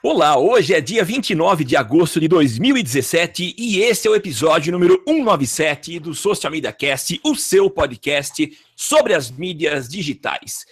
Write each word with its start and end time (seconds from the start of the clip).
Olá, 0.00 0.38
hoje 0.38 0.74
é 0.74 0.80
dia 0.80 1.04
29 1.04 1.64
de 1.64 1.74
agosto 1.74 2.20
de 2.20 2.28
2017 2.28 3.56
e 3.58 3.80
esse 3.80 4.06
é 4.06 4.10
o 4.12 4.14
episódio 4.14 4.70
número 4.70 5.02
197 5.04 5.98
do 5.98 6.14
Social 6.14 6.52
Media 6.52 6.72
Cast, 6.72 7.20
o 7.24 7.34
seu 7.34 7.68
podcast 7.68 8.56
sobre 8.76 9.12
as 9.12 9.28
mídias 9.28 9.88
digitais. 9.88 10.64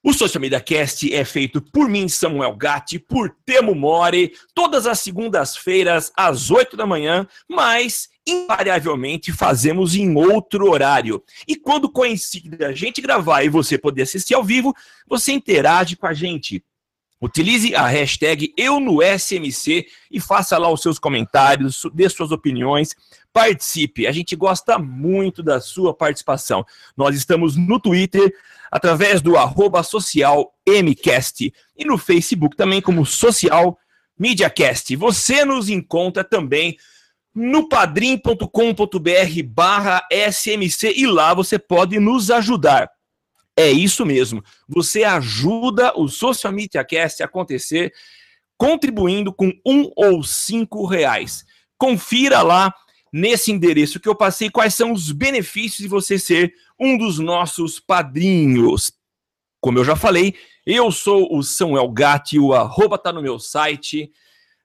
O 0.00 0.12
Social 0.12 0.40
Media 0.40 0.60
Cast 0.60 1.12
é 1.12 1.24
feito 1.24 1.60
por 1.60 1.88
mim, 1.88 2.08
Samuel 2.08 2.54
Gatti, 2.54 3.00
por 3.00 3.34
Temo 3.44 3.74
Mori, 3.74 4.32
todas 4.54 4.86
as 4.86 5.00
segundas-feiras 5.00 6.12
às 6.16 6.48
8 6.48 6.76
da 6.76 6.86
manhã, 6.86 7.26
mas 7.50 8.08
invariavelmente 8.24 9.32
fazemos 9.32 9.96
em 9.96 10.14
outro 10.14 10.70
horário. 10.70 11.20
E 11.48 11.56
quando 11.56 11.90
coincide 11.90 12.64
a 12.64 12.70
gente 12.70 13.00
gravar 13.00 13.42
e 13.42 13.48
você 13.48 13.76
poder 13.76 14.02
assistir 14.02 14.34
ao 14.34 14.44
vivo, 14.44 14.72
você 15.08 15.32
interage 15.32 15.96
com 15.96 16.06
a 16.06 16.14
gente 16.14 16.62
Utilize 17.20 17.74
a 17.74 17.86
hashtag 17.86 18.52
Eu 18.56 18.78
no 18.78 18.98
SMC 19.02 19.86
e 20.10 20.20
faça 20.20 20.58
lá 20.58 20.70
os 20.70 20.82
seus 20.82 20.98
comentários, 20.98 21.82
dê 21.94 22.08
suas 22.08 22.30
opiniões, 22.30 22.94
participe. 23.32 24.06
A 24.06 24.12
gente 24.12 24.36
gosta 24.36 24.78
muito 24.78 25.42
da 25.42 25.60
sua 25.60 25.94
participação. 25.94 26.64
Nós 26.96 27.16
estamos 27.16 27.56
no 27.56 27.80
Twitter 27.80 28.34
através 28.70 29.22
do 29.22 29.36
arroba 29.36 29.82
social 29.82 30.52
MCast 30.66 31.52
e 31.76 31.84
no 31.84 31.96
Facebook 31.96 32.56
também 32.56 32.82
como 32.82 33.06
Social 33.06 33.78
MediaCast. 34.18 34.94
Você 34.96 35.44
nos 35.44 35.68
encontra 35.68 36.22
também 36.22 36.76
no 37.34 37.68
padrim.com.br 37.68 39.42
barra 39.46 40.02
SMC 40.10 40.94
e 40.96 41.06
lá 41.06 41.34
você 41.34 41.58
pode 41.58 41.98
nos 41.98 42.30
ajudar. 42.30 42.90
É 43.56 43.70
isso 43.70 44.04
mesmo. 44.04 44.44
Você 44.68 45.02
ajuda 45.02 45.98
o 45.98 46.08
Social 46.08 46.52
Media 46.52 46.84
Cast 46.84 47.22
a 47.22 47.26
acontecer 47.26 47.92
contribuindo 48.58 49.32
com 49.32 49.50
um 49.66 49.90
ou 49.96 50.22
cinco 50.22 50.86
reais. 50.86 51.44
Confira 51.78 52.42
lá 52.42 52.74
nesse 53.12 53.50
endereço 53.50 53.98
que 53.98 54.08
eu 54.08 54.14
passei 54.14 54.50
quais 54.50 54.74
são 54.74 54.92
os 54.92 55.10
benefícios 55.10 55.78
de 55.78 55.88
você 55.88 56.18
ser 56.18 56.52
um 56.78 56.98
dos 56.98 57.18
nossos 57.18 57.80
padrinhos. 57.80 58.92
Como 59.60 59.78
eu 59.78 59.84
já 59.84 59.96
falei, 59.96 60.34
eu 60.66 60.90
sou 60.90 61.34
o 61.34 61.42
Samuel 61.42 61.88
Gatti, 61.88 62.38
o 62.38 62.52
arroba 62.52 62.98
tá 62.98 63.12
no 63.12 63.22
meu 63.22 63.38
site, 63.38 64.10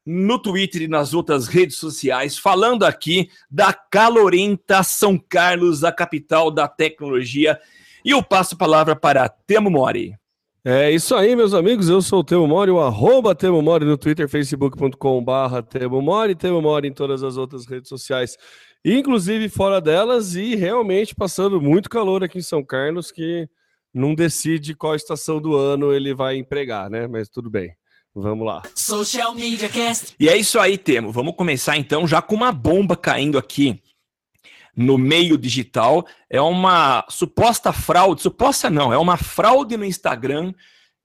no 0.06 0.38
Twitter 0.40 0.82
e 0.84 0.88
nas 0.88 1.14
outras 1.14 1.48
redes 1.48 1.78
sociais, 1.78 2.38
falando 2.38 2.84
aqui 2.84 3.30
da 3.50 3.72
calorenta 3.72 4.84
São 4.84 5.18
Carlos, 5.18 5.84
a 5.84 5.92
capital 5.92 6.52
da 6.52 6.68
tecnologia 6.68 7.60
e 8.04 8.12
eu 8.12 8.24
passo 8.24 8.56
a 8.56 8.58
palavra 8.58 8.96
para 8.96 9.30
Temo 9.30 9.70
Mori. 9.70 10.16
É 10.64 10.92
isso 10.92 11.16
aí, 11.16 11.36
meus 11.36 11.56
amigos. 11.56 11.90
Eu 11.90 12.02
sou 12.04 12.20
o 12.20 12.24
Temo 12.24 12.48
Mori, 12.48 12.70
o 12.70 12.80
arroba 12.80 13.34
Temo 13.34 13.62
Mori 13.62 13.84
no 13.84 13.98
Twitter, 13.98 14.30
facebook.com 14.30 15.24
barra 15.24 15.64
Temo 15.64 16.02
Mori, 16.02 16.36
Temo 16.36 16.62
Mori 16.62 16.88
em 16.88 16.94
todas 16.94 17.24
as 17.24 17.36
outras 17.36 17.66
redes 17.66 17.90
sociais, 17.90 18.38
inclusive 18.86 19.50
fora 19.50 19.82
delas, 19.82 20.36
e 20.36 20.56
realmente 20.56 21.16
passando 21.16 21.60
muito 21.60 21.90
calor 21.90 22.24
aqui 22.24 22.38
em 22.38 22.44
São 22.44 22.64
Carlos, 22.64 23.12
que 23.12 23.50
não 23.92 24.14
decide 24.14 24.76
qual 24.76 24.96
estação 24.96 25.42
do 25.42 25.56
ano 25.56 25.92
ele 25.92 26.14
vai 26.14 26.38
empregar, 26.38 26.92
né? 26.92 27.08
Mas 27.08 27.28
tudo 27.28 27.50
bem. 27.50 27.74
Vamos 28.14 28.46
lá. 28.46 28.62
Social 28.76 29.34
Media 29.34 29.70
Cast. 29.70 30.14
E 30.20 30.30
é 30.30 30.38
isso 30.38 30.60
aí, 30.60 30.78
Temo. 30.78 31.12
Vamos 31.12 31.36
começar 31.36 31.78
então 31.78 32.08
já 32.08 32.22
com 32.22 32.36
uma 32.36 32.52
bomba 32.52 32.96
caindo 32.96 33.38
aqui 33.38 33.82
no 34.76 34.98
meio 34.98 35.38
digital 35.38 36.06
é 36.30 36.42
uma 36.42 37.06
suposta 37.10 37.74
fraude, 37.74 38.22
suposta 38.22 38.70
não, 38.70 38.94
é 38.94 38.98
uma 38.98 39.18
fraude 39.18 39.76
no 39.78 39.86
Instagram 39.86 40.54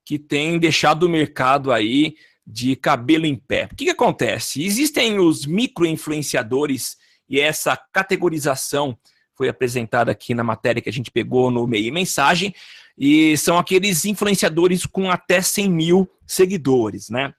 que 0.05 0.19
tem 0.19 0.59
deixado 0.59 1.05
o 1.05 1.09
mercado 1.09 1.73
aí 1.73 2.15
de 2.47 2.77
cabelo 2.77 3.27
em 3.27 3.35
pé. 3.35 3.69
O 3.71 3.75
que, 3.75 3.87
que 3.87 3.91
acontece? 3.91 4.65
Existem 4.65 5.19
os 5.19 5.45
micro-influenciadores 5.47 6.97
e 7.29 7.41
essa 7.41 7.77
categorização 7.77 8.97
foi 9.35 9.49
apresentada 9.49 10.11
aqui 10.11 10.33
na 10.33 10.43
matéria 10.43 10.81
que 10.81 10.89
a 10.89 10.93
gente 10.93 11.11
pegou 11.11 11.51
no 11.51 11.67
meio 11.67 11.93
mensagem, 11.93 12.55
e 12.99 13.37
são 13.37 13.59
aqueles 13.59 14.07
influenciadores 14.07 14.87
com 14.87 15.11
até 15.11 15.43
100 15.43 15.71
mil 15.71 16.11
seguidores, 16.27 17.11
né? 17.11 17.35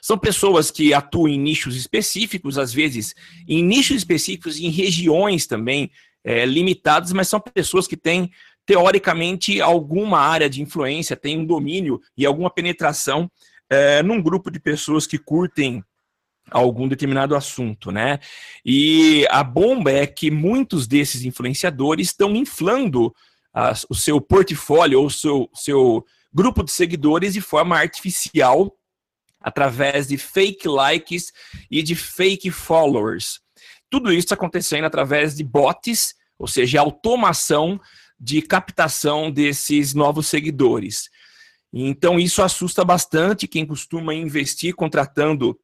São 0.00 0.18
pessoas 0.18 0.70
que 0.70 0.94
atuam 0.94 1.28
em 1.28 1.38
nichos 1.38 1.76
específicos, 1.76 2.58
às 2.58 2.72
vezes 2.72 3.14
em 3.48 3.62
nichos 3.62 3.96
específicos, 3.96 4.58
em 4.58 4.70
regiões 4.70 5.46
também 5.46 5.90
é, 6.24 6.44
limitadas, 6.44 7.12
mas 7.12 7.28
são 7.28 7.40
pessoas 7.40 7.86
que 7.86 7.96
têm, 7.96 8.30
teoricamente, 8.66 9.60
alguma 9.60 10.18
área 10.18 10.48
de 10.48 10.62
influência, 10.62 11.16
têm 11.16 11.38
um 11.38 11.46
domínio 11.46 12.00
e 12.16 12.26
alguma 12.26 12.50
penetração 12.50 13.30
é, 13.70 14.02
num 14.02 14.20
grupo 14.20 14.50
de 14.50 14.58
pessoas 14.58 15.06
que 15.06 15.18
curtem 15.18 15.82
algum 16.50 16.88
determinado 16.88 17.36
assunto, 17.36 17.90
né? 17.90 18.18
E 18.64 19.26
a 19.30 19.44
bomba 19.44 19.90
é 19.90 20.06
que 20.06 20.30
muitos 20.30 20.86
desses 20.86 21.24
influenciadores 21.24 22.08
estão 22.08 22.34
inflando 22.34 23.14
o 23.88 23.94
seu 23.94 24.20
portfólio 24.20 25.00
ou 25.00 25.06
o 25.06 25.10
seu, 25.10 25.50
seu 25.54 26.06
grupo 26.32 26.62
de 26.62 26.70
seguidores 26.70 27.34
de 27.34 27.40
forma 27.40 27.76
artificial 27.76 28.77
através 29.40 30.08
de 30.08 30.18
fake 30.18 30.66
likes 30.68 31.32
e 31.70 31.82
de 31.82 31.94
fake 31.94 32.50
followers. 32.50 33.40
Tudo 33.90 34.12
isso 34.12 34.34
acontecendo 34.34 34.84
através 34.84 35.36
de 35.36 35.44
bots, 35.44 36.14
ou 36.38 36.46
seja, 36.46 36.80
automação 36.80 37.80
de 38.18 38.42
captação 38.42 39.30
desses 39.30 39.94
novos 39.94 40.26
seguidores. 40.26 41.08
Então, 41.72 42.18
isso 42.18 42.42
assusta 42.42 42.84
bastante 42.84 43.46
quem 43.46 43.66
costuma 43.66 44.14
investir 44.14 44.74
contratando 44.74 45.58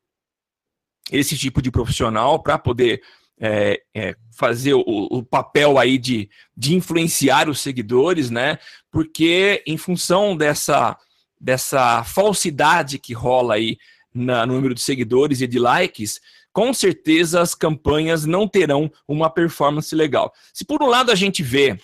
esse 1.10 1.36
tipo 1.36 1.60
de 1.60 1.70
profissional 1.70 2.42
para 2.42 2.58
poder 2.58 3.02
é, 3.38 3.82
é, 3.94 4.14
fazer 4.36 4.74
o, 4.74 4.82
o, 4.86 5.22
papel 5.22 5.78
aí 5.78 5.98
de, 5.98 6.30
de 6.56 6.74
influenciar 6.74 7.48
os 7.48 7.60
seguidores, 7.60 8.30
né? 8.30 8.58
Porque 8.90 9.62
em 9.66 9.76
função 9.76 10.36
dessa 10.36 10.96
dessa 11.40 12.02
falsidade 12.04 12.98
que 12.98 13.12
rola 13.12 13.54
aí 13.54 13.76
na, 14.14 14.46
no 14.46 14.54
número 14.54 14.74
de 14.74 14.80
seguidores 14.80 15.40
e 15.40 15.46
de 15.46 15.58
likes, 15.58 16.20
com 16.52 16.72
certeza 16.72 17.40
as 17.40 17.54
campanhas 17.54 18.24
não 18.24 18.46
terão 18.46 18.90
uma 19.08 19.28
performance 19.28 19.94
legal. 19.94 20.32
Se 20.52 20.64
por 20.64 20.82
um 20.82 20.86
lado 20.86 21.10
a 21.10 21.14
gente 21.14 21.42
vê 21.42 21.76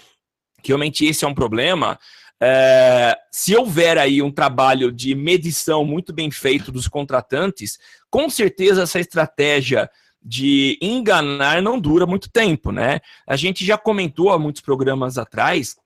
que 0.63 0.69
realmente 0.69 1.05
esse 1.05 1.25
é 1.25 1.29
um 1.29 1.35
problema, 1.35 1.99
é, 2.41 3.17
se 3.31 3.55
houver 3.57 3.99
aí 3.99 4.23
um 4.23 4.31
trabalho 4.31 4.93
de 4.93 5.15
medição 5.15 5.85
muito 5.85 6.13
bem 6.13 6.31
feito 6.31 6.71
dos 6.71 6.87
contratantes, 6.89 7.79
com 8.09 8.31
certeza 8.31 8.83
essa 8.83 9.01
estratégia 9.01 9.91
de 10.23 10.79
enganar 10.81 11.63
não 11.63 11.81
dura 11.81 12.07
muito 12.07 12.31
tempo, 12.31 12.71
né? 12.71 13.01
A 13.27 13.37
gente 13.37 13.65
já 13.65 13.79
comentou 13.79 14.31
há 14.31 14.39
muitos 14.39 14.61
programas 14.63 15.17
atrás 15.17 15.77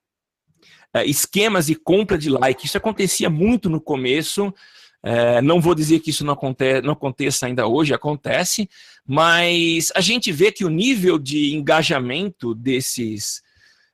esquemas 1.02 1.66
de 1.66 1.74
compra 1.74 2.16
de 2.16 2.28
like. 2.28 2.66
Isso 2.66 2.76
acontecia 2.76 3.30
muito 3.30 3.68
no 3.70 3.80
começo. 3.80 4.54
É, 5.02 5.42
não 5.42 5.60
vou 5.60 5.74
dizer 5.74 6.00
que 6.00 6.10
isso 6.10 6.24
não, 6.24 6.32
aconte 6.32 6.80
não 6.80 6.92
aconteça 6.92 7.46
ainda 7.46 7.66
hoje, 7.66 7.92
acontece, 7.92 8.70
mas 9.06 9.92
a 9.94 10.00
gente 10.00 10.32
vê 10.32 10.50
que 10.50 10.64
o 10.64 10.70
nível 10.70 11.18
de 11.18 11.54
engajamento 11.54 12.54
desses, 12.54 13.42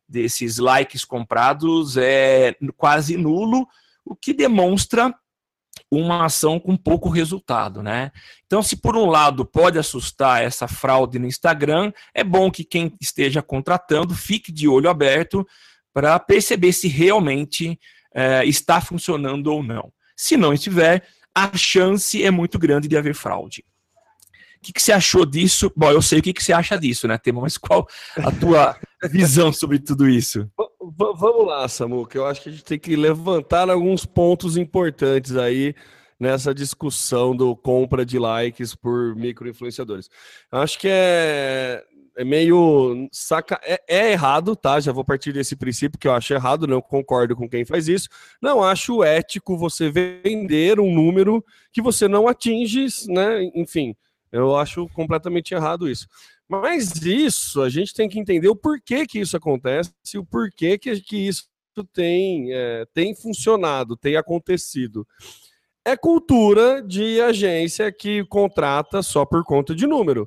desses 0.08 0.58
likes 0.58 1.04
comprados 1.04 1.96
é 1.96 2.54
quase 2.76 3.16
nulo, 3.16 3.66
o 4.04 4.14
que 4.14 4.32
demonstra 4.32 5.12
uma 5.90 6.26
ação 6.26 6.60
com 6.60 6.76
pouco 6.76 7.08
resultado, 7.08 7.82
né? 7.82 8.12
Então, 8.46 8.62
se 8.62 8.76
por 8.76 8.96
um 8.96 9.06
lado 9.06 9.44
pode 9.44 9.78
assustar 9.78 10.42
essa 10.42 10.68
fraude 10.68 11.18
no 11.18 11.26
Instagram, 11.26 11.92
é 12.14 12.22
bom 12.22 12.50
que 12.50 12.62
quem 12.62 12.92
esteja 13.00 13.42
contratando 13.42 14.14
fique 14.14 14.52
de 14.52 14.68
olho 14.68 14.88
aberto 14.88 15.44
para 15.92 16.18
perceber 16.18 16.72
se 16.72 16.88
realmente 16.88 17.78
é, 18.14 18.44
está 18.44 18.80
funcionando 18.80 19.48
ou 19.48 19.62
não. 19.62 19.92
Se 20.16 20.36
não 20.36 20.52
estiver, 20.52 21.06
a 21.34 21.56
chance 21.56 22.22
é 22.22 22.30
muito 22.30 22.58
grande 22.58 22.88
de 22.88 22.96
haver 22.96 23.14
fraude. 23.14 23.64
O 24.58 24.62
que, 24.62 24.74
que 24.74 24.82
você 24.82 24.92
achou 24.92 25.24
disso? 25.24 25.72
Bom, 25.74 25.90
eu 25.90 26.02
sei 26.02 26.18
o 26.18 26.22
que, 26.22 26.34
que 26.34 26.44
você 26.44 26.52
acha 26.52 26.78
disso, 26.78 27.08
né, 27.08 27.16
Tema? 27.16 27.40
Mas 27.40 27.56
qual 27.56 27.88
a 28.16 28.30
tua 28.30 28.76
visão 29.10 29.52
sobre 29.52 29.78
tudo 29.78 30.06
isso? 30.06 30.50
V 30.80 31.14
vamos 31.16 31.46
lá, 31.46 31.66
Samu, 31.66 32.06
que 32.06 32.18
eu 32.18 32.26
acho 32.26 32.42
que 32.42 32.50
a 32.50 32.52
gente 32.52 32.64
tem 32.64 32.78
que 32.78 32.94
levantar 32.94 33.70
alguns 33.70 34.04
pontos 34.04 34.58
importantes 34.58 35.34
aí 35.36 35.74
nessa 36.18 36.52
discussão 36.52 37.34
do 37.34 37.56
compra 37.56 38.04
de 38.04 38.18
likes 38.18 38.74
por 38.74 39.16
micro-influenciadores. 39.16 40.10
Acho 40.52 40.78
que 40.78 40.88
é 40.90 41.82
é 42.16 42.24
meio 42.24 43.08
saca. 43.12 43.60
É, 43.62 43.82
é, 43.88 44.12
errado, 44.12 44.54
tá? 44.56 44.80
Já 44.80 44.92
vou 44.92 45.04
partir 45.04 45.32
desse 45.32 45.56
princípio 45.56 45.98
que 45.98 46.08
eu 46.08 46.12
acho 46.12 46.32
errado, 46.34 46.66
não 46.66 46.80
concordo 46.80 47.36
com 47.36 47.48
quem 47.48 47.64
faz 47.64 47.88
isso. 47.88 48.08
Não 48.40 48.62
acho 48.62 49.04
ético 49.04 49.56
você 49.56 49.90
vender 49.90 50.80
um 50.80 50.92
número 50.92 51.44
que 51.72 51.82
você 51.82 52.08
não 52.08 52.28
atinge, 52.28 52.86
né? 53.08 53.50
Enfim, 53.54 53.94
eu 54.32 54.56
acho 54.56 54.88
completamente 54.90 55.54
errado 55.54 55.88
isso. 55.88 56.06
Mas 56.48 56.90
isso, 57.02 57.62
a 57.62 57.68
gente 57.68 57.94
tem 57.94 58.08
que 58.08 58.18
entender 58.18 58.48
o 58.48 58.56
porquê 58.56 59.06
que 59.06 59.20
isso 59.20 59.36
acontece 59.36 59.92
e 60.14 60.18
o 60.18 60.24
porquê 60.24 60.76
que, 60.76 61.00
que 61.00 61.16
isso 61.16 61.44
tem, 61.92 62.52
é, 62.52 62.84
tem 62.92 63.14
funcionado, 63.14 63.96
tem 63.96 64.16
acontecido. 64.16 65.06
é 65.84 65.96
cultura 65.96 66.82
de 66.82 67.20
agência 67.20 67.90
que 67.92 68.24
contrata 68.26 69.02
só 69.02 69.24
por 69.24 69.44
conta 69.44 69.74
de 69.74 69.86
número. 69.86 70.26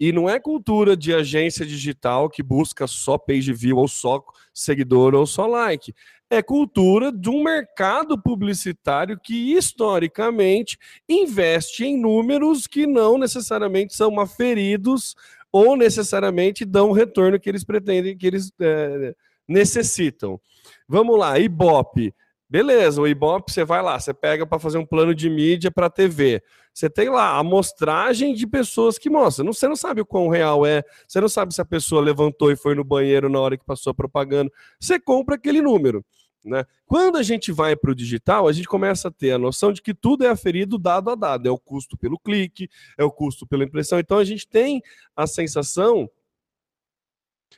E 0.00 0.12
não 0.12 0.28
é 0.28 0.38
cultura 0.38 0.96
de 0.96 1.12
agência 1.12 1.66
digital 1.66 2.30
que 2.30 2.42
busca 2.42 2.86
só 2.86 3.18
page 3.18 3.52
view, 3.52 3.78
ou 3.78 3.88
só 3.88 4.22
seguidor, 4.54 5.14
ou 5.14 5.26
só 5.26 5.46
like. 5.46 5.92
É 6.30 6.42
cultura 6.42 7.10
de 7.10 7.28
um 7.28 7.42
mercado 7.42 8.20
publicitário 8.20 9.18
que, 9.18 9.52
historicamente, 9.54 10.78
investe 11.08 11.84
em 11.84 12.00
números 12.00 12.66
que 12.66 12.86
não 12.86 13.18
necessariamente 13.18 13.94
são 13.94 14.20
aferidos 14.20 15.16
ou 15.50 15.76
necessariamente 15.76 16.64
dão 16.64 16.90
o 16.90 16.92
retorno 16.92 17.40
que 17.40 17.48
eles 17.48 17.64
pretendem, 17.64 18.16
que 18.16 18.26
eles 18.26 18.52
é, 18.60 19.14
necessitam. 19.48 20.40
Vamos 20.86 21.18
lá, 21.18 21.38
Ibope. 21.38 22.14
Beleza, 22.50 23.00
o 23.00 23.06
Ibope 23.06 23.52
você 23.52 23.64
vai 23.64 23.82
lá, 23.82 23.98
você 24.00 24.14
pega 24.14 24.46
para 24.46 24.58
fazer 24.58 24.78
um 24.78 24.86
plano 24.86 25.14
de 25.14 25.28
mídia 25.28 25.70
para 25.70 25.90
TV. 25.90 26.42
Você 26.78 26.88
tem 26.88 27.08
lá 27.08 27.30
a 27.30 27.38
amostragem 27.38 28.32
de 28.32 28.46
pessoas 28.46 28.98
que 28.98 29.10
mostram. 29.10 29.52
Você 29.52 29.66
não 29.66 29.74
sabe 29.74 30.00
o 30.00 30.06
quão 30.06 30.28
real 30.28 30.64
é, 30.64 30.84
você 31.08 31.20
não 31.20 31.28
sabe 31.28 31.52
se 31.52 31.60
a 31.60 31.64
pessoa 31.64 32.00
levantou 32.00 32.52
e 32.52 32.56
foi 32.56 32.76
no 32.76 32.84
banheiro 32.84 33.28
na 33.28 33.40
hora 33.40 33.58
que 33.58 33.64
passou 33.64 33.90
a 33.90 33.94
propaganda. 33.94 34.48
Você 34.78 34.96
compra 35.00 35.34
aquele 35.34 35.60
número. 35.60 36.06
Né? 36.44 36.64
Quando 36.86 37.18
a 37.18 37.22
gente 37.24 37.50
vai 37.50 37.74
para 37.74 37.90
o 37.90 37.94
digital, 37.96 38.46
a 38.46 38.52
gente 38.52 38.68
começa 38.68 39.08
a 39.08 39.10
ter 39.10 39.32
a 39.32 39.38
noção 39.38 39.72
de 39.72 39.82
que 39.82 39.92
tudo 39.92 40.24
é 40.24 40.28
aferido 40.28 40.78
dado 40.78 41.10
a 41.10 41.16
dado. 41.16 41.48
É 41.48 41.50
o 41.50 41.58
custo 41.58 41.96
pelo 41.96 42.16
clique, 42.16 42.70
é 42.96 43.02
o 43.02 43.10
custo 43.10 43.44
pela 43.44 43.64
impressão. 43.64 43.98
Então 43.98 44.16
a 44.16 44.24
gente 44.24 44.46
tem 44.46 44.80
a 45.16 45.26
sensação 45.26 46.08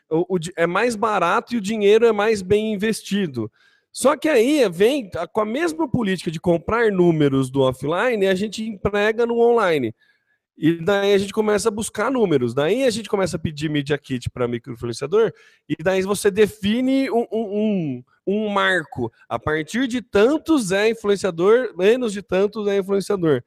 o, 0.08 0.36
o, 0.36 0.38
é 0.56 0.66
mais 0.66 0.96
barato 0.96 1.54
e 1.54 1.58
o 1.58 1.60
dinheiro 1.60 2.06
é 2.06 2.12
mais 2.12 2.40
bem 2.40 2.72
investido. 2.72 3.52
Só 3.92 4.16
que 4.16 4.28
aí 4.28 4.68
vem 4.68 5.10
com 5.32 5.40
a 5.40 5.44
mesma 5.44 5.88
política 5.90 6.30
de 6.30 6.40
comprar 6.40 6.92
números 6.92 7.50
do 7.50 7.62
offline, 7.62 8.26
a 8.26 8.34
gente 8.34 8.64
emprega 8.64 9.26
no 9.26 9.38
online. 9.40 9.94
E 10.56 10.74
daí 10.74 11.14
a 11.14 11.18
gente 11.18 11.32
começa 11.32 11.68
a 11.68 11.72
buscar 11.72 12.10
números. 12.10 12.52
Daí 12.54 12.84
a 12.84 12.90
gente 12.90 13.08
começa 13.08 13.36
a 13.36 13.40
pedir 13.40 13.70
media 13.70 13.96
kit 13.96 14.28
para 14.28 14.46
microinfluenciador. 14.46 15.32
E 15.66 15.74
daí 15.82 16.02
você 16.02 16.30
define 16.30 17.10
um, 17.10 17.26
um, 17.32 18.04
um, 18.26 18.48
marco. 18.50 19.10
A 19.26 19.38
partir 19.38 19.88
de 19.88 20.02
tantos 20.02 20.70
é 20.70 20.90
influenciador, 20.90 21.74
menos 21.76 22.12
de 22.12 22.20
tantos 22.20 22.68
é 22.68 22.76
influenciador. 22.76 23.42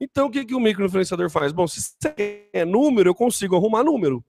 Então 0.00 0.26
o 0.26 0.30
que, 0.30 0.44
que 0.44 0.54
o 0.54 0.60
microinfluenciador 0.60 1.28
faz? 1.28 1.52
Bom, 1.52 1.66
se 1.66 1.94
é 2.52 2.64
número, 2.64 3.10
eu 3.10 3.14
consigo 3.14 3.54
arrumar 3.54 3.84
número 3.84 4.24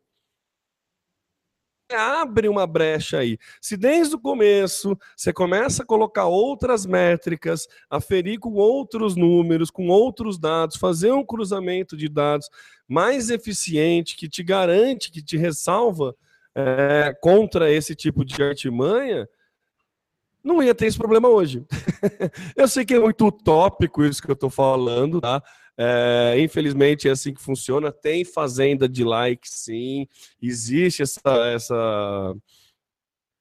abre 1.92 2.48
uma 2.48 2.66
brecha 2.66 3.20
aí. 3.20 3.38
Se 3.62 3.78
desde 3.78 4.16
o 4.16 4.20
começo 4.20 4.98
você 5.16 5.32
começa 5.32 5.84
a 5.84 5.86
colocar 5.86 6.26
outras 6.26 6.86
métricas, 6.86 7.68
aferir 7.90 8.40
com 8.40 8.54
outros 8.54 9.16
números, 9.16 9.70
com 9.70 9.88
outros 9.88 10.40
dados, 10.40 10.78
fazer 10.78 11.12
um 11.12 11.26
cruzamento 11.26 11.96
de 11.96 12.10
dados 12.10 12.50
mais 12.88 13.30
eficiente, 13.30 14.16
que 14.16 14.28
te 14.28 14.44
garante, 14.44 15.12
que 15.12 15.22
te 15.22 15.38
ressalva 15.38 16.16
é, 16.56 17.16
contra 17.22 17.72
esse 17.72 17.96
tipo 17.96 18.24
de 18.24 18.42
artimanha, 18.42 19.28
não 20.44 20.62
ia 20.62 20.76
ter 20.76 20.86
esse 20.86 20.98
problema 20.98 21.28
hoje. 21.28 21.66
eu 22.56 22.68
sei 22.68 22.86
que 22.86 22.94
é 22.94 23.00
muito 23.00 23.26
utópico 23.26 24.06
isso 24.06 24.22
que 24.22 24.30
eu 24.30 24.36
estou 24.36 24.50
falando, 24.50 25.20
tá? 25.20 25.42
É, 25.78 26.36
infelizmente 26.40 27.08
é 27.08 27.12
assim 27.12 27.34
que 27.34 27.42
funciona. 27.42 27.92
Tem 27.92 28.24
fazenda 28.24 28.88
de 28.88 29.04
like, 29.04 29.48
sim. 29.48 30.08
Existe 30.42 31.04
essa, 31.04 31.22
essa, 31.54 32.36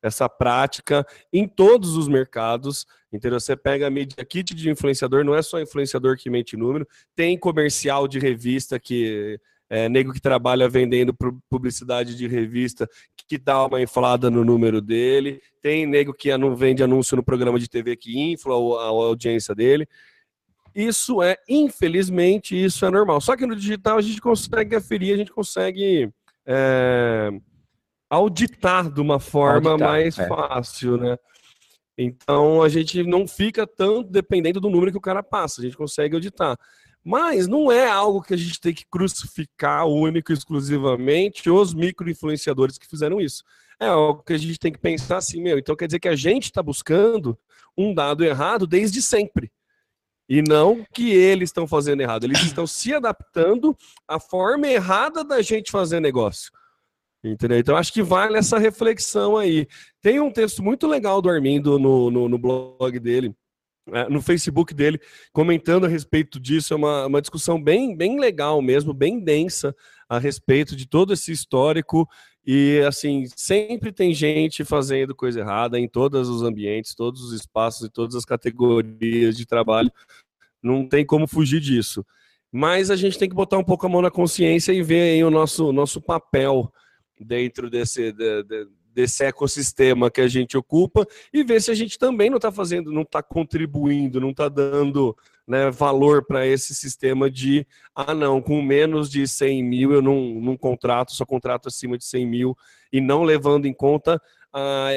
essa 0.02 0.28
prática 0.28 1.06
em 1.32 1.46
todos 1.46 1.96
os 1.96 2.08
mercados. 2.08 2.86
Entendeu? 3.12 3.38
Você 3.38 3.56
pega 3.56 3.86
a 3.86 3.90
mídia 3.90 4.24
kit 4.24 4.54
de 4.54 4.68
influenciador, 4.68 5.24
não 5.24 5.34
é 5.34 5.42
só 5.42 5.60
influenciador 5.60 6.16
que 6.16 6.28
mente 6.28 6.56
número, 6.56 6.86
tem 7.14 7.38
comercial 7.38 8.08
de 8.08 8.18
revista 8.18 8.78
que 8.80 9.38
é, 9.70 9.88
nego 9.88 10.12
que 10.12 10.20
trabalha 10.20 10.68
vendendo 10.68 11.14
publicidade 11.48 12.16
de 12.16 12.26
revista 12.26 12.88
que 13.26 13.38
dá 13.38 13.64
uma 13.66 13.80
inflada 13.80 14.30
no 14.30 14.44
número 14.44 14.80
dele, 14.80 15.40
tem 15.62 15.86
nego 15.86 16.12
que 16.12 16.36
não 16.36 16.54
vende 16.54 16.82
anúncio 16.82 17.16
no 17.16 17.24
programa 17.24 17.58
de 17.58 17.68
TV 17.68 17.96
que 17.96 18.18
infla 18.18 18.54
a 18.54 18.88
audiência 18.88 19.54
dele. 19.54 19.88
Isso 20.74 21.22
é, 21.22 21.36
infelizmente, 21.48 22.62
isso 22.62 22.84
é 22.84 22.90
normal. 22.90 23.20
Só 23.20 23.36
que 23.36 23.46
no 23.46 23.54
digital 23.54 23.96
a 23.96 24.02
gente 24.02 24.20
consegue 24.20 24.74
aferir, 24.74 25.14
a 25.14 25.16
gente 25.16 25.30
consegue 25.30 26.10
é, 26.44 27.30
auditar 28.10 28.90
de 28.90 29.00
uma 29.00 29.20
forma 29.20 29.70
auditar, 29.70 29.88
mais 29.88 30.18
é. 30.18 30.26
fácil, 30.26 30.96
né? 30.96 31.16
Então 31.96 32.60
a 32.60 32.68
gente 32.68 33.04
não 33.04 33.26
fica 33.26 33.66
tanto 33.66 34.10
dependendo 34.10 34.60
do 34.60 34.68
número 34.68 34.90
que 34.90 34.98
o 34.98 35.02
cara 35.02 35.22
passa, 35.22 35.60
a 35.60 35.64
gente 35.64 35.76
consegue 35.76 36.14
auditar. 36.14 36.58
Mas 37.04 37.46
não 37.46 37.70
é 37.70 37.86
algo 37.86 38.22
que 38.22 38.34
a 38.34 38.36
gente 38.36 38.58
tem 38.58 38.74
que 38.74 38.86
crucificar 38.90 39.86
único 39.86 40.32
e 40.32 40.34
exclusivamente 40.34 41.50
os 41.50 41.74
micro-influenciadores 41.74 42.78
que 42.78 42.88
fizeram 42.88 43.20
isso. 43.20 43.44
É 43.78 43.86
algo 43.86 44.22
que 44.22 44.32
a 44.32 44.38
gente 44.38 44.58
tem 44.58 44.72
que 44.72 44.78
pensar 44.78 45.18
assim, 45.18 45.40
meu, 45.42 45.58
então 45.58 45.76
quer 45.76 45.86
dizer 45.86 46.00
que 46.00 46.08
a 46.08 46.16
gente 46.16 46.44
está 46.44 46.62
buscando 46.62 47.38
um 47.76 47.92
dado 47.92 48.24
errado 48.24 48.66
desde 48.66 49.02
sempre. 49.02 49.52
E 50.28 50.42
não 50.42 50.84
que 50.92 51.12
eles 51.12 51.50
estão 51.50 51.66
fazendo 51.66 52.00
errado. 52.00 52.24
Eles 52.24 52.40
estão 52.44 52.66
se 52.66 52.94
adaptando 52.94 53.76
à 54.08 54.18
forma 54.18 54.66
errada 54.66 55.22
da 55.24 55.42
gente 55.42 55.70
fazer 55.70 56.00
negócio. 56.00 56.50
Entendeu? 57.22 57.58
Então 57.58 57.76
acho 57.76 57.92
que 57.92 58.02
vale 58.02 58.36
essa 58.36 58.58
reflexão 58.58 59.36
aí. 59.36 59.66
Tem 60.02 60.20
um 60.20 60.30
texto 60.30 60.62
muito 60.62 60.86
legal 60.86 61.22
do 61.22 61.30
Armindo 61.30 61.78
no, 61.78 62.10
no, 62.10 62.28
no 62.28 62.38
blog 62.38 62.98
dele, 62.98 63.34
é, 63.92 64.08
no 64.10 64.20
Facebook 64.20 64.74
dele, 64.74 65.00
comentando 65.32 65.86
a 65.86 65.88
respeito 65.88 66.38
disso. 66.38 66.74
É 66.74 66.76
uma, 66.76 67.06
uma 67.06 67.22
discussão 67.22 67.62
bem, 67.62 67.96
bem 67.96 68.20
legal 68.20 68.60
mesmo, 68.60 68.92
bem 68.92 69.18
densa 69.18 69.74
a 70.08 70.18
respeito 70.18 70.76
de 70.76 70.86
todo 70.86 71.12
esse 71.12 71.32
histórico. 71.32 72.08
E 72.46 72.82
assim, 72.86 73.24
sempre 73.36 73.90
tem 73.92 74.12
gente 74.12 74.64
fazendo 74.64 75.14
coisa 75.14 75.40
errada 75.40 75.78
em 75.78 75.88
todos 75.88 76.28
os 76.28 76.42
ambientes, 76.42 76.94
todos 76.94 77.22
os 77.22 77.32
espaços 77.32 77.86
e 77.86 77.90
todas 77.90 78.14
as 78.14 78.24
categorias 78.24 79.36
de 79.36 79.46
trabalho. 79.46 79.90
Não 80.62 80.86
tem 80.86 81.04
como 81.04 81.26
fugir 81.26 81.60
disso. 81.60 82.04
Mas 82.52 82.90
a 82.90 82.96
gente 82.96 83.18
tem 83.18 83.28
que 83.28 83.34
botar 83.34 83.58
um 83.58 83.64
pouco 83.64 83.84
a 83.84 83.88
mão 83.88 84.00
na 84.00 84.10
consciência 84.10 84.72
e 84.72 84.82
ver 84.82 85.14
aí 85.14 85.24
o 85.24 85.30
nosso, 85.30 85.72
nosso 85.72 86.00
papel 86.00 86.72
dentro 87.18 87.68
desse, 87.68 88.12
de, 88.12 88.42
de, 88.44 88.68
desse 88.92 89.24
ecossistema 89.24 90.10
que 90.10 90.20
a 90.20 90.28
gente 90.28 90.56
ocupa 90.56 91.06
e 91.32 91.42
ver 91.42 91.60
se 91.60 91.70
a 91.70 91.74
gente 91.74 91.98
também 91.98 92.30
não 92.30 92.36
está 92.36 92.52
fazendo, 92.52 92.92
não 92.92 93.02
está 93.02 93.22
contribuindo, 93.22 94.20
não 94.20 94.30
está 94.30 94.48
dando 94.48 95.16
né, 95.46 95.70
valor 95.70 96.24
para 96.24 96.46
esse 96.46 96.74
sistema 96.74 97.30
de, 97.30 97.66
ah 97.94 98.14
não, 98.14 98.40
com 98.40 98.62
menos 98.62 99.10
de 99.10 99.26
100 99.26 99.62
mil 99.62 99.92
eu 99.92 100.00
não, 100.00 100.20
não 100.40 100.56
contrato, 100.56 101.12
só 101.12 101.24
contrato 101.24 101.68
acima 101.68 101.98
de 101.98 102.04
100 102.04 102.26
mil 102.26 102.56
e 102.92 103.00
não 103.00 103.22
levando 103.22 103.66
em 103.66 103.74
conta 103.74 104.20
a, 104.52 104.88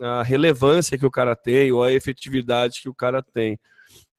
a, 0.00 0.20
a 0.20 0.22
relevância 0.22 0.98
que 0.98 1.06
o 1.06 1.10
cara 1.10 1.34
tem 1.34 1.72
ou 1.72 1.82
a 1.82 1.92
efetividade 1.92 2.80
que 2.82 2.88
o 2.88 2.94
cara 2.94 3.22
tem. 3.22 3.58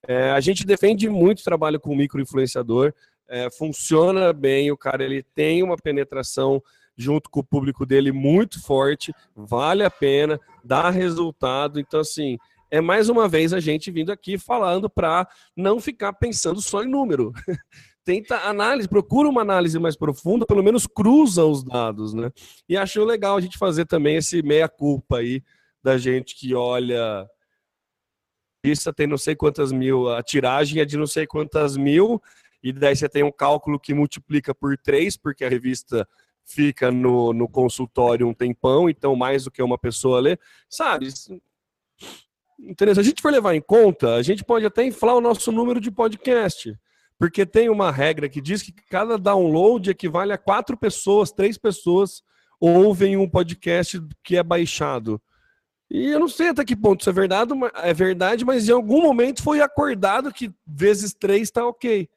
É, 0.08 0.32
a 0.32 0.40
gente 0.40 0.66
defende 0.66 1.08
muito 1.08 1.44
trabalho 1.44 1.80
com 1.80 1.96
microinfluenciador, 1.96 2.94
é, 3.30 3.50
funciona 3.52 4.34
bem, 4.34 4.72
o 4.72 4.78
cara 4.78 5.04
ele 5.04 5.24
tem 5.24 5.64
uma 5.64 5.78
penetração 5.78 6.62
junto 6.98 7.30
com 7.30 7.40
o 7.40 7.44
público 7.44 7.86
dele 7.86 8.12
muito 8.12 8.62
forte, 8.62 9.14
vale 9.36 9.84
a 9.84 9.90
pena, 9.90 10.40
dá 10.64 10.90
resultado. 10.90 11.80
Então, 11.80 12.02
assim, 12.02 12.38
é 12.72 12.80
mais 12.80 13.10
uma 13.10 13.28
vez 13.28 13.52
a 13.52 13.60
gente 13.60 13.92
vindo 13.92 14.12
aqui 14.12 14.38
falando 14.38 14.90
para 14.90 15.28
não 15.56 15.80
ficar 15.80 16.14
pensando 16.14 16.62
só 16.62 16.82
em 16.82 16.90
número. 16.90 17.34
Tenta 18.04 18.38
análise, 18.48 18.88
procura 18.88 19.30
uma 19.30 19.42
análise 19.42 19.78
mais 19.78 19.96
profunda, 19.96 20.46
pelo 20.46 20.64
menos 20.64 20.88
cruza 20.88 21.46
os 21.46 21.64
dados, 21.64 22.14
né? 22.14 22.32
E 22.68 22.76
achou 22.76 23.06
legal 23.06 23.38
a 23.38 23.42
gente 23.42 23.58
fazer 23.58 23.86
também 23.86 24.16
esse 24.16 24.42
meia-culpa 24.42 25.18
aí 25.18 25.44
da 25.84 25.98
gente 25.98 26.36
que 26.36 26.56
olha. 26.56 27.28
Isso 28.64 28.92
tem 28.94 29.06
não 29.06 29.18
sei 29.18 29.36
quantas 29.36 29.72
mil, 29.72 30.10
a 30.10 30.24
tiragem 30.24 30.82
é 30.82 30.86
de 30.86 30.96
não 30.96 31.08
sei 31.08 31.28
quantas 31.28 31.76
mil, 31.76 32.22
e 32.64 32.72
daí 32.72 32.96
você 32.96 33.10
tem 33.10 33.24
um 33.24 33.32
cálculo 33.32 33.80
que 33.80 33.94
multiplica 33.94 34.54
por 34.54 34.78
três, 34.78 35.18
porque 35.18 35.44
a 35.44 35.50
revista 35.50 36.08
fica 36.46 36.92
no, 36.92 37.34
no 37.34 37.50
consultório 37.50 38.28
um 38.28 38.34
tempão, 38.34 38.90
então 38.90 39.16
mais 39.16 39.44
do 39.44 39.52
que 39.52 39.62
uma 39.62 39.78
pessoa 39.78 40.20
lê, 40.20 40.38
sabe? 40.70 41.08
Entendeu? 42.62 42.94
Se 42.94 43.02
a 43.02 43.04
gente 43.04 43.22
for 43.22 43.32
levar 43.32 43.56
em 43.56 43.62
conta, 43.62 44.16
a 44.16 44.22
gente 44.22 44.44
pode 44.44 44.66
até 44.66 44.86
inflar 44.86 45.16
o 45.16 45.22
nosso 45.22 45.52
número 45.52 45.82
de 45.82 45.90
podcast, 45.90 46.78
porque 47.18 47.46
tem 47.46 47.70
uma 47.70 47.92
regra 47.92 48.30
que 48.30 48.40
diz 48.40 48.62
que 48.62 48.72
cada 48.72 49.18
download 49.18 49.90
equivale 49.90 50.32
a 50.32 50.38
quatro 50.38 50.78
pessoas, 50.78 51.32
três 51.32 51.58
pessoas 51.58 52.22
ouvem 52.60 53.18
um 53.18 53.28
podcast 53.28 54.00
que 54.24 54.38
é 54.38 54.44
baixado. 54.44 55.20
E 55.90 56.12
eu 56.12 56.20
não 56.20 56.28
sei 56.28 56.50
até 56.50 56.64
que 56.64 56.76
ponto 56.76 57.02
isso 57.02 57.10
é 57.10 57.14
verdade, 57.14 57.52
é 57.76 57.94
verdade, 57.94 58.46
mas 58.46 58.70
em 58.70 58.72
algum 58.72 59.02
momento 59.02 59.44
foi 59.44 59.60
acordado 59.60 60.32
que 60.32 60.54
vezes 60.66 61.14
três 61.14 61.44
está 61.44 61.66
ok. 61.66 62.08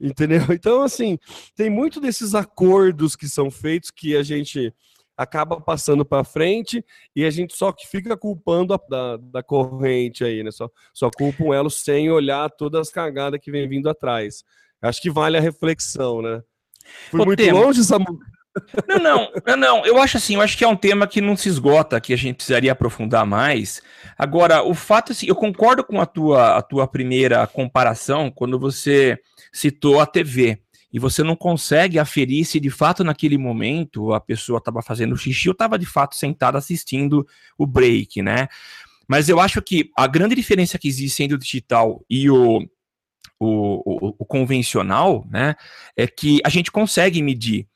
Entendeu? 0.00 0.40
Então, 0.54 0.82
assim, 0.82 1.18
tem 1.56 1.68
muito 1.68 2.00
desses 2.00 2.34
acordos 2.34 3.16
que 3.16 3.28
são 3.28 3.50
feitos 3.50 3.90
que 3.90 4.16
a 4.16 4.22
gente 4.22 4.72
acaba 5.16 5.60
passando 5.60 6.04
para 6.04 6.24
frente 6.24 6.84
e 7.14 7.24
a 7.24 7.30
gente 7.30 7.56
só 7.56 7.72
que 7.72 7.86
fica 7.86 8.16
culpando 8.16 8.74
a, 8.74 8.80
da, 8.88 9.16
da 9.16 9.42
corrente 9.42 10.24
aí, 10.24 10.42
né? 10.42 10.50
Só, 10.50 10.68
só 10.92 11.10
culpa 11.10 11.44
um 11.44 11.54
elo 11.54 11.70
sem 11.70 12.10
olhar 12.10 12.50
todas 12.50 12.88
as 12.88 12.90
cagadas 12.90 13.40
que 13.40 13.50
vem 13.50 13.68
vindo 13.68 13.88
atrás. 13.88 14.44
Acho 14.82 15.00
que 15.00 15.10
vale 15.10 15.36
a 15.36 15.40
reflexão, 15.40 16.20
né? 16.20 16.42
Fui 17.10 17.20
Ô, 17.20 17.24
muito 17.24 17.38
tema. 17.38 17.60
longe, 17.60 17.82
Samu. 17.82 18.18
Não, 18.86 18.98
não, 18.98 19.32
não, 19.46 19.56
não, 19.56 19.86
eu 19.86 20.00
acho 20.00 20.16
assim, 20.16 20.34
eu 20.36 20.40
acho 20.40 20.56
que 20.56 20.62
é 20.62 20.68
um 20.68 20.76
tema 20.76 21.08
que 21.08 21.20
não 21.20 21.36
se 21.36 21.48
esgota, 21.48 22.00
que 22.00 22.12
a 22.12 22.16
gente 22.16 22.36
precisaria 22.36 22.70
aprofundar 22.70 23.26
mais. 23.26 23.82
Agora, 24.16 24.62
o 24.62 24.74
fato 24.74 25.10
assim, 25.10 25.26
eu 25.26 25.34
concordo 25.34 25.82
com 25.82 26.00
a 26.00 26.06
tua, 26.06 26.56
a 26.56 26.62
tua 26.62 26.86
primeira 26.86 27.44
comparação 27.48 28.30
quando 28.30 28.58
você 28.58 29.18
citou 29.52 30.00
a 30.00 30.06
TV 30.06 30.63
e 30.94 30.98
você 31.00 31.24
não 31.24 31.34
consegue 31.34 31.98
aferir 31.98 32.44
se 32.44 32.60
de 32.60 32.70
fato 32.70 33.02
naquele 33.02 33.36
momento 33.36 34.12
a 34.12 34.20
pessoa 34.20 34.58
estava 34.58 34.80
fazendo 34.80 35.16
xixi 35.16 35.48
ou 35.48 35.52
estava 35.52 35.76
de 35.76 35.84
fato 35.84 36.14
sentada 36.14 36.56
assistindo 36.56 37.26
o 37.58 37.66
break, 37.66 38.22
né? 38.22 38.46
Mas 39.08 39.28
eu 39.28 39.40
acho 39.40 39.60
que 39.60 39.90
a 39.98 40.06
grande 40.06 40.36
diferença 40.36 40.78
que 40.78 40.86
existe 40.86 41.24
entre 41.24 41.34
o 41.34 41.38
digital 41.38 42.04
e 42.08 42.30
o, 42.30 42.60
o, 43.40 44.08
o, 44.08 44.14
o 44.20 44.24
convencional, 44.24 45.26
né, 45.28 45.56
é 45.96 46.06
que 46.06 46.40
a 46.44 46.48
gente 46.48 46.70
consegue 46.70 47.20
medir. 47.20 47.66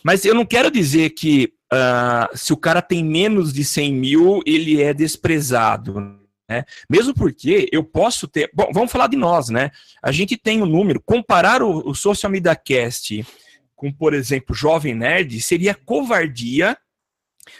Mas 0.00 0.24
eu 0.24 0.32
não 0.34 0.46
quero 0.46 0.70
dizer 0.70 1.10
que 1.10 1.52
uh, 1.72 2.36
se 2.36 2.52
o 2.52 2.56
cara 2.56 2.80
tem 2.80 3.04
menos 3.04 3.52
de 3.52 3.64
100 3.64 3.92
mil, 3.92 4.40
ele 4.46 4.80
é 4.80 4.94
desprezado. 4.94 6.19
Né? 6.50 6.64
Mesmo 6.90 7.14
porque 7.14 7.68
eu 7.70 7.84
posso 7.84 8.26
ter. 8.26 8.50
Bom, 8.52 8.72
vamos 8.74 8.90
falar 8.90 9.06
de 9.06 9.16
nós, 9.16 9.50
né? 9.50 9.70
A 10.02 10.10
gente 10.10 10.36
tem 10.36 10.60
um 10.60 10.66
número. 10.66 11.00
Comparar 11.00 11.62
o, 11.62 11.90
o 11.90 11.94
Social 11.94 12.28
Media 12.28 12.56
Cast 12.56 13.24
com, 13.76 13.92
por 13.92 14.12
exemplo, 14.12 14.52
Jovem 14.52 14.92
Nerd 14.92 15.40
seria 15.40 15.76
covardia 15.76 16.76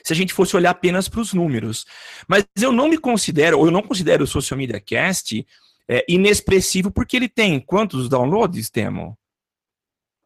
se 0.03 0.13
a 0.13 0.17
gente 0.17 0.35
fosse 0.35 0.57
olhar 0.57 0.71
apenas 0.71 1.09
para 1.09 1.21
os 1.21 1.33
números. 1.33 1.87
Mas 2.27 2.45
eu 2.61 2.73
não 2.73 2.89
me 2.89 2.99
considero, 2.99 3.61
ou 3.61 3.67
eu 3.67 3.71
não 3.71 3.81
considero 3.81 4.25
o 4.25 4.27
Social 4.27 4.59
Media 4.59 4.81
Cast 4.81 5.47
é, 5.89 6.05
inexpressivo, 6.09 6.91
porque 6.91 7.17
ele 7.17 7.29
tem 7.29 7.61
quantos 7.61 8.09
downloads, 8.09 8.71
Temo? 8.71 9.17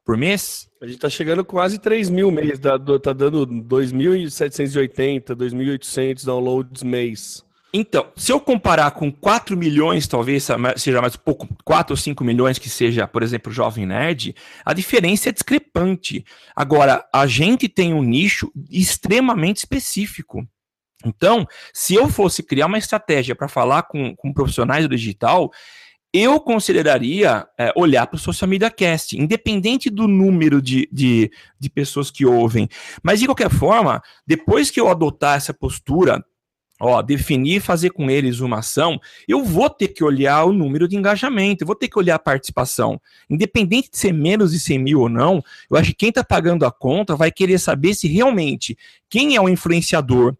Por 0.06 0.16
mês? 0.16 0.70
A 0.80 0.86
gente 0.86 0.96
está 0.96 1.10
chegando 1.10 1.44
quase 1.44 1.78
3 1.78 2.08
mil 2.08 2.30
mês, 2.30 2.58
tá, 2.58 2.78
tá 2.78 3.12
dando 3.12 3.46
2.780, 3.46 5.36
2.800 5.36 6.24
downloads 6.24 6.82
mês. 6.82 7.44
Então, 7.76 8.06
se 8.14 8.30
eu 8.30 8.38
comparar 8.38 8.92
com 8.92 9.10
4 9.10 9.56
milhões, 9.56 10.06
talvez 10.06 10.46
seja 10.76 11.00
mais 11.00 11.16
pouco, 11.16 11.48
4 11.64 11.92
ou 11.92 11.96
5 11.96 12.22
milhões 12.22 12.56
que 12.56 12.70
seja, 12.70 13.08
por 13.08 13.20
exemplo, 13.20 13.52
Jovem 13.52 13.84
Nerd, 13.84 14.32
a 14.64 14.72
diferença 14.72 15.28
é 15.28 15.32
discrepante. 15.32 16.24
Agora, 16.54 17.04
a 17.12 17.26
gente 17.26 17.68
tem 17.68 17.92
um 17.92 18.00
nicho 18.00 18.52
extremamente 18.70 19.56
específico. 19.56 20.46
Então, 21.04 21.44
se 21.72 21.96
eu 21.96 22.08
fosse 22.08 22.44
criar 22.44 22.66
uma 22.66 22.78
estratégia 22.78 23.34
para 23.34 23.48
falar 23.48 23.82
com, 23.82 24.14
com 24.14 24.32
profissionais 24.32 24.86
do 24.86 24.96
digital, 24.96 25.50
eu 26.12 26.38
consideraria 26.38 27.44
é, 27.58 27.72
olhar 27.74 28.06
para 28.06 28.14
o 28.14 28.20
Social 28.20 28.48
Media 28.48 28.70
Cast, 28.70 29.20
independente 29.20 29.90
do 29.90 30.06
número 30.06 30.62
de, 30.62 30.88
de, 30.92 31.28
de 31.58 31.68
pessoas 31.68 32.08
que 32.08 32.24
ouvem. 32.24 32.68
Mas, 33.02 33.18
de 33.18 33.26
qualquer 33.26 33.50
forma, 33.50 34.00
depois 34.24 34.70
que 34.70 34.80
eu 34.80 34.88
adotar 34.88 35.36
essa 35.36 35.52
postura, 35.52 36.24
ó, 36.80 37.00
definir 37.02 37.60
fazer 37.60 37.90
com 37.90 38.10
eles 38.10 38.40
uma 38.40 38.58
ação, 38.58 39.00
eu 39.28 39.44
vou 39.44 39.70
ter 39.70 39.88
que 39.88 40.02
olhar 40.02 40.44
o 40.44 40.52
número 40.52 40.88
de 40.88 40.96
engajamento, 40.96 41.62
eu 41.62 41.66
vou 41.66 41.76
ter 41.76 41.88
que 41.88 41.98
olhar 41.98 42.16
a 42.16 42.18
participação. 42.18 43.00
Independente 43.30 43.90
de 43.90 43.98
ser 43.98 44.12
menos 44.12 44.52
de 44.52 44.60
100 44.60 44.78
mil 44.78 45.00
ou 45.00 45.08
não, 45.08 45.42
eu 45.70 45.76
acho 45.76 45.90
que 45.90 45.96
quem 45.96 46.08
está 46.08 46.24
pagando 46.24 46.66
a 46.66 46.72
conta 46.72 47.16
vai 47.16 47.30
querer 47.30 47.58
saber 47.58 47.94
se 47.94 48.08
realmente 48.08 48.76
quem 49.08 49.36
é 49.36 49.40
o 49.40 49.48
influenciador 49.48 50.36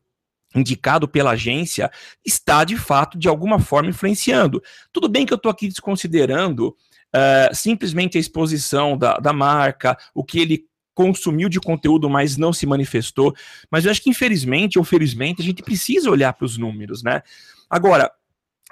indicado 0.55 1.09
pela 1.09 1.33
agência 1.33 1.91
está 2.25 2.63
de 2.65 2.77
fato 2.77 3.19
de 3.19 3.29
alguma 3.29 3.59
forma 3.59 3.91
influenciando. 3.91 4.63
Tudo 4.93 5.09
bem 5.09 5.27
que 5.27 5.33
eu 5.33 5.37
estou 5.37 5.51
aqui 5.51 5.69
desconsiderando 5.69 6.69
uh, 6.69 7.55
simplesmente 7.55 8.17
a 8.17 8.21
exposição 8.21 8.97
da, 8.97 9.17
da 9.17 9.33
marca, 9.33 9.99
o 10.15 10.23
que 10.23 10.39
ele 10.39 10.65
consumiu 10.95 11.49
de 11.49 11.61
conteúdo, 11.61 12.09
mas 12.09 12.37
não 12.37 12.53
se 12.53 12.67
manifestou. 12.67 13.35
Mas 13.71 13.85
eu 13.85 13.91
acho 13.91 14.03
que, 14.03 14.11
infelizmente 14.11 14.79
ou 14.79 14.85
felizmente, 14.85 15.43
a 15.43 15.45
gente 15.45 15.63
precisa 15.63 16.11
olhar 16.11 16.33
para 16.33 16.47
os 16.47 16.57
números, 16.57 17.03
né? 17.03 17.23
Agora, 17.69 18.11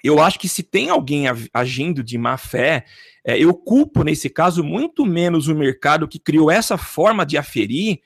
eu 0.03 0.21
acho 0.21 0.39
que 0.39 0.49
se 0.49 0.63
tem 0.63 0.91
alguém 0.91 1.25
agindo 1.53 2.03
de 2.03 2.19
má 2.19 2.37
fé, 2.37 2.85
é, 3.25 3.39
eu 3.39 3.55
culpo, 3.55 4.03
nesse 4.03 4.29
caso, 4.29 4.65
muito 4.65 5.07
menos 5.07 5.49
o 5.49 5.55
mercado 5.55 6.09
que 6.09 6.19
criou 6.19 6.51
essa 6.51 6.77
forma 6.77 7.25
de 7.25 7.39
aferir 7.39 8.01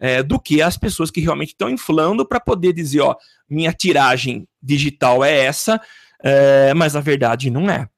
é, 0.00 0.22
do 0.22 0.40
que 0.40 0.62
as 0.62 0.76
pessoas 0.76 1.10
que 1.10 1.20
realmente 1.20 1.50
estão 1.50 1.68
inflando 1.68 2.26
para 2.26 2.40
poder 2.40 2.72
dizer, 2.72 3.00
ó, 3.00 3.14
minha 3.48 3.72
tiragem 3.72 4.48
digital 4.62 5.22
é 5.22 5.44
essa, 5.44 5.80
é, 6.22 6.72
mas 6.74 6.96
a 6.96 7.00
verdade 7.00 7.50
não 7.50 7.70
é. 7.70 7.88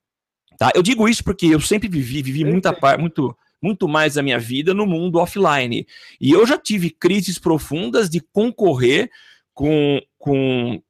Tá? 0.58 0.70
Eu 0.74 0.82
digo 0.82 1.08
isso 1.08 1.22
porque 1.22 1.46
eu 1.46 1.60
sempre 1.60 1.88
vivi, 1.88 2.22
vivi 2.22 2.44
muita 2.44 2.76
muito 2.98 3.36
muito 3.64 3.88
mais 3.88 4.18
a 4.18 4.22
minha 4.22 4.38
vida 4.38 4.74
no 4.74 4.84
mundo 4.84 5.18
offline. 5.18 5.86
E 6.20 6.30
eu 6.30 6.46
já 6.46 6.58
tive 6.58 6.90
crises 6.90 7.38
profundas 7.38 8.10
de 8.10 8.20
concorrer 8.20 9.10
com, 9.54 9.98
com, 10.18 10.82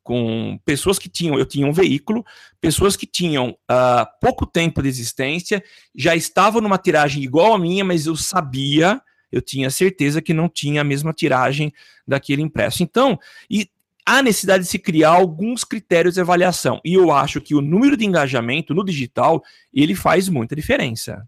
com 0.00 0.60
pessoas 0.64 0.96
que 0.96 1.08
tinham, 1.08 1.36
eu 1.36 1.44
tinha 1.44 1.66
um 1.66 1.72
veículo, 1.72 2.24
pessoas 2.60 2.94
que 2.94 3.04
tinham 3.06 3.50
uh, 3.50 4.06
pouco 4.20 4.46
tempo 4.46 4.80
de 4.80 4.88
existência, 4.88 5.60
já 5.92 6.14
estavam 6.14 6.60
numa 6.60 6.78
tiragem 6.78 7.20
igual 7.20 7.54
a 7.54 7.58
minha, 7.58 7.84
mas 7.84 8.06
eu 8.06 8.14
sabia, 8.14 9.02
eu 9.32 9.42
tinha 9.42 9.68
certeza 9.68 10.22
que 10.22 10.32
não 10.32 10.48
tinha 10.48 10.82
a 10.82 10.84
mesma 10.84 11.12
tiragem 11.12 11.72
daquele 12.06 12.42
impresso. 12.42 12.84
Então, 12.84 13.18
e 13.50 13.68
há 14.06 14.22
necessidade 14.22 14.62
de 14.62 14.70
se 14.70 14.78
criar 14.78 15.10
alguns 15.10 15.64
critérios 15.64 16.14
de 16.14 16.20
avaliação. 16.20 16.80
E 16.84 16.94
eu 16.94 17.10
acho 17.10 17.40
que 17.40 17.56
o 17.56 17.60
número 17.60 17.96
de 17.96 18.04
engajamento 18.04 18.72
no 18.72 18.84
digital, 18.84 19.42
ele 19.72 19.96
faz 19.96 20.28
muita 20.28 20.54
diferença. 20.54 21.26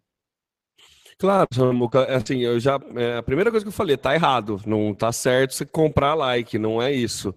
Claro, 1.19 1.49
Samuca, 1.53 2.05
assim, 2.15 2.41
eu 2.41 2.61
já. 2.61 2.79
É, 2.95 3.17
a 3.17 3.23
primeira 3.23 3.51
coisa 3.51 3.65
que 3.65 3.69
eu 3.69 3.73
falei, 3.73 3.97
tá 3.97 4.15
errado. 4.15 4.61
Não 4.67 4.95
tá 4.95 5.11
certo 5.13 5.55
você 5.55 5.65
comprar 5.65 6.15
like, 6.15 6.59
não 6.59 6.81
é 6.81 6.93
isso. 6.93 7.35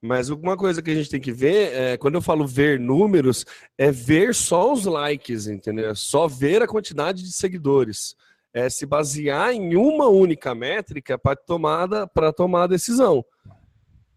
Mas 0.00 0.28
uma 0.28 0.56
coisa 0.56 0.82
que 0.82 0.90
a 0.90 0.94
gente 0.94 1.08
tem 1.08 1.20
que 1.20 1.32
ver, 1.32 1.72
é, 1.72 1.96
quando 1.96 2.16
eu 2.16 2.20
falo 2.22 2.46
ver 2.46 2.78
números, 2.78 3.46
é 3.78 3.90
ver 3.90 4.34
só 4.34 4.70
os 4.70 4.84
likes, 4.84 5.46
entendeu? 5.46 5.88
É 5.90 5.94
só 5.94 6.28
ver 6.28 6.62
a 6.62 6.66
quantidade 6.66 7.22
de 7.22 7.32
seguidores. 7.32 8.14
É 8.52 8.68
se 8.68 8.84
basear 8.84 9.52
em 9.54 9.74
uma 9.74 10.06
única 10.08 10.54
métrica 10.54 11.18
para 11.18 11.34
tomada 11.34 12.06
para 12.06 12.32
tomar 12.32 12.64
a 12.64 12.66
decisão. 12.66 13.24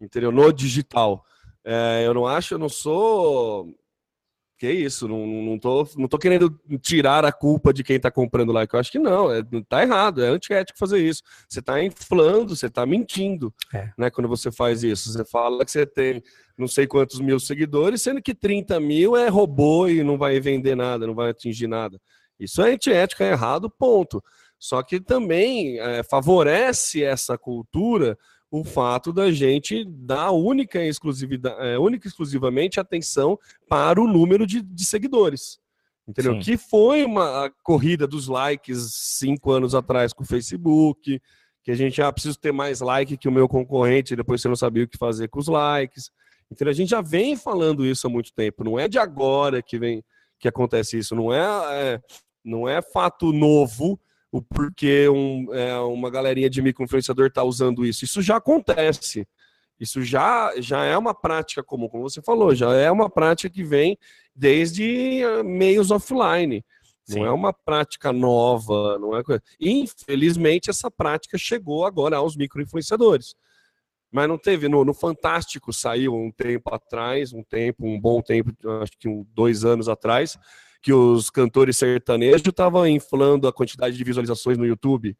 Entendeu? 0.01 0.31
No 0.31 0.51
digital. 0.51 1.23
É, 1.63 2.03
eu 2.05 2.13
não 2.13 2.27
acho, 2.27 2.55
eu 2.55 2.59
não 2.59 2.69
sou 2.69 3.73
que 4.57 4.71
isso, 4.71 5.07
não, 5.07 5.25
não, 5.27 5.59
tô, 5.59 5.87
não 5.95 6.07
tô 6.07 6.17
querendo 6.17 6.49
tirar 6.81 7.23
a 7.23 7.31
culpa 7.31 7.71
de 7.71 7.83
quem 7.83 7.99
tá 7.99 8.09
comprando 8.09 8.51
like. 8.51 8.73
Eu 8.73 8.79
acho 8.79 8.91
que 8.91 8.97
não, 8.97 9.31
é, 9.31 9.41
tá 9.69 9.83
errado, 9.83 10.23
é 10.23 10.29
antiético 10.29 10.79
fazer 10.79 10.99
isso. 10.99 11.21
Você 11.47 11.61
tá 11.61 11.81
inflando, 11.83 12.55
você 12.55 12.69
tá 12.69 12.85
mentindo, 12.85 13.53
é. 13.73 13.91
né? 13.97 14.09
Quando 14.09 14.27
você 14.27 14.51
faz 14.51 14.83
isso. 14.83 15.13
Você 15.13 15.23
fala 15.23 15.63
que 15.63 15.71
você 15.71 15.85
tem 15.85 16.23
não 16.57 16.67
sei 16.67 16.87
quantos 16.87 17.19
mil 17.19 17.39
seguidores, 17.39 18.01
sendo 18.01 18.21
que 18.21 18.33
30 18.33 18.79
mil 18.79 19.15
é 19.15 19.27
robô 19.27 19.87
e 19.87 20.03
não 20.03 20.17
vai 20.17 20.39
vender 20.39 20.75
nada, 20.75 21.05
não 21.05 21.13
vai 21.13 21.29
atingir 21.29 21.67
nada. 21.67 22.01
Isso 22.39 22.61
é 22.63 22.71
antiético, 22.71 23.21
é 23.21 23.31
errado, 23.31 23.69
ponto. 23.69 24.23
Só 24.59 24.81
que 24.81 24.99
também 24.99 25.79
é, 25.79 26.01
favorece 26.01 27.03
essa 27.03 27.37
cultura 27.37 28.17
o 28.49 28.63
fato 28.63 29.11
da 29.11 29.31
gente 29.31 29.83
dar 29.85 30.31
única 30.31 30.81
e, 30.83 30.87
exclusividade, 30.87 31.57
é, 31.59 31.77
única 31.77 32.07
exclusivamente 32.07 32.79
atenção 32.79 33.37
para 33.67 34.01
o 34.01 34.07
número 34.07 34.47
de, 34.47 34.61
de 34.61 34.85
seguidores. 34.85 35.59
Entendeu? 36.07 36.35
Sim. 36.35 36.39
Que 36.39 36.57
foi 36.57 37.03
uma 37.03 37.51
corrida 37.63 38.07
dos 38.07 38.27
likes 38.27 38.93
cinco 38.93 39.51
anos 39.51 39.75
atrás 39.75 40.13
com 40.13 40.23
o 40.23 40.27
Facebook, 40.27 41.21
que 41.61 41.71
a 41.71 41.75
gente 41.75 41.97
já 41.97 42.07
ah, 42.07 42.13
precisa 42.13 42.37
ter 42.39 42.53
mais 42.53 42.79
like 42.79 43.17
que 43.17 43.27
o 43.27 43.31
meu 43.31 43.47
concorrente, 43.49 44.13
e 44.13 44.15
depois 44.15 44.41
você 44.41 44.47
não 44.47 44.55
sabia 44.55 44.85
o 44.85 44.87
que 44.87 44.97
fazer 44.97 45.27
com 45.27 45.39
os 45.39 45.49
likes. 45.49 46.09
Então 46.49 46.69
a 46.69 46.73
gente 46.73 46.89
já 46.89 47.01
vem 47.01 47.35
falando 47.35 47.85
isso 47.85 48.07
há 48.07 48.09
muito 48.09 48.31
tempo, 48.33 48.63
não 48.63 48.79
é 48.79 48.87
de 48.87 48.97
agora 48.97 49.61
que 49.61 49.77
vem 49.77 50.01
que 50.39 50.47
acontece 50.47 50.97
isso, 50.97 51.13
não 51.13 51.33
é, 51.33 51.41
é 51.73 52.01
não 52.45 52.69
é 52.69 52.81
fato 52.81 53.33
novo 53.33 53.99
o 54.37 54.41
porquê 54.41 55.09
um, 55.09 55.53
é, 55.53 55.77
uma 55.79 56.09
galerinha 56.09 56.49
de 56.49 56.61
microinfluenciador 56.61 57.27
está 57.27 57.43
usando 57.43 57.85
isso. 57.85 58.05
Isso 58.05 58.21
já 58.21 58.37
acontece. 58.37 59.27
Isso 59.79 60.01
já, 60.01 60.53
já 60.59 60.83
é 60.83 60.97
uma 60.97 61.13
prática 61.13 61.63
comum, 61.63 61.87
como 61.87 62.09
você 62.09 62.21
falou, 62.21 62.55
já 62.55 62.73
é 62.73 62.89
uma 62.89 63.09
prática 63.09 63.49
que 63.49 63.63
vem 63.63 63.97
desde 64.35 65.21
eh, 65.21 65.43
meios 65.43 65.91
offline. 65.91 66.63
Sim. 67.03 67.19
Não 67.19 67.25
é 67.25 67.31
uma 67.31 67.53
prática 67.53 68.11
nova, 68.11 68.97
não 68.99 69.15
é 69.15 69.23
coisa. 69.23 69.41
Infelizmente, 69.59 70.69
essa 70.69 70.89
prática 70.89 71.37
chegou 71.37 71.85
agora 71.85 72.17
aos 72.17 72.35
microinfluenciadores. 72.35 73.35
Mas 74.11 74.27
não 74.27 74.37
teve, 74.37 74.67
no, 74.67 74.83
no, 74.83 74.93
Fantástico 74.93 75.71
saiu 75.71 76.15
um 76.15 76.31
tempo 76.31 76.73
atrás, 76.73 77.31
um 77.31 77.43
tempo, 77.43 77.85
um 77.85 77.99
bom 77.99 78.21
tempo, 78.21 78.51
acho 78.81 78.93
que 78.97 79.07
um, 79.07 79.25
dois 79.33 79.63
anos 79.63 79.87
atrás, 79.87 80.37
que 80.87 80.93
os 80.93 81.29
cantores 81.29 81.75
sertanejos 81.75 82.41
estavam 82.47 82.87
inflando 82.87 83.45
a 83.45 83.51
quantidade 83.51 83.97
de 83.97 84.03
visualizações 84.05 84.57
no 84.57 84.65
YouTube. 84.65 85.17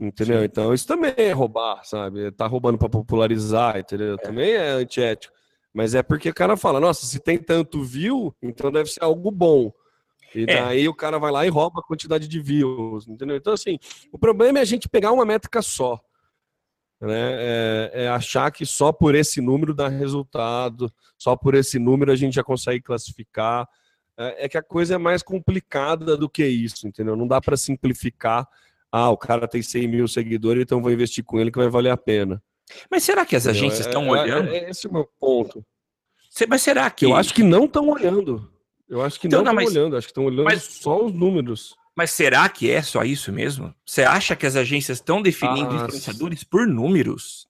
Entendeu? 0.00 0.40
Sim. 0.40 0.44
Então 0.46 0.74
isso 0.74 0.84
também 0.84 1.14
é 1.16 1.30
roubar, 1.30 1.84
sabe? 1.84 2.32
Tá 2.32 2.44
roubando 2.48 2.76
para 2.76 2.88
popularizar, 2.88 3.78
entendeu? 3.78 4.14
É. 4.14 4.16
Também 4.16 4.50
é 4.50 4.70
antiético. 4.70 5.32
Mas 5.72 5.94
é 5.94 6.02
porque 6.02 6.30
o 6.30 6.34
cara 6.34 6.56
fala, 6.56 6.80
nossa, 6.80 7.06
se 7.06 7.20
tem 7.20 7.38
tanto 7.38 7.84
view, 7.84 8.34
então 8.42 8.72
deve 8.72 8.90
ser 8.90 9.04
algo 9.04 9.30
bom. 9.30 9.72
E 10.34 10.42
é. 10.42 10.46
daí 10.46 10.86
é. 10.86 10.88
o 10.88 10.94
cara 10.94 11.20
vai 11.20 11.30
lá 11.30 11.46
e 11.46 11.48
rouba 11.48 11.78
a 11.78 11.86
quantidade 11.86 12.26
de 12.26 12.40
views, 12.40 13.06
entendeu? 13.06 13.36
Então, 13.36 13.52
assim, 13.52 13.78
o 14.10 14.18
problema 14.18 14.58
é 14.58 14.62
a 14.62 14.64
gente 14.66 14.88
pegar 14.88 15.12
uma 15.12 15.24
métrica 15.24 15.62
só. 15.62 16.00
Né? 17.00 17.30
É, 17.30 17.90
é, 17.94 18.08
achar 18.08 18.50
que 18.50 18.66
só 18.66 18.90
por 18.90 19.14
esse 19.14 19.40
número 19.40 19.72
dá 19.72 19.86
resultado, 19.86 20.92
só 21.16 21.36
por 21.36 21.54
esse 21.54 21.78
número 21.78 22.10
a 22.10 22.16
gente 22.16 22.34
já 22.34 22.42
consegue 22.42 22.82
classificar. 22.82 23.68
É, 24.18 24.44
é 24.44 24.48
que 24.48 24.58
a 24.58 24.62
coisa 24.62 24.94
é 24.94 24.98
mais 24.98 25.22
complicada 25.22 26.16
do 26.16 26.28
que 26.28 26.46
isso, 26.46 26.86
entendeu? 26.86 27.16
Não 27.16 27.26
dá 27.26 27.40
para 27.40 27.56
simplificar. 27.56 28.48
Ah, 28.90 29.10
o 29.10 29.16
cara 29.16 29.46
tem 29.46 29.62
100 29.62 29.88
mil 29.88 30.08
seguidores, 30.08 30.62
então 30.62 30.80
vou 30.80 30.92
investir 30.92 31.24
com 31.24 31.38
ele 31.38 31.50
que 31.50 31.58
vai 31.58 31.68
valer 31.68 31.90
a 31.90 31.96
pena. 31.96 32.42
Mas 32.90 33.04
será 33.04 33.24
que 33.24 33.36
as 33.36 33.46
agências 33.46 33.86
estão 33.86 34.04
é, 34.14 34.18
é, 34.18 34.22
olhando? 34.22 34.48
É, 34.50 34.70
esse 34.70 34.86
é 34.86 34.90
o 34.90 34.92
meu 34.92 35.08
ponto. 35.18 35.64
Mas 36.48 36.62
será 36.62 36.90
que. 36.90 37.04
Eu 37.04 37.14
acho 37.14 37.34
que 37.34 37.42
não 37.42 37.64
estão 37.64 37.88
olhando. 37.88 38.50
Eu 38.88 39.02
acho 39.02 39.18
que 39.18 39.26
então, 39.26 39.42
não 39.42 39.52
estão 39.52 39.66
olhando, 39.66 39.96
acho 39.96 40.06
que 40.06 40.10
estão 40.12 40.24
olhando 40.24 40.44
mas, 40.44 40.62
só 40.62 41.04
os 41.04 41.12
números. 41.12 41.74
Mas 41.94 42.10
será 42.10 42.48
que 42.48 42.70
é 42.70 42.82
só 42.82 43.02
isso 43.02 43.32
mesmo? 43.32 43.74
Você 43.84 44.02
acha 44.02 44.36
que 44.36 44.46
as 44.46 44.54
agências 44.54 44.98
estão 44.98 45.22
definindo 45.22 45.70
ah, 45.70 45.84
influenciadores 45.84 46.44
por 46.44 46.66
números? 46.66 47.48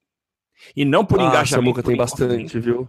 E 0.75 0.85
não 0.85 1.05
por 1.05 1.21
ah, 1.21 1.25
engajamento? 1.25 1.49
Samuca 1.49 1.83
tem 1.83 1.97
bastante, 1.97 2.59
viu? 2.59 2.89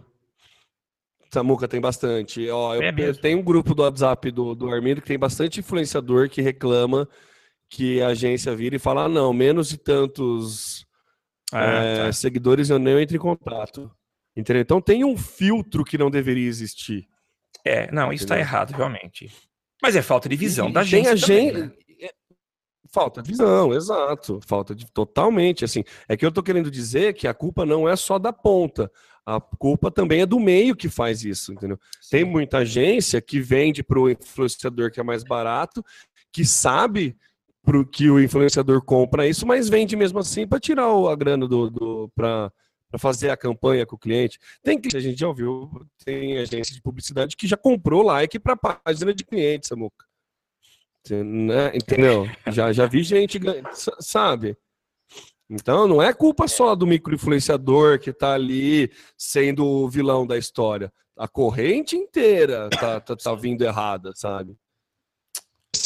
Samuca 1.30 1.68
tem 1.68 1.80
bastante. 1.80 2.48
Ó, 2.50 2.74
eu, 2.74 2.82
é 2.82 2.94
eu 2.96 3.14
tenho 3.14 3.38
um 3.38 3.42
grupo 3.42 3.74
do 3.74 3.82
WhatsApp 3.82 4.30
do, 4.30 4.54
do 4.54 4.70
Armindo 4.70 5.00
que 5.00 5.08
tem 5.08 5.18
bastante 5.18 5.60
influenciador 5.60 6.28
que 6.28 6.40
reclama 6.40 7.08
que 7.68 8.00
a 8.00 8.08
agência 8.08 8.54
vira 8.54 8.76
e 8.76 8.78
fala: 8.78 9.04
ah, 9.04 9.08
não, 9.08 9.32
menos 9.32 9.68
de 9.68 9.76
tantos 9.76 10.86
ah, 11.52 11.64
é, 11.64 12.06
tá. 12.06 12.12
seguidores 12.12 12.70
eu 12.70 12.78
nem 12.78 13.00
entro 13.00 13.16
em 13.16 13.20
contato. 13.20 13.90
Entendeu? 14.36 14.62
Então 14.62 14.80
tem 14.80 15.04
um 15.04 15.16
filtro 15.16 15.84
que 15.84 15.98
não 15.98 16.10
deveria 16.10 16.48
existir. 16.48 17.08
É, 17.64 17.90
não, 17.90 18.12
isso 18.12 18.24
está 18.24 18.38
errado, 18.38 18.70
realmente. 18.70 19.30
Mas 19.82 19.96
é 19.96 20.02
falta 20.02 20.28
de 20.28 20.36
visão 20.36 20.68
e, 20.68 20.72
da 20.72 20.82
gente. 20.82 21.04
Tem 21.04 21.12
a 21.12 21.16
gente. 21.16 21.58
Né? 21.58 21.72
É, 22.00 22.10
falta 22.92 23.20
de 23.20 23.28
visão, 23.28 23.74
exato. 23.74 24.40
Falta 24.46 24.74
de 24.74 24.90
totalmente. 24.92 25.64
Assim, 25.64 25.82
é 26.08 26.16
que 26.16 26.24
eu 26.24 26.28
estou 26.28 26.42
querendo 26.42 26.70
dizer 26.70 27.14
que 27.14 27.26
a 27.26 27.34
culpa 27.34 27.66
não 27.66 27.88
é 27.88 27.96
só 27.96 28.18
da 28.18 28.32
ponta. 28.32 28.90
A 29.28 29.38
culpa 29.38 29.90
também 29.90 30.22
é 30.22 30.26
do 30.26 30.40
meio 30.40 30.74
que 30.74 30.88
faz 30.88 31.22
isso, 31.22 31.52
entendeu? 31.52 31.78
Sim. 32.00 32.10
Tem 32.10 32.24
muita 32.24 32.58
agência 32.58 33.20
que 33.20 33.40
vende 33.40 33.82
para 33.82 33.98
o 33.98 34.08
influenciador 34.08 34.90
que 34.90 35.00
é 35.00 35.02
mais 35.02 35.22
barato, 35.22 35.84
que 36.32 36.46
sabe 36.46 37.14
pro 37.62 37.86
que 37.86 38.08
o 38.08 38.18
influenciador 38.18 38.82
compra 38.82 39.28
isso, 39.28 39.46
mas 39.46 39.68
vende 39.68 39.94
mesmo 39.96 40.18
assim 40.18 40.46
para 40.46 40.58
tirar 40.58 40.86
a 40.86 41.14
grana 41.14 41.46
do, 41.46 41.68
do 41.68 42.12
para 42.14 42.50
para 42.90 42.98
fazer 42.98 43.28
a 43.28 43.36
campanha 43.36 43.84
com 43.84 43.96
o 43.96 43.98
cliente. 43.98 44.38
Tem 44.62 44.80
que 44.80 44.96
a 44.96 45.00
gente 45.00 45.20
já 45.20 45.28
ouviu, 45.28 45.70
tem 46.02 46.38
agência 46.38 46.74
de 46.74 46.80
publicidade 46.80 47.36
que 47.36 47.46
já 47.46 47.54
comprou 47.54 48.02
like 48.02 48.38
para 48.38 48.56
página 48.56 49.12
de 49.12 49.24
cliente, 49.24 49.66
Samuca. 49.66 50.06
Né? 51.10 51.72
Entendeu? 51.74 52.26
Já, 52.46 52.72
já 52.72 52.86
vi 52.86 53.02
gente, 53.02 53.38
sabe? 54.00 54.56
Então 55.48 55.88
não 55.88 56.02
é 56.02 56.12
culpa 56.12 56.46
só 56.46 56.74
do 56.74 56.86
microinfluenciador 56.86 57.98
que 57.98 58.10
está 58.10 58.34
ali 58.34 58.90
sendo 59.16 59.64
o 59.66 59.88
vilão 59.88 60.26
da 60.26 60.36
história. 60.36 60.92
A 61.16 61.26
corrente 61.26 61.96
inteira 61.96 62.68
tá, 62.70 63.00
tá, 63.00 63.16
tá 63.16 63.34
vindo 63.34 63.62
errada, 63.62 64.12
sabe? 64.14 64.56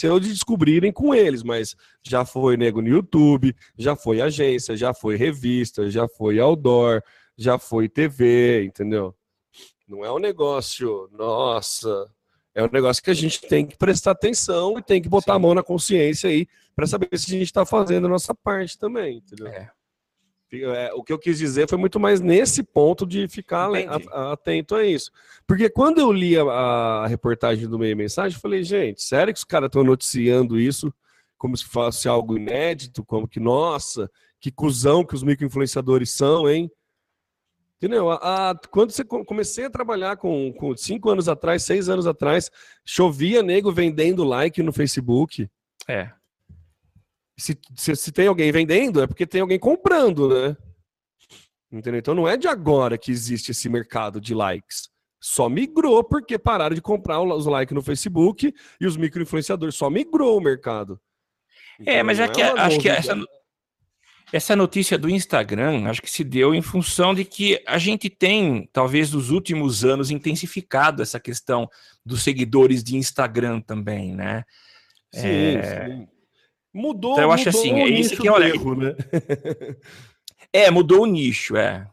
aconteceu 0.02 0.18
de 0.18 0.28
descobrirem 0.28 0.92
com 0.92 1.14
eles, 1.14 1.42
mas 1.42 1.76
já 2.02 2.24
foi 2.24 2.56
nego 2.56 2.82
no 2.82 2.88
YouTube, 2.88 3.54
já 3.78 3.94
foi 3.94 4.20
agência, 4.20 4.76
já 4.76 4.92
foi 4.92 5.16
revista, 5.16 5.90
já 5.90 6.08
foi 6.08 6.40
outdoor, 6.40 7.02
já 7.36 7.58
foi 7.58 7.88
TV, 7.88 8.64
entendeu? 8.64 9.14
Não 9.86 10.04
é 10.04 10.12
um 10.12 10.18
negócio, 10.18 11.08
nossa, 11.12 12.10
é 12.54 12.62
um 12.62 12.70
negócio 12.72 13.02
que 13.02 13.10
a 13.10 13.14
gente 13.14 13.40
tem 13.42 13.66
que 13.66 13.76
prestar 13.76 14.12
atenção 14.12 14.78
e 14.78 14.82
tem 14.82 15.00
que 15.00 15.08
botar 15.08 15.34
Sim. 15.34 15.36
a 15.36 15.38
mão 15.38 15.54
na 15.54 15.62
consciência 15.62 16.30
aí 16.30 16.46
para 16.74 16.86
saber 16.86 17.08
se 17.18 17.26
a 17.26 17.38
gente 17.38 17.46
está 17.46 17.64
fazendo 17.66 18.06
a 18.06 18.10
nossa 18.10 18.34
parte 18.34 18.78
também, 18.78 19.18
entendeu? 19.18 19.48
É. 19.48 19.70
É, 20.54 20.92
o 20.92 21.02
que 21.02 21.10
eu 21.10 21.18
quis 21.18 21.38
dizer 21.38 21.66
foi 21.66 21.78
muito 21.78 21.98
mais 21.98 22.20
nesse 22.20 22.62
ponto 22.62 23.06
de 23.06 23.26
ficar 23.26 23.70
a, 24.10 24.32
atento 24.32 24.74
a 24.74 24.84
isso. 24.84 25.10
Porque 25.46 25.70
quando 25.70 25.98
eu 25.98 26.12
li 26.12 26.36
a, 26.36 26.42
a 26.42 27.06
reportagem 27.06 27.66
do 27.66 27.78
meio 27.78 27.96
mensagem, 27.96 28.36
eu 28.36 28.40
falei, 28.40 28.62
gente, 28.62 29.02
sério 29.02 29.32
que 29.32 29.38
os 29.38 29.44
caras 29.44 29.68
estão 29.68 29.82
noticiando 29.82 30.60
isso 30.60 30.92
como 31.38 31.56
se 31.56 31.64
fosse 31.64 32.06
algo 32.06 32.36
inédito, 32.36 33.02
como 33.02 33.26
que, 33.26 33.40
nossa, 33.40 34.10
que 34.38 34.50
cuzão 34.52 35.04
que 35.04 35.14
os 35.14 35.22
microinfluenciadores 35.22 36.10
são, 36.10 36.48
hein? 36.48 36.70
Entendeu? 37.78 38.10
A, 38.10 38.50
a, 38.50 38.54
quando 38.70 38.92
você 38.92 39.02
comecei 39.02 39.64
a 39.64 39.70
trabalhar 39.70 40.18
com, 40.18 40.52
com 40.52 40.76
cinco 40.76 41.08
anos 41.08 41.28
atrás, 41.28 41.64
seis 41.64 41.88
anos 41.88 42.06
atrás, 42.06 42.50
chovia 42.84 43.42
nego 43.42 43.72
vendendo 43.72 44.22
like 44.22 44.62
no 44.62 44.72
Facebook. 44.72 45.48
É 45.88 46.12
se, 47.42 47.58
se, 47.74 47.96
se, 47.96 48.12
tem 48.12 48.28
alguém 48.28 48.52
vendendo, 48.52 49.02
é 49.02 49.06
porque 49.06 49.26
tem 49.26 49.40
alguém 49.40 49.58
comprando, 49.58 50.28
né? 50.28 50.56
Entendeu? 51.70 51.98
Então 51.98 52.14
não 52.14 52.28
é 52.28 52.36
de 52.36 52.46
agora 52.46 52.96
que 52.96 53.10
existe 53.10 53.50
esse 53.50 53.68
mercado 53.68 54.20
de 54.20 54.32
likes. 54.32 54.90
Só 55.20 55.48
migrou 55.48 56.04
porque 56.04 56.38
pararam 56.38 56.74
de 56.74 56.80
comprar 56.80 57.20
os 57.20 57.46
likes 57.46 57.74
no 57.74 57.82
Facebook 57.82 58.54
e 58.80 58.86
os 58.86 58.96
microinfluenciadores. 58.96 59.74
Só 59.74 59.90
migrou 59.90 60.36
o 60.36 60.40
mercado. 60.40 61.00
É, 61.80 61.82
então, 61.82 61.94
é, 61.94 62.02
mas 62.02 62.20
é 62.20 62.28
que, 62.28 62.42
acho 62.42 62.78
que 62.78 62.88
essa, 62.88 63.16
essa 64.32 64.54
notícia 64.54 64.96
do 64.96 65.10
Instagram, 65.10 65.88
acho 65.88 66.02
que 66.02 66.10
se 66.10 66.22
deu 66.22 66.54
em 66.54 66.62
função 66.62 67.14
de 67.14 67.24
que 67.24 67.62
a 67.66 67.78
gente 67.78 68.08
tem, 68.08 68.68
talvez 68.72 69.12
nos 69.12 69.30
últimos 69.30 69.84
anos, 69.84 70.10
intensificado 70.10 71.02
essa 71.02 71.18
questão 71.18 71.68
dos 72.04 72.22
seguidores 72.22 72.84
de 72.84 72.96
Instagram 72.96 73.60
também, 73.60 74.14
né? 74.14 74.44
Sim, 75.12 75.56
é... 75.56 75.86
sim. 75.86 76.08
Mudou, 76.72 77.12
então, 77.12 77.24
eu 77.24 77.32
acho 77.32 77.48
assim, 77.50 77.80
é 77.80 77.88
isso 77.88 78.16
que 78.16 78.28
olha, 78.28 78.46
erro, 78.46 78.74
né? 78.74 78.94
é, 80.52 80.70
mudou 80.70 81.02
o 81.02 81.06
nicho, 81.06 81.56
é. 81.56 81.86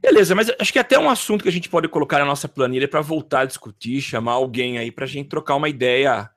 Beleza, 0.00 0.34
mas 0.34 0.50
acho 0.58 0.72
que 0.72 0.78
é 0.78 0.80
até 0.80 0.98
um 0.98 1.10
assunto 1.10 1.42
que 1.42 1.48
a 1.48 1.52
gente 1.52 1.68
pode 1.68 1.86
colocar 1.86 2.18
na 2.18 2.24
nossa 2.24 2.48
planilha 2.48 2.88
para 2.88 3.02
voltar 3.02 3.40
a 3.40 3.44
discutir, 3.44 4.00
chamar 4.00 4.32
alguém 4.32 4.78
aí 4.78 4.90
para 4.90 5.04
a 5.04 5.08
gente 5.08 5.28
trocar 5.28 5.54
uma 5.56 5.68
ideia 5.68 6.28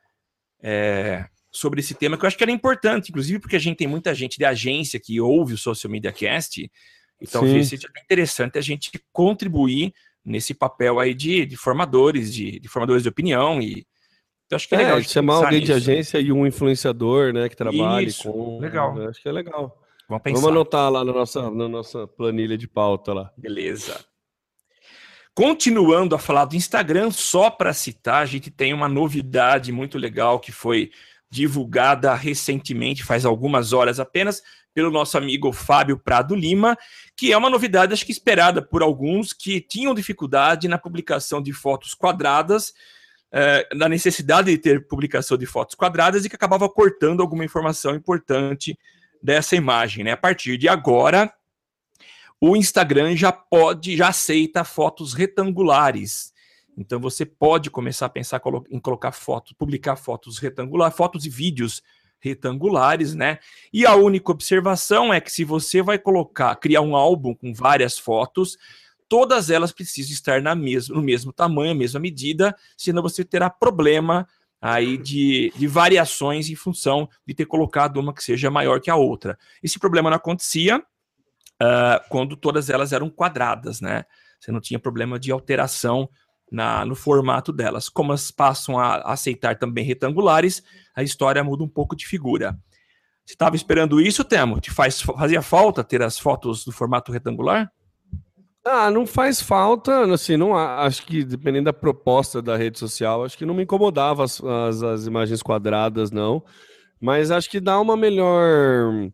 é, 0.61 1.25
sobre 1.49 1.79
esse 1.79 1.95
tema, 1.95 2.17
que 2.17 2.25
eu 2.25 2.27
acho 2.27 2.37
que 2.37 2.43
era 2.43 2.51
importante, 2.51 3.09
inclusive 3.09 3.39
porque 3.39 3.55
a 3.55 3.59
gente 3.59 3.77
tem 3.77 3.87
muita 3.87 4.13
gente 4.13 4.37
de 4.37 4.43
agência 4.43 4.99
que 4.99 5.19
ouve 5.19 5.53
o 5.53 5.57
Social 5.57 5.89
Media 5.89 6.11
Cast, 6.11 6.69
e 7.21 7.27
talvez 7.27 7.69
seja 7.69 7.87
interessante 8.03 8.57
a 8.57 8.61
gente 8.61 8.91
contribuir 9.13 9.93
nesse 10.25 10.53
papel 10.53 10.99
aí 10.99 11.13
de, 11.13 11.45
de 11.45 11.55
formadores, 11.55 12.33
de, 12.33 12.59
de 12.59 12.67
formadores 12.67 13.03
de 13.03 13.09
opinião 13.09 13.61
e 13.61 13.87
eu 14.53 14.55
acho 14.55 14.67
que 14.67 14.75
é, 14.75 14.81
é 14.81 14.83
legal. 14.83 15.01
chamar 15.03 15.35
alguém 15.35 15.59
nisso. 15.59 15.65
de 15.65 15.73
agência 15.73 16.19
e 16.19 16.31
um 16.31 16.45
influenciador, 16.45 17.33
né, 17.33 17.49
que 17.49 17.55
trabalhe 17.55 18.07
Isso, 18.07 18.31
com. 18.31 18.59
Legal. 18.59 19.09
Acho 19.09 19.21
que 19.21 19.27
é 19.27 19.31
legal. 19.31 19.81
Vamos, 20.07 20.23
pensar. 20.23 20.41
Vamos 20.41 20.55
anotar 20.55 20.91
lá 20.91 21.03
na 21.03 21.13
nossa, 21.13 21.49
na 21.49 21.67
nossa 21.67 22.07
planilha 22.07 22.57
de 22.57 22.67
pauta 22.67 23.13
lá. 23.13 23.31
Beleza. 23.37 24.05
Continuando 25.35 26.13
a 26.13 26.19
falar 26.19 26.45
do 26.45 26.55
Instagram, 26.55 27.09
só 27.09 27.49
para 27.49 27.73
citar, 27.73 28.21
a 28.21 28.25
gente 28.25 28.51
tem 28.51 28.71
uma 28.71 28.87
novidade 28.87 29.71
muito 29.71 29.97
legal 29.97 30.39
que 30.39 30.51
foi 30.51 30.91
divulgada 31.27 32.13
recentemente, 32.13 33.03
faz 33.03 33.25
algumas 33.25 33.73
horas 33.73 33.99
apenas, 33.99 34.43
pelo 34.71 34.91
nosso 34.91 35.17
amigo 35.17 35.51
Fábio 35.51 35.97
Prado 35.97 36.35
Lima, 36.35 36.77
que 37.17 37.31
é 37.31 37.37
uma 37.37 37.49
novidade, 37.49 37.93
acho 37.93 38.05
que 38.05 38.11
esperada 38.11 38.61
por 38.61 38.83
alguns 38.83 39.33
que 39.33 39.59
tinham 39.59 39.95
dificuldade 39.95 40.67
na 40.67 40.77
publicação 40.77 41.41
de 41.41 41.51
fotos 41.51 41.95
quadradas 41.95 42.73
é, 43.35 43.67
da 43.75 43.89
necessidade 43.89 44.51
de 44.51 44.59
ter 44.59 44.87
publicação 44.87 45.35
de 45.35 45.47
fotos 45.47 45.73
quadradas 45.73 46.23
e 46.23 46.29
que 46.29 46.35
acabava 46.35 46.69
cortando 46.69 47.21
alguma 47.21 47.43
informação 47.43 47.95
importante 47.95 48.77
dessa 49.21 49.55
imagem. 49.55 50.03
Né? 50.03 50.11
A 50.11 50.17
partir 50.17 50.55
de 50.55 50.69
agora, 50.69 51.33
o 52.39 52.55
Instagram 52.55 53.15
já 53.15 53.31
pode, 53.31 53.97
já 53.97 54.09
aceita 54.09 54.63
fotos 54.63 55.15
retangulares. 55.15 56.31
Então 56.77 56.99
você 56.99 57.25
pode 57.25 57.71
começar 57.71 58.05
a 58.05 58.09
pensar 58.09 58.39
em 58.69 58.79
colocar 58.79 59.11
fotos, 59.11 59.53
publicar 59.53 59.95
fotos 59.95 60.37
retangulares, 60.37 60.95
fotos 60.95 61.25
e 61.25 61.29
vídeos 61.29 61.81
retangulares, 62.19 63.15
né? 63.15 63.39
E 63.71 63.85
a 63.85 63.95
única 63.95 64.31
observação 64.31 65.13
é 65.13 65.19
que 65.19 65.31
se 65.31 65.43
você 65.43 65.81
vai 65.81 65.97
colocar, 65.97 66.55
criar 66.55 66.81
um 66.81 66.95
álbum 66.95 67.33
com 67.33 67.53
várias 67.53 67.97
fotos, 67.97 68.57
todas 69.07 69.49
elas 69.49 69.71
precisam 69.71 70.13
estar 70.13 70.41
na 70.41 70.55
mesma, 70.55 70.95
no 70.95 71.01
mesmo 71.01 71.31
tamanho, 71.31 71.71
a 71.71 71.75
mesma 71.75 71.99
medida, 71.99 72.55
senão 72.77 73.01
você 73.01 73.23
terá 73.23 73.49
problema 73.49 74.27
aí 74.61 74.97
de, 74.97 75.51
de 75.57 75.67
variações 75.67 76.49
em 76.49 76.55
função 76.55 77.09
de 77.27 77.33
ter 77.33 77.45
colocado 77.45 77.97
uma 77.97 78.13
que 78.13 78.23
seja 78.23 78.49
maior 78.49 78.79
que 78.79 78.89
a 78.89 78.95
outra. 78.95 79.37
Esse 79.61 79.77
problema 79.77 80.09
não 80.09 80.17
acontecia 80.17 80.79
uh, 80.79 82.09
quando 82.09 82.37
todas 82.37 82.69
elas 82.69 82.93
eram 82.93 83.09
quadradas, 83.09 83.81
né? 83.81 84.05
Você 84.39 84.51
não 84.51 84.61
tinha 84.61 84.79
problema 84.79 85.19
de 85.19 85.31
alteração 85.31 86.09
na, 86.51 86.85
no 86.85 86.95
formato 86.95 87.51
delas. 87.51 87.89
Como 87.89 88.11
elas 88.11 88.29
passam 88.31 88.79
a 88.79 88.97
aceitar 89.11 89.57
também 89.57 89.83
retangulares, 89.83 90.63
a 90.95 91.01
história 91.01 91.43
muda 91.43 91.63
um 91.63 91.69
pouco 91.69 91.95
de 91.95 92.05
figura. 92.05 92.57
Você 93.25 93.33
estava 93.33 93.55
esperando 93.55 94.01
isso, 94.01 94.23
Temo? 94.23 94.59
Te 94.59 94.69
faz, 94.69 95.01
fazia 95.01 95.41
falta 95.41 95.83
ter 95.83 96.01
as 96.01 96.19
fotos 96.19 96.65
do 96.65 96.71
formato 96.71 97.11
retangular? 97.11 97.71
Ah, 98.65 98.89
não 98.89 99.05
faz 99.05 99.41
falta, 99.41 100.13
assim, 100.13 100.37
não 100.37 100.55
acho 100.55 101.05
que 101.05 101.25
dependendo 101.25 101.65
da 101.65 101.73
proposta 101.73 102.41
da 102.41 102.55
rede 102.55 102.79
social, 102.79 103.25
acho 103.25 103.37
que 103.37 103.45
não 103.45 103.53
me 103.53 103.63
incomodava 103.63 104.23
as, 104.23 104.41
as, 104.41 104.81
as 104.81 105.05
imagens 105.05 105.43
quadradas, 105.43 106.11
não. 106.11 106.43
Mas 106.99 107.29
acho 107.29 107.49
que 107.49 107.59
dá 107.59 107.79
uma 107.81 107.97
melhor 107.97 109.11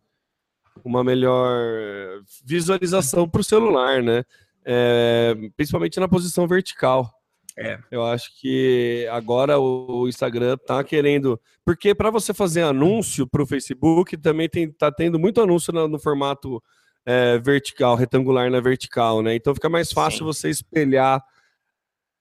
uma 0.84 1.02
melhor 1.02 2.22
visualização 2.44 3.28
para 3.28 3.40
o 3.40 3.44
celular, 3.44 4.02
né? 4.02 4.24
É, 4.64 5.34
principalmente 5.56 5.98
na 5.98 6.08
posição 6.08 6.46
vertical. 6.46 7.10
É. 7.58 7.78
Eu 7.90 8.04
acho 8.04 8.30
que 8.40 9.06
agora 9.10 9.58
o 9.58 10.08
Instagram 10.08 10.56
tá 10.56 10.82
querendo. 10.84 11.38
Porque 11.64 11.94
para 11.94 12.10
você 12.10 12.32
fazer 12.32 12.62
anúncio 12.62 13.26
para 13.26 13.42
o 13.42 13.46
Facebook, 13.46 14.16
também 14.16 14.48
tem, 14.48 14.70
tá 14.70 14.90
tendo 14.90 15.18
muito 15.18 15.40
anúncio 15.40 15.72
no, 15.72 15.88
no 15.88 15.98
formato 15.98 16.62
é, 17.04 17.38
vertical, 17.38 17.96
retangular 17.96 18.50
na 18.50 18.60
vertical, 18.60 19.22
né? 19.22 19.34
Então 19.34 19.54
fica 19.54 19.68
mais 19.68 19.92
fácil 19.92 20.18
Sim. 20.18 20.24
você 20.24 20.50
espelhar 20.50 21.22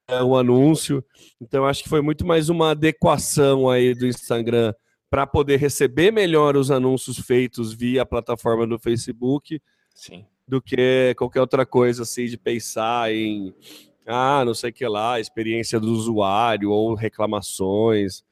é, 0.08 0.24
o 0.24 0.36
anúncio. 0.36 1.04
Então 1.40 1.66
acho 1.66 1.84
que 1.84 1.90
foi 1.90 2.02
muito 2.02 2.26
mais 2.26 2.50
uma 2.50 2.72
adequação 2.72 3.70
aí 3.70 3.94
do 3.94 4.08
Instagram 4.08 4.74
para 5.10 5.26
poder 5.26 5.58
receber 5.58 6.12
melhor 6.12 6.56
os 6.56 6.70
anúncios 6.70 7.20
feitos 7.20 7.74
via 7.74 8.04
a 8.04 8.06
plataforma 8.06 8.66
do 8.66 8.80
Facebook. 8.80 9.62
Sim. 9.94 10.26
Do 10.48 10.62
que 10.62 11.14
qualquer 11.18 11.42
outra 11.42 11.66
coisa 11.66 12.04
assim 12.04 12.26
de 12.26 12.38
pensar 12.38 13.14
em 13.14 13.54
ah, 14.08 14.44
não 14.44 14.56
sei 14.56 14.72
o 14.72 14.74
que 14.74 14.88
lá, 14.88 15.20
experiência 15.20 15.80
do 15.80 15.92
usuário 15.92 16.72
ou 16.72 16.96
reclamações. 16.96 18.24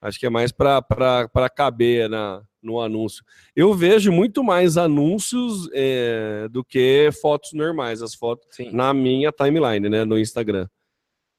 Acho 0.00 0.18
que 0.18 0.26
é 0.26 0.30
mais 0.30 0.50
para 0.50 1.50
caber 1.54 2.08
na, 2.08 2.42
no 2.66 2.80
anúncio. 2.80 3.24
Eu 3.54 3.72
vejo 3.72 4.10
muito 4.10 4.42
mais 4.42 4.76
anúncios 4.76 5.70
é, 5.72 6.48
do 6.50 6.64
que 6.64 7.08
fotos 7.22 7.52
normais, 7.52 8.02
as 8.02 8.14
fotos 8.14 8.46
Sim. 8.50 8.70
na 8.72 8.92
minha 8.92 9.30
timeline, 9.30 9.88
né, 9.88 10.04
no 10.04 10.18
Instagram. 10.18 10.68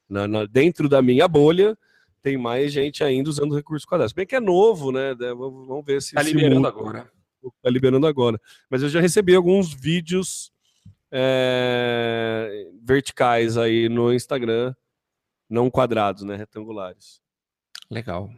Na, 0.10 0.26
na, 0.28 0.46
dentro 0.46 0.88
da 0.88 1.02
minha 1.02 1.28
bolha, 1.28 1.78
tem 2.24 2.38
mais 2.38 2.72
gente 2.72 3.04
ainda 3.04 3.30
usando 3.30 3.56
recurso 3.56 3.86
quadrado. 3.86 4.13
Bem 4.16 4.26
que 4.26 4.36
é 4.36 4.40
novo, 4.40 4.92
né? 4.92 5.13
Vamos 5.13 5.86
ver 5.86 6.02
se. 6.02 6.10
Está 6.10 6.22
liberando 6.22 6.56
muda. 6.56 6.70
agora. 6.70 7.12
Está 7.44 7.70
liberando 7.70 8.08
agora. 8.08 8.42
Mas 8.70 8.82
eu 8.82 8.90
já 8.90 9.02
recebi 9.02 9.36
alguns 9.36 9.74
vídeos 9.74 10.52
é, 11.12 12.70
verticais 12.82 13.58
aí 13.58 13.90
no 13.90 14.13
Instagram, 14.13 14.74
não 15.50 15.70
quadrados, 15.70 16.24
né? 16.24 16.36
Retangulares. 16.36 17.22
Legal. 17.90 18.30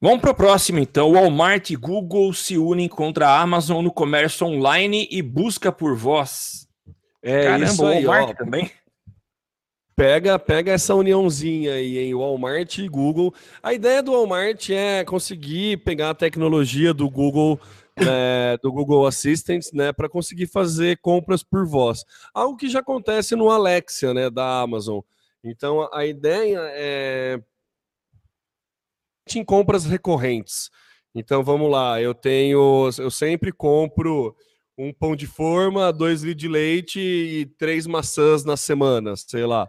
Vamos 0.00 0.20
para 0.20 0.30
o 0.30 0.34
próximo, 0.34 0.78
então. 0.78 1.12
Walmart 1.12 1.70
e 1.70 1.76
Google 1.76 2.32
se 2.34 2.58
unem 2.58 2.88
contra 2.88 3.28
a 3.28 3.40
Amazon 3.40 3.82
no 3.82 3.90
comércio 3.90 4.46
online 4.46 5.08
e 5.10 5.22
busca 5.22 5.72
por 5.72 5.96
voz. 5.96 6.68
É 7.22 7.44
Caramba, 7.44 7.64
isso 7.64 7.86
aí, 7.86 8.04
Walmart 8.04 8.30
ó, 8.30 8.34
também. 8.34 8.70
Pega, 9.96 10.38
pega 10.38 10.72
essa 10.72 10.94
uniãozinha 10.94 11.72
aí 11.72 11.96
em 11.96 12.14
Walmart 12.14 12.76
e 12.76 12.86
Google. 12.86 13.34
A 13.62 13.72
ideia 13.72 14.02
do 14.02 14.12
Walmart 14.12 14.68
é 14.68 15.02
conseguir 15.04 15.78
pegar 15.78 16.10
a 16.10 16.14
tecnologia 16.14 16.92
do 16.92 17.08
Google, 17.08 17.58
é, 17.96 18.58
do 18.62 18.70
Google 18.70 19.06
Assistant, 19.06 19.64
né, 19.72 19.94
para 19.94 20.10
conseguir 20.10 20.48
fazer 20.48 20.98
compras 20.98 21.42
por 21.42 21.66
voz. 21.66 22.04
Algo 22.34 22.58
que 22.58 22.68
já 22.68 22.80
acontece 22.80 23.34
no 23.34 23.48
Alexia, 23.48 24.12
né, 24.12 24.28
da 24.28 24.60
Amazon. 24.60 25.00
Então 25.42 25.88
a 25.90 26.04
ideia 26.04 26.60
é 26.74 27.40
em 29.34 29.44
compras 29.44 29.84
recorrentes. 29.84 30.70
Então 31.14 31.42
vamos 31.42 31.70
lá, 31.70 32.00
eu 32.00 32.14
tenho, 32.14 32.90
eu 32.98 33.10
sempre 33.10 33.50
compro 33.50 34.36
um 34.78 34.92
pão 34.92 35.16
de 35.16 35.26
forma, 35.26 35.92
dois 35.92 36.22
litros 36.22 36.42
de 36.42 36.48
leite 36.48 37.00
e 37.00 37.46
três 37.58 37.86
maçãs 37.86 38.44
na 38.44 38.56
semana, 38.56 39.16
sei 39.16 39.46
lá. 39.46 39.68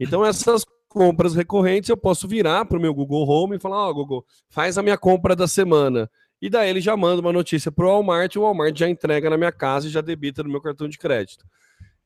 Então 0.00 0.24
essas 0.24 0.64
compras 0.88 1.34
recorrentes 1.34 1.88
eu 1.88 1.96
posso 1.96 2.26
virar 2.26 2.64
para 2.64 2.76
o 2.76 2.80
meu 2.80 2.92
Google 2.92 3.28
Home 3.28 3.56
e 3.56 3.60
falar, 3.60 3.86
ó, 3.86 3.90
oh, 3.90 3.94
Google, 3.94 4.26
faz 4.48 4.76
a 4.76 4.82
minha 4.82 4.98
compra 4.98 5.36
da 5.36 5.46
semana. 5.46 6.10
E 6.42 6.50
daí 6.50 6.68
ele 6.68 6.80
já 6.80 6.96
manda 6.96 7.20
uma 7.20 7.32
notícia 7.32 7.70
para 7.70 7.84
o 7.84 7.88
Walmart, 7.88 8.34
e 8.34 8.38
o 8.38 8.42
Walmart 8.42 8.76
já 8.76 8.88
entrega 8.88 9.30
na 9.30 9.36
minha 9.36 9.52
casa 9.52 9.86
e 9.86 9.90
já 9.90 10.00
debita 10.00 10.42
no 10.42 10.50
meu 10.50 10.60
cartão 10.60 10.88
de 10.88 10.98
crédito. 10.98 11.44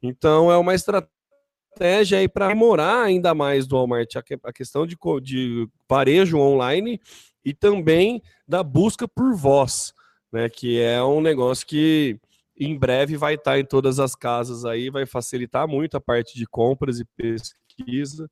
Então 0.03 0.51
é 0.51 0.57
uma 0.57 0.75
estratégia 0.75 1.22
aí 2.17 2.29
para 2.29 2.49
demorar 2.49 3.03
ainda 3.03 3.35
mais 3.35 3.67
do 3.67 3.77
Walmart 3.77 4.17
a 4.43 4.53
questão 4.53 4.87
de, 4.87 4.97
de 5.23 5.69
varejo 5.89 6.39
online 6.39 7.01
e 7.45 7.53
também 7.53 8.23
da 8.47 8.63
busca 8.63 9.09
por 9.09 9.35
voz, 9.35 9.93
né? 10.33 10.49
Que 10.49 10.81
é 10.81 11.03
um 11.03 11.21
negócio 11.21 11.67
que 11.67 12.19
em 12.59 12.79
breve 12.79 13.17
vai 13.17 13.35
estar 13.35 13.59
em 13.59 13.65
todas 13.65 13.99
as 13.99 14.15
casas 14.15 14.65
aí, 14.65 14.91
vai 14.91 15.07
facilitar 15.07 15.67
muito 15.67 15.97
a 15.97 16.01
parte 16.01 16.37
de 16.37 16.47
compras 16.47 17.01
e 17.01 17.05
pesquisa. 17.17 18.31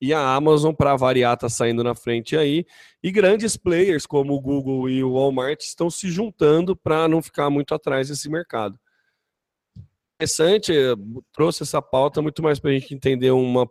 E 0.00 0.14
a 0.14 0.34
Amazon, 0.34 0.72
para 0.72 0.94
variar, 0.96 1.34
está 1.34 1.48
saindo 1.48 1.82
na 1.82 1.94
frente 1.94 2.36
aí. 2.36 2.64
E 3.02 3.10
grandes 3.10 3.56
players 3.56 4.06
como 4.06 4.32
o 4.32 4.40
Google 4.40 4.88
e 4.88 5.02
o 5.02 5.14
Walmart 5.14 5.60
estão 5.60 5.90
se 5.90 6.08
juntando 6.08 6.76
para 6.76 7.08
não 7.08 7.20
ficar 7.20 7.50
muito 7.50 7.74
atrás 7.74 8.08
desse 8.08 8.28
mercado. 8.30 8.78
Interessante, 10.20 10.72
trouxe 11.32 11.62
essa 11.62 11.80
pauta 11.80 12.20
muito 12.20 12.42
mais 12.42 12.58
para 12.58 12.70
a 12.70 12.74
gente 12.74 12.92
entender 12.92 13.30
uma 13.30 13.68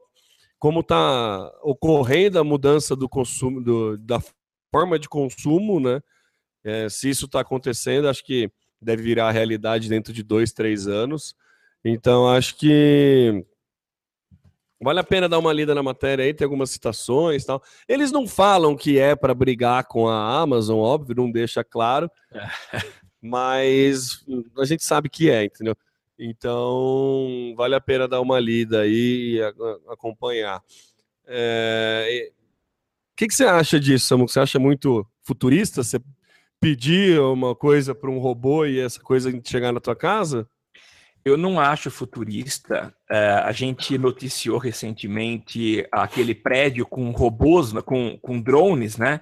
como 0.58 0.80
está 0.80 1.52
ocorrendo 1.62 2.40
a 2.40 2.44
mudança 2.44 2.96
do 2.96 3.10
consumo, 3.10 3.62
do, 3.62 3.98
da 3.98 4.20
forma 4.74 4.98
de 4.98 5.10
consumo, 5.10 5.80
né? 5.80 6.02
É, 6.64 6.88
se 6.88 7.10
isso 7.10 7.26
está 7.26 7.42
acontecendo, 7.42 8.08
acho 8.08 8.24
que 8.24 8.50
deve 8.82 9.04
virar 9.04 9.32
realidade 9.32 9.90
dentro 9.90 10.14
de 10.14 10.24
dois, 10.24 10.54
três 10.54 10.88
anos. 10.88 11.36
Então, 11.84 12.30
acho 12.30 12.56
que 12.56 13.46
vale 14.82 15.00
a 15.00 15.04
pena 15.04 15.28
dar 15.28 15.40
uma 15.40 15.52
lida 15.52 15.76
na 15.76 15.84
matéria 15.84 16.24
aí, 16.24 16.34
tem 16.34 16.46
algumas 16.46 16.72
citações 16.72 17.44
tal. 17.44 17.62
Eles 17.90 18.10
não 18.10 18.26
falam 18.26 18.76
que 18.76 18.98
é 18.98 19.18
para 19.18 19.34
brigar 19.34 19.86
com 19.86 20.08
a 20.08 20.40
Amazon, 20.40 20.80
óbvio, 20.80 21.16
não 21.16 21.30
deixa 21.30 21.62
claro, 21.62 22.10
mas 23.22 24.26
a 24.58 24.66
gente 24.66 24.84
sabe 24.84 25.10
que 25.10 25.30
é, 25.30 25.44
entendeu? 25.44 25.76
Então, 26.20 27.54
vale 27.56 27.76
a 27.76 27.82
pena 27.82 28.08
dar 28.08 28.22
uma 28.22 28.40
lida 28.40 28.82
aí 28.82 29.36
e 29.36 29.42
acompanhar. 29.88 30.62
É... 31.26 32.32
O 33.12 33.16
que, 33.18 33.28
que, 33.28 33.34
você 33.34 33.46
acha 33.46 33.80
disso, 33.80 34.06
Samu? 34.06 34.28
Você 34.28 34.40
acha 34.40 34.60
muito 34.60 35.06
futurista? 35.24 35.84
Você 35.84 36.00
pedir 36.60 37.20
uma 37.20 37.56
coisa 37.56 37.94
para 37.94 38.10
um 38.10 38.20
robô 38.20 38.66
e 38.66 38.80
essa 38.80 39.00
coisa 39.00 39.32
chegar 39.44 39.72
na 39.72 39.80
tua 39.80 39.96
casa? 39.96 40.48
Eu 41.26 41.36
não 41.36 41.60
acho 41.60 41.92
futurista. 41.92 42.94
É, 43.10 43.30
a 43.44 43.52
gente 43.52 43.98
noticiou 43.98 44.58
recentemente 44.58 45.86
aquele 45.92 46.34
prédio 46.34 46.86
com 46.86 47.12
robôs, 47.12 47.74
com, 47.84 48.18
com 48.20 48.42
drones, 48.42 48.98
né? 48.98 49.22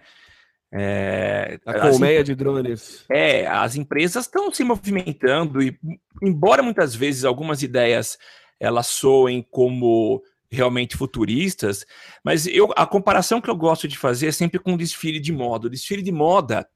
É, 0.78 1.58
a 1.66 1.80
colmeia 1.80 2.22
de 2.22 2.36
drones. 2.36 3.06
É, 3.10 3.48
as 3.48 3.78
empresas 3.78 4.26
estão 4.26 4.52
se 4.54 4.62
movimentando 4.62 5.62
e, 5.62 5.80
embora 6.22 6.62
muitas 6.62 6.94
vezes 6.94 7.24
algumas 7.24 7.64
ideias 7.64 8.18
elas 8.60 8.88
soem 8.88 9.42
como 9.42 10.22
realmente 10.52 10.98
futuristas, 10.98 11.86
mas 12.24 12.46
eu, 12.46 12.74
a 12.76 12.86
comparação 12.86 13.40
que 13.40 13.50
eu 13.50 13.56
gosto 13.56 13.88
de 13.88 13.98
fazer 13.98 14.28
é 14.28 14.32
sempre 14.32 14.60
com 14.60 14.74
o 14.74 14.78
desfile 14.78 15.20
de 15.20 15.32
moda. 15.32 15.68
O 15.68 15.70
desfile 15.70 16.02
de 16.02 16.12
moda 16.12 16.68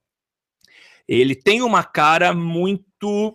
ele 1.08 1.36
tem 1.36 1.62
uma 1.62 1.84
cara 1.84 2.34
muito 2.34 3.30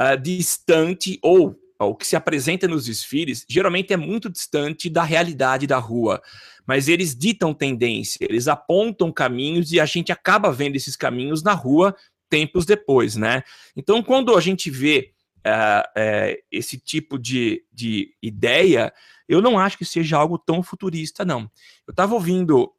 uh, 0.00 0.20
distante 0.20 1.18
ou 1.22 1.56
o 1.78 1.94
que 1.94 2.06
se 2.06 2.16
apresenta 2.16 2.68
nos 2.68 2.86
desfiles 2.86 3.44
geralmente 3.48 3.92
é 3.92 3.96
muito 3.96 4.30
distante 4.30 4.88
da 4.88 5.02
realidade 5.02 5.66
da 5.66 5.78
rua, 5.78 6.22
mas 6.66 6.88
eles 6.88 7.16
ditam 7.16 7.52
tendência, 7.52 8.26
eles 8.28 8.48
apontam 8.48 9.12
caminhos 9.12 9.72
e 9.72 9.80
a 9.80 9.86
gente 9.86 10.12
acaba 10.12 10.52
vendo 10.52 10.76
esses 10.76 10.96
caminhos 10.96 11.42
na 11.42 11.52
rua 11.52 11.94
tempos 12.28 12.64
depois, 12.64 13.14
né? 13.14 13.42
Então, 13.76 14.02
quando 14.02 14.34
a 14.34 14.40
gente 14.40 14.70
vê 14.70 15.12
uh, 15.46 15.82
uh, 16.00 16.42
esse 16.50 16.78
tipo 16.78 17.18
de, 17.18 17.62
de 17.70 18.14
ideia, 18.22 18.90
eu 19.28 19.42
não 19.42 19.58
acho 19.58 19.76
que 19.76 19.84
seja 19.84 20.16
algo 20.16 20.38
tão 20.38 20.62
futurista, 20.62 21.24
não. 21.24 21.42
Eu 21.86 21.90
estava 21.90 22.14
ouvindo 22.14 22.72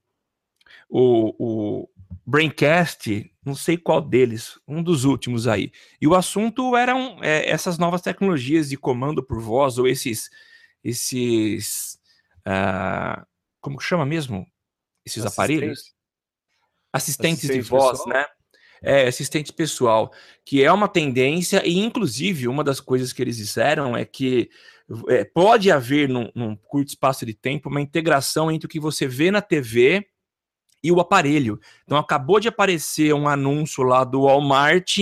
o, 0.90 1.36
o 1.84 1.90
Braincast, 2.26 3.32
não 3.46 3.56
sei 3.56 3.78
qual 3.78 4.02
deles, 4.02 4.60
um 4.68 4.82
dos 4.82 5.04
últimos 5.04 5.48
aí. 5.48 5.72
E 6.02 6.08
o 6.08 6.16
assunto 6.16 6.76
eram 6.76 7.18
é, 7.22 7.50
essas 7.50 7.78
novas 7.78 8.02
tecnologias 8.02 8.70
de 8.70 8.78
comando 8.78 9.24
por 9.24 9.42
voz, 9.42 9.78
ou 9.78 9.88
esses. 9.88 10.30
esses 10.84 12.00
uh, 12.48 13.26
como 13.60 13.78
que 13.78 13.84
chama 13.84 14.06
mesmo? 14.06 14.46
Esses 15.06 15.26
Assistente. 15.26 15.56
aparelhos? 15.56 15.94
Assistentes 16.92 17.46
Assistente 17.46 17.62
de 17.64 17.70
voz, 17.70 18.00
pessoal? 18.00 18.10
né? 18.10 18.26
É, 18.86 19.08
assistente 19.08 19.54
pessoal, 19.54 20.12
que 20.46 20.62
é 20.62 20.70
uma 20.70 20.90
tendência, 20.90 21.66
e 21.66 21.80
inclusive 21.80 22.50
uma 22.50 22.66
das 22.66 22.82
coisas 22.82 23.14
que 23.14 23.22
eles 23.22 23.38
disseram 23.38 23.96
é 23.96 24.04
que 24.04 24.50
é, 25.08 25.24
pode 25.24 25.72
haver, 25.72 26.10
num, 26.10 26.30
num 26.36 26.54
curto 26.54 26.90
espaço 26.90 27.26
de 27.26 27.34
tempo, 27.34 27.70
uma 27.70 27.80
integração 27.80 28.52
entre 28.52 28.66
o 28.66 28.70
que 28.70 28.82
você 28.82 29.08
vê 29.08 29.32
na 29.32 29.42
TV 29.42 30.06
e 30.84 30.92
o 30.92 31.00
aparelho. 31.00 31.60
Então 31.86 31.98
acabou 31.98 32.40
de 32.40 32.48
aparecer 32.48 33.14
um 33.14 33.28
anúncio 33.28 33.84
lá 33.84 34.04
do 34.04 34.24
Walmart, 34.24 34.98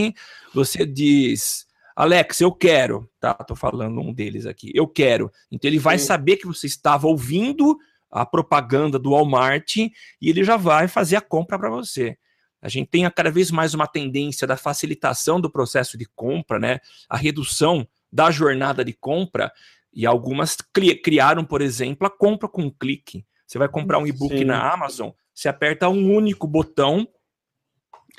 você 0.53 0.85
diz, 0.85 1.65
Alex, 1.95 2.41
eu 2.41 2.51
quero, 2.51 3.09
tá? 3.19 3.33
Tô 3.33 3.55
falando 3.55 3.99
um 3.99 4.13
deles 4.13 4.45
aqui. 4.45 4.71
Eu 4.73 4.87
quero. 4.87 5.31
Então 5.51 5.69
ele 5.69 5.79
vai 5.79 5.97
Sim. 5.97 6.05
saber 6.05 6.37
que 6.37 6.47
você 6.47 6.67
estava 6.67 7.07
ouvindo 7.07 7.77
a 8.09 8.25
propaganda 8.25 8.99
do 8.99 9.11
Walmart 9.11 9.77
e 9.77 9.91
ele 10.21 10.43
já 10.43 10.57
vai 10.57 10.87
fazer 10.87 11.15
a 11.15 11.21
compra 11.21 11.57
para 11.57 11.69
você. 11.69 12.17
A 12.61 12.69
gente 12.69 12.89
tem 12.89 13.09
cada 13.09 13.31
vez 13.31 13.49
mais 13.49 13.73
uma 13.73 13.87
tendência 13.87 14.45
da 14.45 14.55
facilitação 14.55 15.41
do 15.41 15.49
processo 15.49 15.97
de 15.97 16.05
compra, 16.15 16.59
né? 16.59 16.79
A 17.09 17.17
redução 17.17 17.87
da 18.11 18.29
jornada 18.29 18.85
de 18.85 18.93
compra 18.93 19.51
e 19.93 20.05
algumas 20.05 20.57
criaram, 21.03 21.43
por 21.43 21.61
exemplo, 21.61 22.05
a 22.05 22.09
compra 22.09 22.47
com 22.47 22.63
um 22.63 22.69
clique. 22.69 23.25
Você 23.47 23.57
vai 23.57 23.67
comprar 23.67 23.97
um 23.97 24.07
e-book 24.07 24.45
na 24.45 24.71
Amazon, 24.71 25.09
você 25.41 25.49
aperta 25.49 25.89
um 25.89 26.13
único 26.13 26.45
botão 26.47 27.07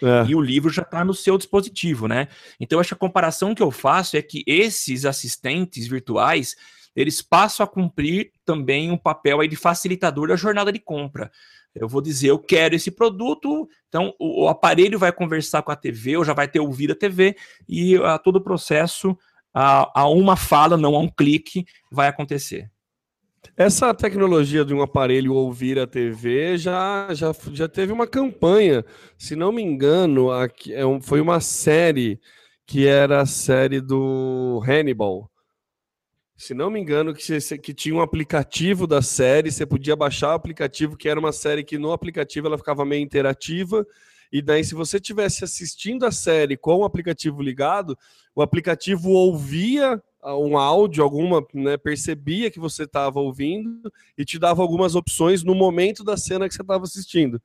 é. 0.02 0.24
e 0.28 0.34
o 0.34 0.40
livro 0.40 0.70
já 0.70 0.82
está 0.82 1.04
no 1.04 1.14
seu 1.14 1.38
dispositivo, 1.38 2.08
né? 2.08 2.28
Então, 2.58 2.80
acho 2.80 2.88
que 2.88 2.94
a 2.94 2.98
comparação 2.98 3.54
que 3.54 3.62
eu 3.62 3.70
faço 3.70 4.16
é 4.16 4.22
que 4.22 4.42
esses 4.46 5.04
assistentes 5.04 5.86
virtuais 5.86 6.56
eles 6.94 7.22
passam 7.22 7.64
a 7.64 7.68
cumprir 7.68 8.32
também 8.44 8.90
um 8.90 8.98
papel 8.98 9.40
aí 9.40 9.48
de 9.48 9.56
facilitador 9.56 10.28
da 10.28 10.36
jornada 10.36 10.70
de 10.70 10.78
compra. 10.78 11.30
Eu 11.74 11.88
vou 11.88 12.02
dizer, 12.02 12.28
eu 12.28 12.38
quero 12.38 12.74
esse 12.74 12.90
produto, 12.90 13.66
então 13.88 14.14
o, 14.18 14.44
o 14.44 14.48
aparelho 14.48 14.98
vai 14.98 15.10
conversar 15.10 15.62
com 15.62 15.72
a 15.72 15.76
TV, 15.76 16.18
ou 16.18 16.24
já 16.24 16.34
vai 16.34 16.46
ter 16.46 16.60
ouvido 16.60 16.92
a 16.92 16.96
TV, 16.96 17.34
e 17.66 17.96
a, 17.96 18.18
todo 18.18 18.36
o 18.36 18.42
processo, 18.42 19.16
a, 19.54 20.02
a 20.02 20.08
uma 20.08 20.36
fala, 20.36 20.76
não 20.76 20.94
a 20.94 20.98
um 20.98 21.08
clique, 21.08 21.64
vai 21.90 22.08
acontecer. 22.08 22.70
Essa 23.56 23.92
tecnologia 23.92 24.64
de 24.64 24.72
um 24.72 24.82
aparelho 24.82 25.34
ouvir 25.34 25.78
a 25.78 25.86
TV 25.86 26.56
já, 26.56 27.08
já, 27.12 27.32
já 27.52 27.68
teve 27.68 27.92
uma 27.92 28.06
campanha, 28.06 28.84
se 29.18 29.36
não 29.36 29.52
me 29.52 29.62
engano, 29.62 30.30
aqui, 30.30 30.72
é 30.72 30.86
um, 30.86 31.00
foi 31.00 31.20
uma 31.20 31.40
série 31.40 32.20
que 32.66 32.86
era 32.86 33.20
a 33.20 33.26
série 33.26 33.80
do 33.80 34.62
Hannibal. 34.66 35.30
Se 36.36 36.54
não 36.54 36.70
me 36.70 36.80
engano, 36.80 37.14
que, 37.14 37.38
que 37.58 37.74
tinha 37.74 37.94
um 37.94 38.00
aplicativo 38.00 38.86
da 38.86 39.02
série, 39.02 39.52
você 39.52 39.66
podia 39.66 39.94
baixar 39.94 40.30
o 40.30 40.34
aplicativo, 40.34 40.96
que 40.96 41.08
era 41.08 41.20
uma 41.20 41.32
série 41.32 41.62
que 41.62 41.78
no 41.78 41.92
aplicativo 41.92 42.46
ela 42.46 42.58
ficava 42.58 42.84
meio 42.84 43.02
interativa, 43.02 43.86
e 44.32 44.40
daí, 44.40 44.64
se 44.64 44.74
você 44.74 44.96
estivesse 44.96 45.44
assistindo 45.44 46.06
a 46.06 46.10
série 46.10 46.56
com 46.56 46.78
o 46.78 46.84
aplicativo 46.84 47.42
ligado, 47.42 47.98
o 48.34 48.40
aplicativo 48.40 49.10
ouvia 49.10 50.02
um 50.24 50.56
áudio, 50.56 51.02
alguma, 51.02 51.44
né, 51.52 51.76
percebia 51.76 52.50
que 52.50 52.60
você 52.60 52.84
estava 52.84 53.18
ouvindo 53.20 53.92
e 54.16 54.24
te 54.24 54.38
dava 54.38 54.62
algumas 54.62 54.94
opções 54.94 55.42
no 55.42 55.54
momento 55.54 56.04
da 56.04 56.16
cena 56.16 56.48
que 56.48 56.54
você 56.54 56.62
estava 56.62 56.84
assistindo. 56.84 57.42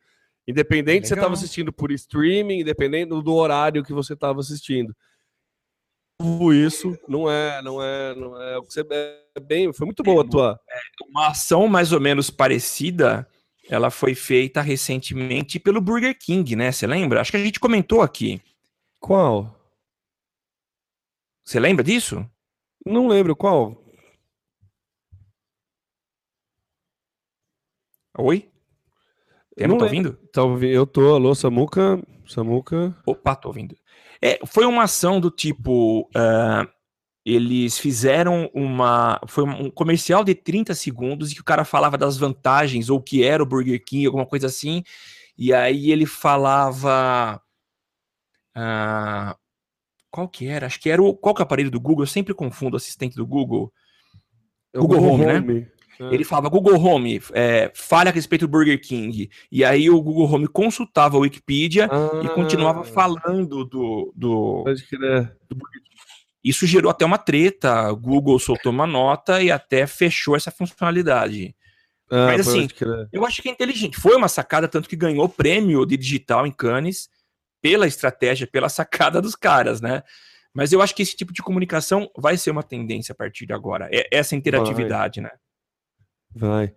Independente 0.48 1.08
se 1.08 1.10
você 1.10 1.16
estava 1.16 1.34
assistindo 1.34 1.74
por 1.74 1.92
streaming, 1.92 2.62
independente 2.62 3.10
do 3.10 3.34
horário 3.34 3.84
que 3.84 3.92
você 3.92 4.13
estava 4.13 4.40
assistindo. 4.40 4.96
Isso 6.54 6.98
não 7.08 7.30
é, 7.30 7.62
não 7.62 7.84
é, 7.84 8.16
não 8.16 8.42
é, 8.42 8.58
é 9.36 9.40
bem, 9.40 9.72
foi 9.74 9.86
muito 9.86 10.02
boa 10.04 10.24
a 10.24 10.28
tua. 10.28 10.60
É, 10.70 10.80
uma 11.10 11.28
ação 11.28 11.68
mais 11.68 11.92
ou 11.92 12.00
menos 12.00 12.30
parecida, 12.30 13.28
ela 13.70 13.92
foi 13.92 14.16
feita 14.16 14.62
recentemente 14.62 15.60
pelo 15.60 15.82
Burger 15.82 16.18
King, 16.18 16.56
né? 16.56 16.72
Você 16.72 16.88
lembra? 16.88 17.22
Acho 17.22 17.32
que 17.32 17.38
a 17.38 17.44
gente 17.44 17.60
comentou 17.60 18.02
aqui. 18.02 18.42
Qual? 19.00 19.54
Você 21.44 21.60
lembra 21.60 21.84
disso? 21.84 22.28
Não 22.88 23.08
lembro 23.08 23.36
qual. 23.36 23.84
Oi? 28.17 28.50
Eu 29.56 29.67
não 29.67 29.78
tô 29.78 29.86
ouvindo? 29.86 30.13
Tá 30.32 30.43
ouvindo? 30.43 30.71
Eu 30.71 30.86
tô, 30.86 31.15
alô, 31.15 31.34
Samuca. 31.36 32.02
Samuca. 32.28 32.95
Opa, 33.06 33.36
tô 33.36 33.50
ouvindo. 33.50 33.76
É, 34.21 34.39
foi 34.45 34.65
uma 34.65 34.84
ação 34.84 35.19
do 35.19 35.30
tipo. 35.30 36.02
Uh, 36.15 36.67
eles 37.26 37.78
fizeram 37.78 38.50
uma. 38.54 39.19
Foi 39.28 39.43
um 39.43 39.69
comercial 39.69 40.23
de 40.23 40.34
30 40.34 40.73
segundos 40.73 41.32
e 41.32 41.36
que 41.36 41.41
o 41.41 41.45
cara 41.45 41.65
falava 41.65 41.97
das 41.97 42.17
vantagens, 42.17 42.89
ou 42.89 43.02
que 43.02 43.23
era 43.23 43.41
o 43.41 43.45
Burger 43.45 43.84
King, 43.84 44.06
alguma 44.06 44.26
coisa 44.26 44.47
assim. 44.47 44.84
E 45.38 45.54
aí 45.54 45.91
ele 45.91 46.06
falava. 46.06 47.41
Uh, 48.56 49.47
qual 50.17 50.27
que 50.27 50.47
era? 50.47 50.65
Acho 50.65 50.80
que 50.80 50.89
era 50.89 50.99
o. 50.99 51.13
Qual 51.13 51.36
que 51.36 51.41
é 51.41 51.43
o 51.43 51.45
aparelho 51.45 51.69
do 51.69 51.80
Google? 51.80 52.01
Eu 52.01 52.08
sempre 52.08 52.34
confundo 52.34 52.73
o 52.73 52.77
assistente 52.77 53.15
do 53.15 53.23
Google. 53.23 53.71
É 54.73 54.80
Google, 54.80 54.97
Google, 54.97 55.13
Home, 55.13 55.25
né? 55.27 55.38
Home. 55.38 55.53
né? 55.53 55.67
É. 55.99 56.13
Ele 56.15 56.23
falava 56.23 56.49
Google 56.49 56.80
Home, 56.80 57.21
é, 57.34 57.71
fale 57.75 58.10
a 58.10 58.12
respeito 58.12 58.47
do 58.47 58.51
Burger 58.51 58.82
King. 58.82 59.30
E 59.51 59.63
aí 59.63 59.91
o 59.91 60.01
Google 60.01 60.32
Home 60.32 60.47
consultava 60.47 61.17
a 61.17 61.19
Wikipedia 61.19 61.88
ah, 61.91 62.21
e 62.23 62.30
continuava 62.30 62.84
falando 62.84 63.63
do, 63.63 64.12
do, 64.15 64.63
do 65.45 65.56
Burger 65.56 65.84
King. 65.84 65.97
Isso 66.43 66.65
gerou 66.65 66.89
até 66.89 67.06
uma 67.06 67.19
treta. 67.19 67.91
Google 67.91 68.39
soltou 68.39 68.71
uma 68.71 68.88
nota 68.88 69.39
e 69.41 69.51
até 69.51 69.86
fechou 69.86 70.36
essa 70.36 70.49
funcionalidade. 70.49 71.56
Ah, 72.10 72.25
Mas 72.27 72.47
assim, 72.47 72.67
eu 73.13 73.23
acho 73.23 73.43
que 73.43 73.49
é 73.49 73.51
inteligente. 73.51 73.99
Foi 73.99 74.15
uma 74.15 74.27
sacada, 74.27 74.67
tanto 74.67 74.89
que 74.89 74.95
ganhou 74.95 75.30
prêmio 75.30 75.86
de 75.86 75.95
digital 75.95 76.47
em 76.47 76.51
Cannes 76.51 77.08
pela 77.62 77.88
estratégia, 77.88 78.48
pela 78.48 78.70
sacada 78.70 79.22
dos 79.22 79.36
caras, 79.36 79.82
né? 79.82 80.04
Mas 80.54 80.72
eu 80.72 80.82
acho 80.82 80.96
que 80.96 81.04
esse 81.04 81.15
tipo 81.15 81.32
de 81.32 81.41
comunicação 81.41 82.10
vai 82.17 82.38
ser 82.38 82.52
uma 82.52 82.63
tendência 82.63 83.13
a 83.13 83.15
partir 83.15 83.46
de 83.46 83.54
agora. 83.54 83.89
É 83.91 84.08
essa 84.12 84.36
interatividade, 84.36 85.22
vai. 85.22 85.32
né? 85.32 85.38
Vai. 86.36 86.74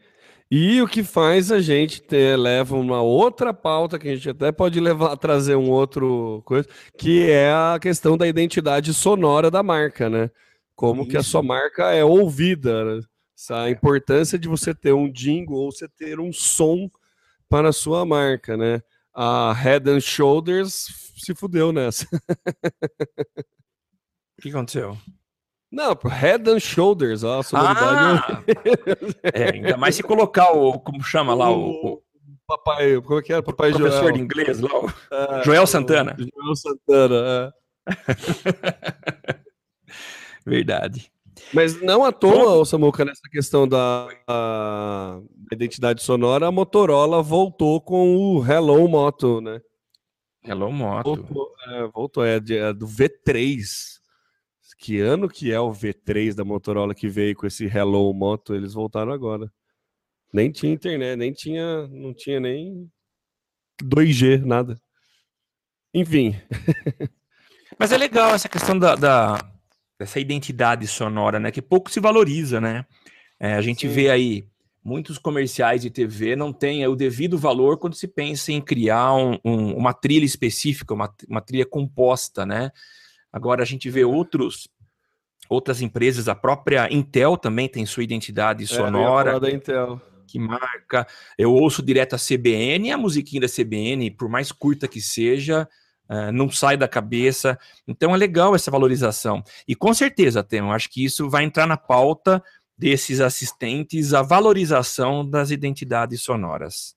E 0.51 0.83
o 0.83 0.89
que 0.89 1.05
faz 1.05 1.53
a 1.53 1.61
gente 1.61 2.03
ter, 2.03 2.37
leva 2.37 2.77
uma 2.77 3.01
outra 3.01 3.55
pauta 3.55 3.99
que 3.99 4.09
a 4.09 4.15
gente 4.15 4.29
até 4.29 4.51
pode 4.51 4.81
levar 4.81 5.17
trazer 5.17 5.55
um 5.55 5.71
outro 5.71 6.43
coisa, 6.45 6.69
que 6.99 7.31
é 7.31 7.53
a 7.53 7.79
questão 7.81 8.19
da 8.19 8.27
identidade 8.27 8.93
sonora 8.93 9.49
da 9.49 9.63
marca, 9.63 10.11
né? 10.11 10.29
Como 10.75 11.03
Isso. 11.03 11.11
que 11.11 11.17
a 11.17 11.23
sua 11.23 11.43
marca 11.43 11.93
é 11.93 12.05
ouvida, 12.05 12.85
né? 12.85 13.03
a 13.51 13.69
é. 13.69 13.71
importância 13.71 14.39
de 14.39 14.49
você 14.49 14.75
ter 14.75 14.93
um 14.93 15.11
jingle 15.11 15.57
ou 15.57 15.71
você 15.73 15.89
ter 15.89 16.19
um 16.19 16.33
som 16.33 16.91
para 17.49 17.69
a 17.69 17.73
sua 17.73 18.05
marca, 18.05 18.57
né? 18.57 18.83
A 19.15 19.53
Head 19.53 19.91
and 19.91 20.01
Shoulders 20.01 21.13
se 21.17 21.35
fudeu 21.35 21.73
nessa. 21.73 22.07
O 24.39 24.43
que 24.43 24.49
aconteceu? 24.49 24.97
Não, 25.71 25.95
Head 25.95 26.51
and 26.51 26.59
Shoulders, 26.59 27.23
ó, 27.23 27.41
a 27.41 27.43
sonoridade. 27.43 28.23
Ah, 28.27 28.43
é, 29.33 29.53
ainda 29.55 29.77
mais 29.77 29.95
se 29.95 30.03
colocar 30.03 30.51
o. 30.53 30.81
Como 30.81 31.03
chama 31.03 31.35
lá? 31.35 31.51
O, 31.51 31.95
o 31.95 32.03
papai. 32.47 33.01
Como 33.03 33.21
é 33.21 33.23
que 33.23 33.33
era? 33.33 33.43
Papai 33.43 33.71
professor 33.71 34.01
Joel. 34.01 34.15
de 34.15 34.21
inglês 34.21 34.61
lá. 34.61 34.71
É, 35.13 35.45
Joel 35.45 35.67
Santana. 35.67 36.17
Joel 36.19 36.57
Santana, 36.57 37.53
é. 37.87 37.95
Verdade. 40.45 41.13
Mas 41.53 41.81
não 41.81 42.05
à 42.05 42.13
toa, 42.13 42.65
Samuca, 42.65 43.05
nessa 43.05 43.29
questão 43.31 43.67
da 43.67 44.09
identidade 45.55 46.03
sonora, 46.03 46.47
a 46.47 46.53
Motorola 46.53 47.23
voltou 47.23 47.81
com 47.81 48.17
o 48.17 48.45
Hello 48.45 48.89
Moto, 48.89 49.41
né? 49.41 49.61
Hello 50.45 50.73
Moto. 50.73 51.17
Voltou, 51.17 51.55
é, 51.67 51.87
voltou, 51.89 52.25
é, 52.25 52.37
é 52.37 52.73
do 52.73 52.87
V3 52.87 54.01
que 54.81 54.99
ano 54.99 55.29
que 55.29 55.53
é 55.53 55.61
o 55.61 55.71
V3 55.71 56.35
da 56.35 56.43
Motorola 56.43 56.95
que 56.95 57.07
veio 57.07 57.37
com 57.37 57.47
esse 57.47 57.67
Hello 57.67 58.13
Moto, 58.15 58.55
eles 58.55 58.73
voltaram 58.73 59.13
agora. 59.13 59.53
Nem 60.33 60.51
tinha 60.51 60.73
internet, 60.73 61.17
nem 61.17 61.33
tinha, 61.33 61.87
não 61.89 62.15
tinha 62.15 62.41
nem 62.41 62.91
2G, 63.83 64.43
nada. 64.43 64.81
Enfim. 65.93 66.35
Mas 67.79 67.93
é 67.93 67.99
legal 67.99 68.35
essa 68.35 68.49
questão 68.49 68.79
da, 68.79 68.95
da, 68.95 69.53
dessa 69.99 70.19
identidade 70.19 70.87
sonora, 70.87 71.39
né? 71.39 71.51
Que 71.51 71.61
pouco 71.61 71.91
se 71.91 72.01
valoriza, 72.01 72.61
né? 72.61 72.87
É, 73.39 73.55
a 73.55 73.61
gente 73.61 73.87
Sim. 73.87 73.93
vê 73.93 74.09
aí 74.11 74.49
muitos 74.83 75.19
comerciais 75.19 75.83
de 75.83 75.91
TV 75.91 76.35
não 76.35 76.53
têm 76.53 76.87
o 76.87 76.97
devido 76.97 77.39
valor 77.39 77.79
quando 77.79 77.95
se 77.95 78.09
pensa 78.09 78.53
em 78.53 78.61
criar 78.61 79.15
um, 79.15 79.39
um, 79.45 79.75
uma 79.75 79.93
trilha 79.93 80.25
específica, 80.25 80.95
uma, 80.95 81.13
uma 81.29 81.41
trilha 81.41 81.67
composta, 81.67 82.47
né? 82.47 82.71
Agora 83.33 83.63
a 83.63 83.67
gente 83.67 83.89
vê 83.91 84.05
outros 84.05 84.69
outras 85.49 85.83
empresas, 85.83 86.29
a 86.29 86.35
própria 86.35 86.93
Intel 86.93 87.37
também 87.37 87.69
tem 87.69 87.85
sua 87.85 88.05
identidade 88.05 88.63
é, 88.63 88.67
sonora. 88.67 89.37
É, 89.37 89.41
da 89.41 89.51
Intel. 89.51 90.01
Que 90.27 90.39
marca. 90.39 91.05
Eu 91.37 91.53
ouço 91.53 91.83
direto 91.83 92.15
a 92.15 92.19
CBN, 92.19 92.93
a 92.93 92.97
musiquinha 92.97 93.41
da 93.41 93.49
CBN, 93.49 94.13
por 94.13 94.29
mais 94.29 94.53
curta 94.53 94.87
que 94.87 95.01
seja, 95.01 95.69
uh, 96.09 96.31
não 96.31 96.49
sai 96.49 96.77
da 96.77 96.87
cabeça. 96.87 97.59
Então 97.87 98.15
é 98.15 98.17
legal 98.17 98.55
essa 98.55 98.71
valorização. 98.71 99.43
E 99.67 99.75
com 99.75 99.93
certeza, 99.93 100.45
Temo, 100.45 100.73
acho 100.73 100.89
que 100.89 101.05
isso 101.05 101.29
vai 101.29 101.43
entrar 101.43 101.67
na 101.67 101.77
pauta 101.77 102.41
desses 102.81 103.21
assistentes, 103.21 104.15
a 104.15 104.23
valorização 104.23 105.29
das 105.29 105.51
identidades 105.51 106.23
sonoras. 106.23 106.95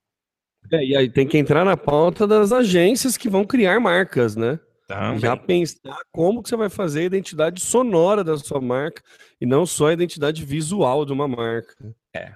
É, 0.71 0.81
e 0.81 0.95
aí 0.95 1.09
tem 1.09 1.27
que 1.27 1.37
entrar 1.37 1.65
na 1.65 1.75
pauta 1.75 2.25
das 2.25 2.53
agências 2.53 3.17
que 3.17 3.29
vão 3.29 3.43
criar 3.43 3.81
marcas, 3.81 4.37
né? 4.37 4.57
Também. 4.87 5.19
Já 5.19 5.35
pensar 5.35 5.99
como 6.09 6.41
que 6.41 6.47
você 6.47 6.55
vai 6.55 6.69
fazer 6.69 7.01
a 7.01 7.05
identidade 7.05 7.61
sonora 7.61 8.23
da 8.23 8.37
sua 8.37 8.61
marca 8.61 9.03
e 9.41 9.45
não 9.45 9.65
só 9.65 9.87
a 9.87 9.93
identidade 9.93 10.45
visual 10.45 11.05
de 11.05 11.11
uma 11.11 11.27
marca. 11.27 11.75
É. 12.15 12.33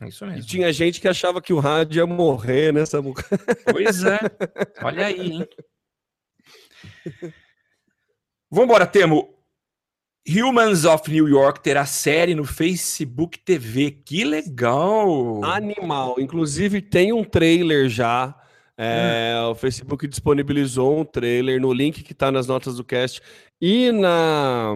É 0.00 0.08
isso 0.08 0.24
mesmo. 0.24 0.40
E 0.40 0.46
tinha 0.46 0.72
gente 0.72 1.02
que 1.02 1.08
achava 1.08 1.42
que 1.42 1.52
o 1.52 1.58
rádio 1.58 1.98
ia 1.98 2.06
morrer 2.06 2.72
nessa. 2.72 3.02
Né, 3.02 3.12
pois 3.70 4.04
é. 4.04 4.20
Olha 4.82 5.04
aí, 5.06 5.32
hein? 5.32 5.48
Vambora, 8.50 8.86
Temo. 8.86 9.37
Humans 10.30 10.84
of 10.84 11.10
New 11.10 11.26
York 11.26 11.62
terá 11.62 11.86
série 11.86 12.34
no 12.34 12.44
Facebook 12.44 13.38
TV. 13.38 13.90
Que 13.90 14.24
legal! 14.24 15.42
Animal. 15.42 16.16
Inclusive, 16.18 16.82
tem 16.82 17.14
um 17.14 17.24
trailer 17.24 17.88
já. 17.88 18.34
É, 18.76 19.32
hum. 19.40 19.52
O 19.52 19.54
Facebook 19.54 20.06
disponibilizou 20.06 21.00
um 21.00 21.04
trailer 21.04 21.58
no 21.58 21.72
link 21.72 22.02
que 22.02 22.12
está 22.12 22.30
nas 22.30 22.46
notas 22.46 22.76
do 22.76 22.84
cast 22.84 23.22
e 23.58 23.90
na, 23.90 24.74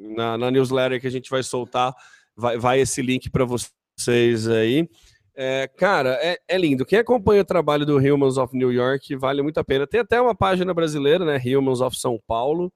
na, 0.00 0.38
na, 0.38 0.50
newsletter 0.50 0.98
que 0.98 1.06
a 1.06 1.10
gente 1.10 1.28
vai 1.28 1.42
soltar. 1.42 1.94
Vai, 2.34 2.56
vai 2.56 2.80
esse 2.80 3.02
link 3.02 3.28
para 3.28 3.44
vocês 3.44 4.48
aí. 4.48 4.88
É, 5.36 5.68
cara, 5.76 6.18
é, 6.22 6.38
é, 6.48 6.56
lindo. 6.56 6.86
Quem 6.86 6.98
acompanha 6.98 7.42
o 7.42 7.44
trabalho 7.44 7.84
do 7.84 7.98
Humans 7.98 8.38
of 8.38 8.56
New 8.56 8.72
York 8.72 9.14
vale 9.16 9.42
muito 9.42 9.58
a 9.58 9.64
pena. 9.64 9.86
Tem 9.86 10.00
até 10.00 10.18
uma 10.18 10.34
página 10.34 10.72
brasileira, 10.72 11.26
né? 11.26 11.38
Humans 11.44 11.82
of 11.82 11.94
São 11.94 12.18
Paulo 12.26 12.72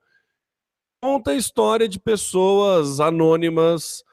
conta 1.01 1.31
a 1.31 1.37
história 1.37 1.89
de 1.89 1.99
pessoas 1.99 3.01
anônimas 3.01 4.05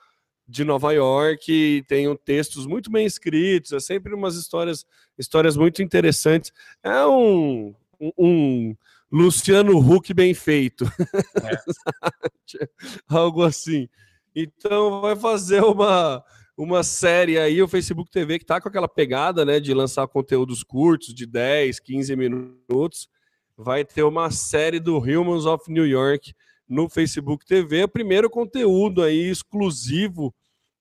de 0.47 0.63
Nova 0.63 0.91
York, 0.91 1.83
tem 1.87 2.15
textos 2.17 2.67
muito 2.67 2.91
bem 2.91 3.05
escritos, 3.05 3.71
é 3.71 3.79
sempre 3.79 4.13
umas 4.13 4.35
histórias, 4.35 4.85
histórias 5.17 5.57
muito 5.57 5.81
interessantes. 5.81 6.51
É 6.83 7.05
um, 7.05 7.73
um, 8.17 8.75
Luciano 9.11 9.77
Huck 9.77 10.13
bem 10.13 10.33
feito, 10.33 10.85
é. 10.85 11.57
algo 13.09 13.43
assim. 13.43 13.89
Então 14.35 15.01
vai 15.01 15.15
fazer 15.15 15.63
uma 15.63 16.23
uma 16.57 16.83
série 16.83 17.37
aí, 17.37 17.61
o 17.61 17.67
Facebook 17.67 18.09
TV, 18.09 18.39
que 18.39 18.45
tá 18.45 18.61
com 18.61 18.69
aquela 18.69 18.87
pegada, 18.87 19.43
né, 19.43 19.59
de 19.59 19.73
lançar 19.73 20.07
conteúdos 20.07 20.63
curtos, 20.63 21.13
de 21.13 21.25
10, 21.25 21.81
15 21.81 22.15
minutos, 22.15 23.09
vai 23.57 23.83
ter 23.83 24.03
uma 24.03 24.31
série 24.31 24.79
do 24.79 24.97
Humans 24.97 25.45
of 25.45 25.69
New 25.69 25.85
York, 25.85 26.33
no 26.67 26.89
Facebook 26.89 27.45
TV, 27.45 27.83
o 27.83 27.87
primeiro 27.87 28.29
conteúdo 28.29 29.03
aí 29.03 29.29
exclusivo 29.29 30.33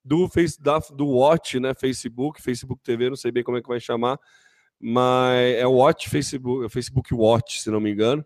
do 0.05 0.29
face 0.29 0.61
da, 0.61 0.79
do 0.79 1.07
Watch, 1.07 1.59
né? 1.59 1.73
Facebook, 1.75 2.42
Facebook 2.42 2.83
TV, 2.83 3.09
não 3.09 3.16
sei 3.16 3.33
bem 3.33 3.42
como 3.42 3.57
é 3.57 3.62
que 3.62 3.68
vai 3.68 3.81
chamar, 3.81 4.18
mas 4.79 5.57
é 5.57 5.66
Watch 5.66 6.11
Facebook, 6.11 6.68
Facebook 6.68 7.14
Watch, 7.14 7.62
se 7.62 7.70
não 7.70 7.81
me 7.81 7.90
engano. 7.90 8.25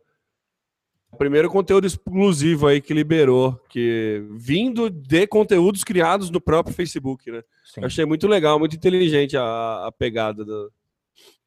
O 1.11 1.16
primeiro 1.16 1.49
conteúdo 1.49 1.87
exclusivo 1.87 2.66
aí 2.66 2.83
que 2.83 2.92
liberou, 2.92 3.59
que 3.68 4.23
vindo 4.33 4.90
de 4.90 5.27
conteúdos 5.27 5.83
criados 5.83 6.31
no 6.31 6.40
próprio 6.40 6.75
Facebook, 6.75 7.31
né? 7.31 7.42
Sim. 7.64 7.85
Achei 7.85 8.05
muito 8.05 8.29
legal, 8.29 8.59
muito 8.59 8.77
inteligente 8.77 9.37
a, 9.37 9.87
a 9.87 9.92
pegada 9.92 10.44
do, 10.44 10.73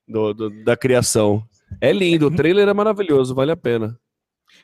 do, 0.08 0.34
do, 0.34 0.64
da 0.64 0.76
criação. 0.76 1.44
É 1.80 1.92
lindo, 1.94 2.28
o 2.28 2.36
trailer 2.36 2.68
é 2.68 2.74
maravilhoso, 2.74 3.36
vale 3.36 3.52
a 3.52 3.58
pena. 3.58 4.00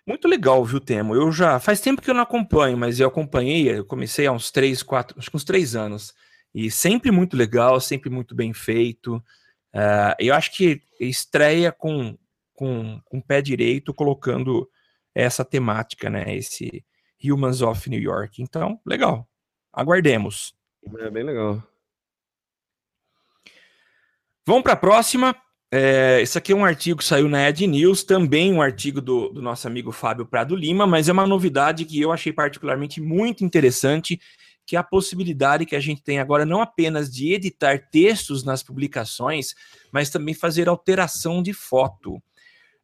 Muito 0.05 0.27
legal, 0.27 0.63
viu, 0.63 0.79
Temo? 0.79 1.15
Eu 1.15 1.31
já 1.31 1.59
faz 1.59 1.81
tempo 1.81 2.01
que 2.01 2.09
eu 2.09 2.13
não 2.13 2.21
acompanho, 2.21 2.77
mas 2.77 2.99
eu 2.99 3.07
acompanhei, 3.07 3.69
eu 3.69 3.85
comecei 3.85 4.25
há 4.25 4.31
uns 4.31 4.51
três, 4.51 4.81
quatro, 4.81 5.17
acho 5.19 5.29
que 5.29 5.35
uns 5.35 5.43
três 5.43 5.75
anos. 5.75 6.13
E 6.53 6.71
sempre 6.71 7.11
muito 7.11 7.35
legal, 7.35 7.79
sempre 7.79 8.09
muito 8.09 8.33
bem 8.33 8.53
feito. 8.53 9.17
Uh, 9.73 10.15
eu 10.17 10.33
acho 10.33 10.55
que 10.55 10.81
estreia 10.99 11.71
com, 11.71 12.17
com, 12.53 13.01
com 13.05 13.17
o 13.17 13.23
pé 13.23 13.41
direito, 13.41 13.93
colocando 13.93 14.69
essa 15.13 15.43
temática, 15.43 16.09
né? 16.09 16.35
Esse 16.35 16.85
Humans 17.23 17.61
of 17.61 17.89
New 17.89 18.01
York. 18.01 18.41
Então, 18.41 18.79
legal. 18.85 19.27
Aguardemos. 19.73 20.55
É 20.99 21.09
bem 21.09 21.23
legal. 21.23 21.61
Vamos 24.45 24.63
para 24.63 24.73
a 24.73 24.77
próxima. 24.77 25.35
É, 25.69 26.21
esse 26.21 26.37
aqui 26.37 26.53
é 26.53 26.55
um 26.55 26.63
artigo 26.63 26.99
que 26.99 27.03
saiu 27.03 27.27
na 27.27 27.49
Ed 27.49 27.67
News, 27.67 28.03
também 28.03 28.53
um 28.53 28.61
artigo 28.61 29.01
do, 29.01 29.29
do, 29.29 29.41
nosso 29.41 29.67
amigo 29.67 29.91
Fábio 29.91 30.25
Prado 30.25 30.55
Lima, 30.55 30.87
mas 30.87 31.09
é 31.09 31.11
uma 31.11 31.27
novidade 31.27 31.83
que 31.83 31.99
eu 31.99 32.11
achei 32.11 32.31
particularmente 32.31 33.01
muito 33.01 33.43
interessante, 33.43 34.19
que 34.65 34.77
é 34.77 34.79
a 34.79 34.83
possibilidade 34.83 35.65
que 35.65 35.75
a 35.75 35.79
gente 35.79 36.01
tem 36.01 36.19
agora 36.19 36.45
não 36.45 36.61
apenas 36.61 37.11
de 37.11 37.33
editar 37.33 37.89
textos 37.91 38.45
nas 38.45 38.63
publicações, 38.63 39.55
mas 39.91 40.09
também 40.09 40.33
fazer 40.33 40.69
alteração 40.69 41.43
de 41.43 41.51
foto. 41.51 42.21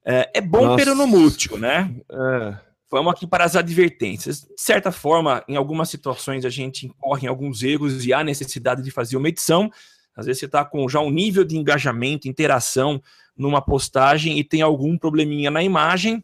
É, 0.06 0.30
é 0.36 0.42
bom, 0.42 0.66
Nossa. 0.66 0.94
no 0.94 1.08
mútil, 1.08 1.58
né? 1.58 1.96
É. 2.12 2.74
Vamos 2.92 3.12
aqui 3.12 3.26
para 3.26 3.44
as 3.44 3.56
advertências. 3.56 4.42
De 4.42 4.62
certa 4.62 4.92
forma, 4.92 5.44
em 5.48 5.56
algumas 5.56 5.90
situações 5.90 6.46
a 6.46 6.50
gente 6.50 6.86
incorre 6.86 7.26
em 7.26 7.30
alguns 7.30 7.64
erros 7.64 8.06
e 8.06 8.14
há 8.14 8.24
necessidade 8.24 8.84
de 8.84 8.92
fazer 8.92 9.18
uma 9.18 9.30
edição, 9.30 9.72
às 10.16 10.26
vezes 10.26 10.40
você 10.40 10.46
está 10.46 10.64
com 10.64 10.88
já 10.88 11.00
um 11.00 11.10
nível 11.10 11.44
de 11.44 11.58
engajamento, 11.58 12.28
interação 12.28 13.02
numa 13.36 13.62
postagem 13.62 14.38
e 14.40 14.44
tem 14.44 14.62
algum 14.62 14.98
probleminha 14.98 15.50
na 15.50 15.64
imagem. 15.64 16.24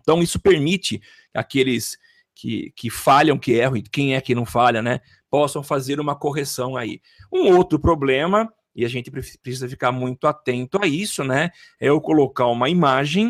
Então, 0.00 0.22
isso 0.22 0.40
permite 0.40 1.00
aqueles 1.32 1.96
que, 2.34 2.72
que 2.74 2.90
falham, 2.90 3.38
que 3.38 3.52
erram, 3.52 3.76
e 3.76 3.82
quem 3.82 4.14
é 4.14 4.20
que 4.20 4.34
não 4.34 4.46
falha, 4.46 4.82
né? 4.82 5.00
Possam 5.28 5.62
fazer 5.62 6.00
uma 6.00 6.16
correção 6.16 6.76
aí. 6.76 7.00
Um 7.32 7.54
outro 7.54 7.78
problema, 7.78 8.52
e 8.74 8.84
a 8.84 8.88
gente 8.88 9.10
precisa 9.10 9.68
ficar 9.68 9.92
muito 9.92 10.26
atento 10.26 10.82
a 10.82 10.86
isso, 10.86 11.22
né? 11.22 11.50
É 11.78 11.88
eu 11.88 12.00
colocar 12.00 12.46
uma 12.46 12.68
imagem, 12.68 13.28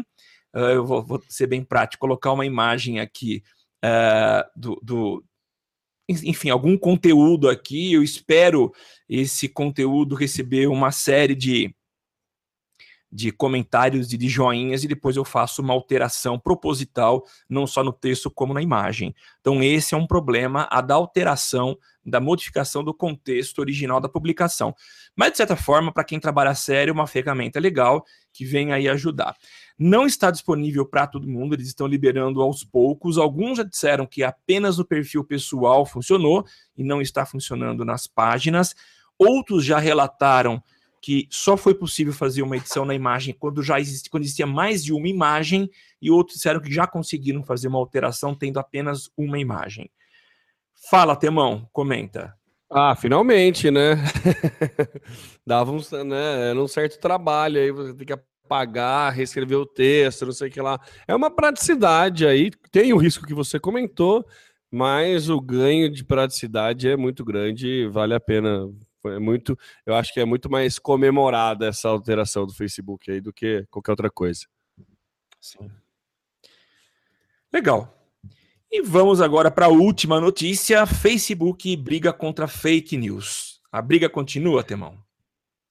uh, 0.55 0.71
eu 0.73 0.87
vou, 0.87 1.03
vou, 1.03 1.23
ser 1.29 1.47
bem 1.47 1.63
prático, 1.63 2.01
colocar 2.01 2.33
uma 2.33 2.47
imagem 2.47 3.01
aqui 3.01 3.43
uh, 3.85 4.49
do, 4.55 4.81
do, 4.83 5.25
enfim, 6.11 6.51
algum 6.51 6.77
conteúdo 6.77 7.49
aqui. 7.49 7.93
Eu 7.93 8.03
espero 8.03 8.73
esse 9.09 9.49
conteúdo 9.49 10.15
receber 10.15 10.67
uma 10.67 10.91
série 10.91 11.35
de, 11.35 11.75
de 13.11 13.33
comentários 13.33 14.13
e 14.13 14.17
de 14.17 14.29
joinhas 14.29 14.85
e 14.85 14.89
depois 14.89 15.17
eu 15.17 15.25
faço 15.25 15.63
uma 15.63 15.75
alteração 15.75 16.39
proposital, 16.39 17.25
não 17.49 17.67
só 17.67 17.83
no 17.83 17.93
texto 17.93 18.31
como 18.31 18.55
na 18.55 18.63
imagem. 18.63 19.15
Então, 19.41 19.63
esse 19.63 19.95
é 19.95 19.97
um 19.97 20.07
problema, 20.07 20.69
a 20.71 20.81
da 20.81 20.95
alteração, 20.95 21.77
da 22.05 22.21
modificação 22.21 22.83
do 22.83 22.95
contexto 22.95 23.59
original 23.59 24.01
da 24.01 24.09
publicação. 24.09 24.75
Mas, 25.15 25.33
de 25.33 25.37
certa 25.39 25.57
forma, 25.57 25.93
para 25.93 26.05
quem 26.05 26.19
trabalha 26.19 26.55
sério, 26.55 26.95
uma 26.95 27.07
ferramenta 27.07 27.61
legal 27.61 28.05
que 28.33 28.45
vem 28.45 28.73
aí 28.73 28.89
ajudar. 28.89 29.37
Não 29.83 30.05
está 30.05 30.31
disponível 30.31 30.85
para 30.85 31.07
todo 31.07 31.27
mundo, 31.27 31.55
eles 31.55 31.69
estão 31.69 31.87
liberando 31.87 32.43
aos 32.43 32.63
poucos. 32.63 33.17
Alguns 33.17 33.57
já 33.57 33.65
disseram 33.65 34.05
que 34.05 34.23
apenas 34.23 34.77
no 34.77 34.85
perfil 34.85 35.25
pessoal 35.25 35.87
funcionou 35.87 36.45
e 36.77 36.85
não 36.85 37.01
está 37.01 37.25
funcionando 37.25 37.83
nas 37.83 38.07
páginas. 38.07 38.75
Outros 39.19 39.65
já 39.65 39.79
relataram 39.79 40.63
que 41.01 41.27
só 41.31 41.57
foi 41.57 41.73
possível 41.75 42.13
fazer 42.13 42.43
uma 42.43 42.59
edição 42.59 42.85
na 42.85 42.95
imagem 42.95 43.35
quando 43.39 43.63
já 43.63 43.81
existe, 43.81 44.11
quando 44.11 44.25
existia 44.25 44.47
mais 44.47 44.85
de 44.85 44.93
uma 44.93 45.09
imagem, 45.09 45.71
e 46.03 46.11
outros 46.11 46.37
disseram 46.37 46.61
que 46.61 46.71
já 46.71 46.87
conseguiram 46.87 47.43
fazer 47.43 47.69
uma 47.69 47.79
alteração 47.79 48.35
tendo 48.35 48.61
apenas 48.61 49.11
uma 49.17 49.39
imagem. 49.39 49.91
Fala, 50.91 51.17
Temão, 51.17 51.67
comenta. 51.73 52.35
Ah, 52.71 52.95
finalmente, 52.95 53.71
né? 53.71 53.97
Dava 55.47 55.73
um, 55.73 55.81
né, 56.05 56.53
um 56.53 56.69
certo 56.69 57.01
trabalho 57.01 57.59
aí, 57.59 57.71
você 57.71 57.95
tem 57.95 58.07
que 58.07 58.13
pagar, 58.51 59.11
reescrever 59.11 59.57
o 59.57 59.65
texto, 59.65 60.27
não 60.27 60.33
sei 60.33 60.49
o 60.49 60.51
que 60.51 60.61
lá. 60.61 60.81
É 61.07 61.15
uma 61.15 61.31
praticidade 61.31 62.27
aí, 62.27 62.51
tem 62.73 62.93
o 62.93 62.97
risco 62.97 63.25
que 63.25 63.33
você 63.33 63.61
comentou, 63.61 64.27
mas 64.69 65.29
o 65.29 65.41
ganho 65.41 65.89
de 65.89 66.05
praticidade 66.05 66.89
é 66.89 66.97
muito 66.97 67.25
grande 67.25 67.69
e 67.69 67.89
vale 67.89 68.13
a 68.13 68.19
pena. 68.19 68.69
É 69.07 69.21
muito, 69.21 69.57
eu 69.87 69.95
acho 69.95 70.13
que 70.13 70.19
é 70.19 70.25
muito 70.25 70.51
mais 70.51 70.81
comemorada 70.81 71.69
essa 71.69 71.89
alteração 71.89 72.45
do 72.45 72.53
Facebook 72.53 73.09
aí 73.09 73.21
do 73.21 73.33
que 73.33 73.65
qualquer 73.71 73.93
outra 73.93 74.11
coisa. 74.11 74.47
Sim. 75.41 75.71
Legal. 77.53 77.97
E 78.69 78.83
vamos 78.83 79.21
agora 79.21 79.49
para 79.49 79.67
a 79.67 79.71
última 79.71 80.21
notícia: 80.21 80.85
Facebook 80.87 81.77
briga 81.77 82.13
contra 82.13 82.49
fake 82.49 82.97
news. 82.97 83.61
A 83.71 83.81
briga 83.81 84.09
continua, 84.09 84.65
Temão? 84.65 84.99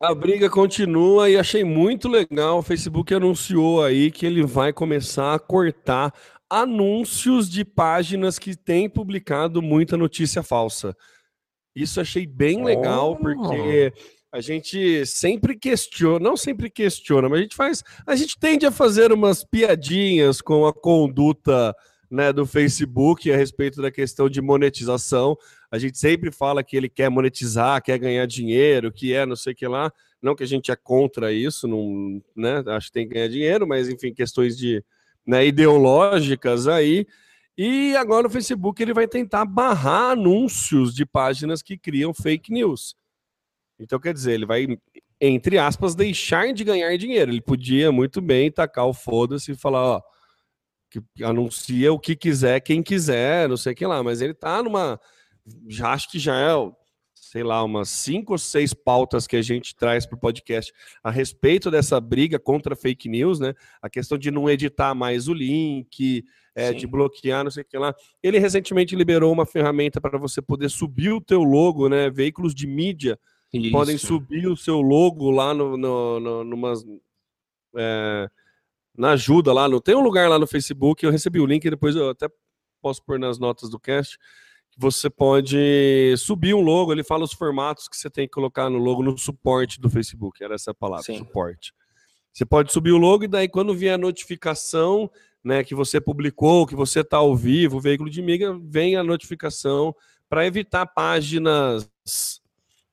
A 0.02 0.16
briga 0.16 0.50
continua 0.50 1.30
e 1.30 1.38
achei 1.38 1.64
muito 1.66 2.08
legal. 2.08 2.60
O 2.60 2.64
Facebook 2.64 3.14
anunciou 3.14 3.84
aí 3.84 4.10
que 4.10 4.26
ele 4.26 4.46
vai 4.46 4.72
começar 4.72 5.34
a 5.34 5.40
cortar 5.40 6.14
anúncios 6.50 7.50
de 7.50 7.66
páginas 7.66 8.40
que 8.40 8.56
têm 8.56 8.90
publicado 8.90 9.62
muita 9.62 9.98
notícia 9.98 10.42
falsa. 10.42 10.96
Isso 11.76 12.00
achei 12.00 12.26
bem 12.26 12.64
legal, 12.64 13.12
oh. 13.12 13.16
porque 13.18 13.94
a 14.32 14.40
gente 14.40 15.06
sempre 15.06 15.58
questiona, 15.58 16.20
não 16.20 16.38
sempre 16.38 16.70
questiona, 16.70 17.28
mas 17.28 17.40
a 17.40 17.42
gente 17.42 17.56
faz, 17.56 17.84
a 18.08 18.16
gente 18.16 18.40
tende 18.40 18.66
a 18.66 18.72
fazer 18.72 19.12
umas 19.12 19.44
piadinhas 19.44 20.40
com 20.40 20.66
a 20.66 20.74
conduta 20.74 21.76
né, 22.10 22.34
do 22.34 22.46
Facebook 22.46 23.32
a 23.32 23.38
respeito 23.38 23.82
da 23.82 23.92
questão 23.92 24.30
de 24.30 24.42
monetização. 24.42 25.38
A 25.72 25.78
gente 25.78 25.98
sempre 25.98 26.32
fala 26.32 26.64
que 26.64 26.76
ele 26.76 26.90
quer 26.90 27.10
monetizar, 27.10 27.82
quer 27.84 28.00
ganhar 28.00 28.26
dinheiro, 28.26 28.92
que 28.92 29.14
é 29.14 29.26
não 29.26 29.36
sei 29.36 29.54
o 29.54 29.56
que 29.56 29.68
lá. 29.68 29.92
Não 30.22 30.36
que 30.36 30.44
a 30.44 30.48
gente 30.48 30.72
é 30.72 30.76
contra 30.76 31.32
isso, 31.32 31.68
não, 31.68 32.22
né? 32.36 32.64
Acho 32.68 32.88
que 32.88 32.94
tem 32.94 33.08
que 33.08 33.14
ganhar 33.14 33.30
dinheiro, 33.30 33.68
mas 33.68 33.88
enfim, 33.88 34.14
questões 34.14 34.58
de 34.58 34.84
né, 35.26 35.46
ideológicas 35.46 36.68
aí. 36.68 37.06
E 37.58 37.96
agora 37.96 38.28
o 38.28 38.30
Facebook 38.30 38.82
ele 38.82 38.94
vai 38.94 39.08
tentar 39.08 39.46
barrar 39.46 40.12
anúncios 40.12 40.94
de 40.94 41.06
páginas 41.06 41.62
que 41.62 41.78
criam 41.78 42.14
fake 42.14 42.52
news. 42.52 42.96
Então, 43.80 44.00
quer 44.00 44.14
dizer, 44.14 44.34
ele 44.34 44.46
vai, 44.46 44.68
entre 45.22 45.58
aspas, 45.58 45.96
deixar 45.96 46.54
de 46.54 46.64
ganhar 46.64 46.98
dinheiro. 46.98 47.32
Ele 47.32 47.42
podia 47.42 47.92
muito 47.92 48.22
bem 48.22 48.52
tacar 48.52 48.88
o 48.88 48.94
foda-se 48.94 49.52
e 49.52 49.56
falar, 49.56 49.84
ó, 49.84 50.02
que 50.90 51.24
anuncia 51.24 51.94
o 51.94 52.00
que 52.00 52.16
quiser, 52.16 52.60
quem 52.62 52.82
quiser, 52.82 53.48
não 53.48 53.58
sei 53.58 53.74
o 53.74 53.76
que 53.76 53.86
lá, 53.86 54.02
mas 54.04 54.22
ele 54.22 54.34
tá 54.34 54.62
numa. 54.64 55.00
Já 55.68 55.94
acho 55.94 56.10
que 56.10 56.20
já 56.20 56.36
é 56.36 56.54
sei 57.32 57.44
lá, 57.44 57.64
umas 57.64 57.90
cinco 57.90 58.32
ou 58.32 58.38
seis 58.40 58.74
pautas 58.74 59.28
que 59.28 59.36
a 59.36 59.42
gente 59.42 59.76
traz 59.76 60.04
para 60.04 60.16
o 60.16 60.20
podcast 60.20 60.74
a 61.04 61.12
respeito 61.12 61.70
dessa 61.70 62.00
briga 62.02 62.40
contra 62.40 62.76
fake 62.76 63.08
news, 63.08 63.40
né? 63.40 63.54
A 63.80 63.88
questão 63.88 64.18
de 64.18 64.32
não 64.32 64.50
editar 64.50 64.96
mais 64.96 65.28
o 65.28 65.34
link, 65.34 66.26
é, 66.56 66.74
de 66.74 66.88
bloquear, 66.88 67.44
não 67.44 67.52
sei 67.52 67.62
o 67.62 67.66
que 67.66 67.78
lá. 67.78 67.94
Ele 68.24 68.40
recentemente 68.40 68.96
liberou 68.96 69.32
uma 69.32 69.46
ferramenta 69.46 70.02
para 70.02 70.18
você 70.18 70.42
poder 70.42 70.70
subir 70.70 71.12
o 71.12 71.22
teu 71.22 71.44
logo, 71.44 71.88
né? 71.88 72.10
Veículos 72.10 72.56
de 72.56 72.66
mídia 72.66 73.20
Isso. 73.54 73.72
podem 73.72 73.98
subir 73.98 74.48
o 74.48 74.58
seu 74.58 74.82
logo 74.82 75.30
lá 75.30 75.54
no, 75.54 75.78
no, 75.78 76.20
no 76.20 76.44
numas, 76.44 76.84
é, 77.78 78.28
na 78.98 79.12
ajuda 79.12 79.54
lá. 79.54 79.68
No, 79.68 79.82
tem 79.82 79.96
um 79.96 80.04
lugar 80.04 80.30
lá 80.30 80.38
no 80.38 80.48
Facebook, 80.48 81.06
eu 81.06 81.12
recebi 81.12 81.40
o 81.40 81.46
link, 81.46 81.70
depois 81.70 81.96
eu 81.96 82.10
até 82.10 82.28
posso 82.82 83.04
pôr 83.04 83.20
nas 83.20 83.40
notas 83.40 83.70
do 83.70 83.80
cast 83.80 84.18
você 84.80 85.10
pode 85.10 86.16
subir 86.18 86.54
um 86.54 86.62
logo, 86.62 86.94
ele 86.94 87.04
fala 87.04 87.26
os 87.26 87.34
formatos 87.34 87.90
que 87.90 87.98
você 87.98 88.10
tem 88.10 88.26
que 88.26 88.32
colocar 88.32 88.70
no 88.70 88.78
logo 88.78 89.04
no 89.04 89.18
suporte 89.18 89.80
do 89.82 89.90
Facebook, 89.90 90.42
era 90.42 90.56
essa 90.56 90.74
palavra, 90.74 91.04
Sim. 91.04 91.18
suporte. 91.18 91.74
Você 92.32 92.46
pode 92.46 92.72
subir 92.72 92.94
o 92.94 92.98
logo 92.98 93.26
e 93.26 93.28
daí 93.28 93.50
quando 93.50 93.76
vier 93.76 93.96
a 93.96 93.98
notificação, 93.98 95.12
né, 95.44 95.66
que 95.66 95.76
você 95.76 96.00
publicou, 96.00 96.66
que 96.66 96.76
você 96.76 97.02
está 97.02 97.18
ao 97.18 97.36
vivo, 97.36 97.76
o 97.76 97.82
veículo 97.82 98.10
de 98.10 98.22
miga, 98.22 98.58
vem 98.64 98.96
a 98.96 99.04
notificação 99.04 99.94
para 100.30 100.46
evitar 100.46 100.86
páginas, 100.86 101.92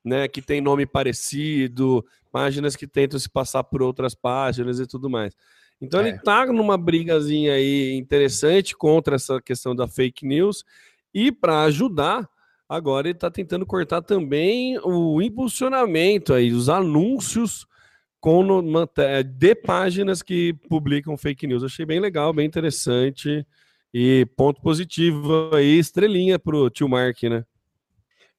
né, 0.03 0.27
que 0.27 0.41
tem 0.41 0.59
nome 0.59 0.85
parecido, 0.85 2.05
páginas 2.33 2.75
que 2.75 2.85
tentam 2.85 3.17
se 3.17 3.29
passar 3.29 3.63
por 3.63 3.81
outras 3.81 4.13
páginas 4.13 4.77
e 4.81 4.85
tudo 4.85 5.09
mais. 5.09 5.33
Então 5.81 6.01
é. 6.01 6.07
ele 6.07 6.17
está 6.17 6.45
numa 6.47 6.77
brigazinha 6.77 7.53
aí 7.53 7.95
interessante 7.95 8.75
contra 8.75 9.15
essa 9.15 9.41
questão 9.41 9.75
da 9.75 9.87
fake 9.87 10.25
news 10.25 10.63
e 11.13 11.31
para 11.31 11.63
ajudar, 11.63 12.27
agora 12.67 13.07
ele 13.07 13.17
está 13.17 13.29
tentando 13.29 13.65
cortar 13.65 14.01
também 14.01 14.79
o 14.83 15.21
impulsionamento 15.21 16.33
aí, 16.33 16.51
os 16.51 16.69
anúncios 16.69 17.65
com 18.19 18.63
de 19.25 19.55
páginas 19.55 20.21
que 20.21 20.53
publicam 20.67 21.15
fake 21.17 21.47
news. 21.47 21.63
Achei 21.63 21.85
bem 21.85 21.99
legal, 21.99 22.33
bem 22.33 22.45
interessante. 22.45 23.45
E 23.93 24.27
ponto 24.35 24.61
positivo 24.61 25.55
aí, 25.55 25.79
estrelinha 25.79 26.37
para 26.37 26.55
o 26.55 26.69
tio 26.69 26.89
Mark, 26.89 27.23
né? 27.23 27.45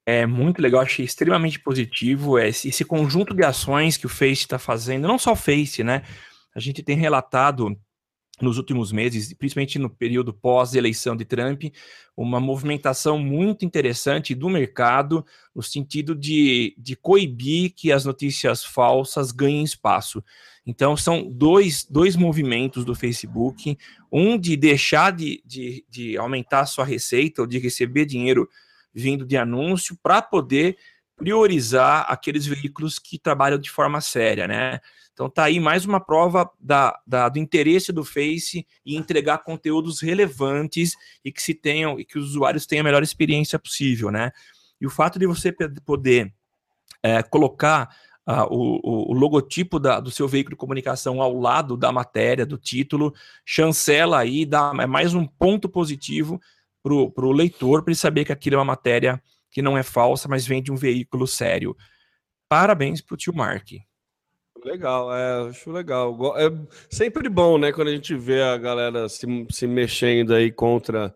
É 0.04 0.26
muito 0.26 0.62
legal, 0.62 0.80
achei 0.80 1.04
extremamente 1.04 1.58
positivo 1.60 2.38
esse, 2.38 2.68
esse 2.68 2.84
conjunto 2.84 3.34
de 3.34 3.44
ações 3.44 3.96
que 3.96 4.06
o 4.06 4.08
Face 4.08 4.42
está 4.42 4.58
fazendo, 4.58 5.08
não 5.08 5.18
só 5.18 5.32
o 5.32 5.36
Face, 5.36 5.82
né? 5.84 6.02
A 6.58 6.60
gente 6.60 6.82
tem 6.82 6.96
relatado 6.96 7.78
nos 8.42 8.58
últimos 8.58 8.90
meses, 8.90 9.32
principalmente 9.32 9.78
no 9.78 9.88
período 9.88 10.34
pós-eleição 10.34 11.16
de 11.16 11.24
Trump, 11.24 11.66
uma 12.16 12.40
movimentação 12.40 13.16
muito 13.16 13.64
interessante 13.64 14.34
do 14.34 14.48
mercado 14.48 15.24
no 15.54 15.62
sentido 15.62 16.16
de, 16.16 16.74
de 16.76 16.96
coibir 16.96 17.72
que 17.76 17.92
as 17.92 18.04
notícias 18.04 18.64
falsas 18.64 19.30
ganhem 19.30 19.62
espaço. 19.62 20.20
Então, 20.66 20.96
são 20.96 21.30
dois, 21.30 21.84
dois 21.84 22.16
movimentos 22.16 22.84
do 22.84 22.92
Facebook: 22.92 23.78
um 24.10 24.36
de 24.36 24.56
deixar 24.56 25.12
de, 25.12 25.40
de, 25.46 25.84
de 25.88 26.16
aumentar 26.16 26.66
sua 26.66 26.84
receita 26.84 27.42
ou 27.42 27.46
de 27.46 27.60
receber 27.60 28.04
dinheiro 28.04 28.48
vindo 28.92 29.24
de 29.24 29.36
anúncio 29.36 29.96
para 30.02 30.20
poder 30.20 30.76
priorizar 31.18 32.06
aqueles 32.08 32.46
veículos 32.46 32.98
que 32.98 33.18
trabalham 33.18 33.58
de 33.58 33.70
forma 33.70 34.00
séria, 34.00 34.46
né? 34.46 34.80
Então 35.12 35.28
tá 35.28 35.44
aí 35.44 35.58
mais 35.58 35.84
uma 35.84 35.98
prova 35.98 36.48
da, 36.60 36.96
da, 37.04 37.28
do 37.28 37.40
interesse 37.40 37.92
do 37.92 38.04
Face 38.04 38.64
em 38.86 38.94
entregar 38.94 39.38
conteúdos 39.38 40.00
relevantes 40.00 40.92
e 41.24 41.32
que 41.32 41.42
se 41.42 41.52
tenham 41.52 41.98
e 41.98 42.04
que 42.04 42.16
os 42.16 42.30
usuários 42.30 42.66
tenham 42.66 42.82
a 42.82 42.84
melhor 42.84 43.02
experiência 43.02 43.58
possível, 43.58 44.12
né? 44.12 44.30
E 44.80 44.86
o 44.86 44.90
fato 44.90 45.18
de 45.18 45.26
você 45.26 45.52
poder 45.84 46.32
é, 47.02 47.20
colocar 47.20 47.92
uh, 48.28 48.46
o, 48.48 49.10
o, 49.10 49.12
logotipo 49.12 49.80
da, 49.80 49.98
do 49.98 50.12
seu 50.12 50.28
veículo 50.28 50.54
de 50.54 50.60
comunicação 50.60 51.20
ao 51.20 51.34
lado 51.34 51.76
da 51.76 51.90
matéria, 51.90 52.46
do 52.46 52.56
título, 52.56 53.12
chancela 53.44 54.20
aí, 54.20 54.46
dá 54.46 54.72
é 54.80 54.86
mais 54.86 55.14
um 55.14 55.26
ponto 55.26 55.68
positivo 55.68 56.40
para 56.80 56.94
o 57.26 57.32
leitor 57.32 57.82
para 57.82 57.90
ele 57.90 57.98
saber 57.98 58.24
que 58.24 58.32
aquilo 58.32 58.54
é 58.54 58.58
uma 58.58 58.64
matéria 58.64 59.20
que 59.50 59.62
não 59.62 59.76
é 59.76 59.82
falsa, 59.82 60.28
mas 60.28 60.46
vem 60.46 60.62
de 60.62 60.72
um 60.72 60.76
veículo 60.76 61.26
sério. 61.26 61.76
Parabéns 62.48 63.00
para 63.00 63.14
o 63.14 63.16
tio 63.16 63.34
Mark. 63.34 63.68
Legal, 64.64 65.14
é, 65.14 65.48
acho 65.48 65.70
legal. 65.70 66.36
É 66.36 66.50
sempre 66.90 67.28
bom, 67.28 67.58
né, 67.58 67.72
quando 67.72 67.88
a 67.88 67.94
gente 67.94 68.14
vê 68.14 68.42
a 68.42 68.56
galera 68.56 69.08
se, 69.08 69.26
se 69.50 69.66
mexendo 69.66 70.34
aí 70.34 70.50
contra 70.50 71.14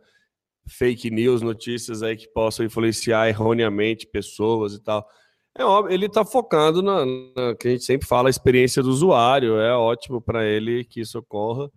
fake 0.68 1.10
news, 1.10 1.42
notícias 1.42 2.02
aí 2.02 2.16
que 2.16 2.28
possam 2.28 2.64
influenciar 2.64 3.28
erroneamente 3.28 4.06
pessoas 4.06 4.74
e 4.74 4.82
tal. 4.82 5.06
É 5.54 5.64
óbvio, 5.64 5.92
ele 5.92 6.06
está 6.06 6.24
focado 6.24 6.82
na, 6.82 7.04
na, 7.04 7.54
que 7.54 7.68
a 7.68 7.70
gente 7.72 7.84
sempre 7.84 8.06
fala, 8.06 8.28
a 8.28 8.30
experiência 8.30 8.82
do 8.82 8.90
usuário. 8.90 9.58
É 9.58 9.74
ótimo 9.74 10.20
para 10.20 10.44
ele 10.46 10.84
que 10.84 11.00
isso 11.00 11.18
ocorra. 11.18 11.70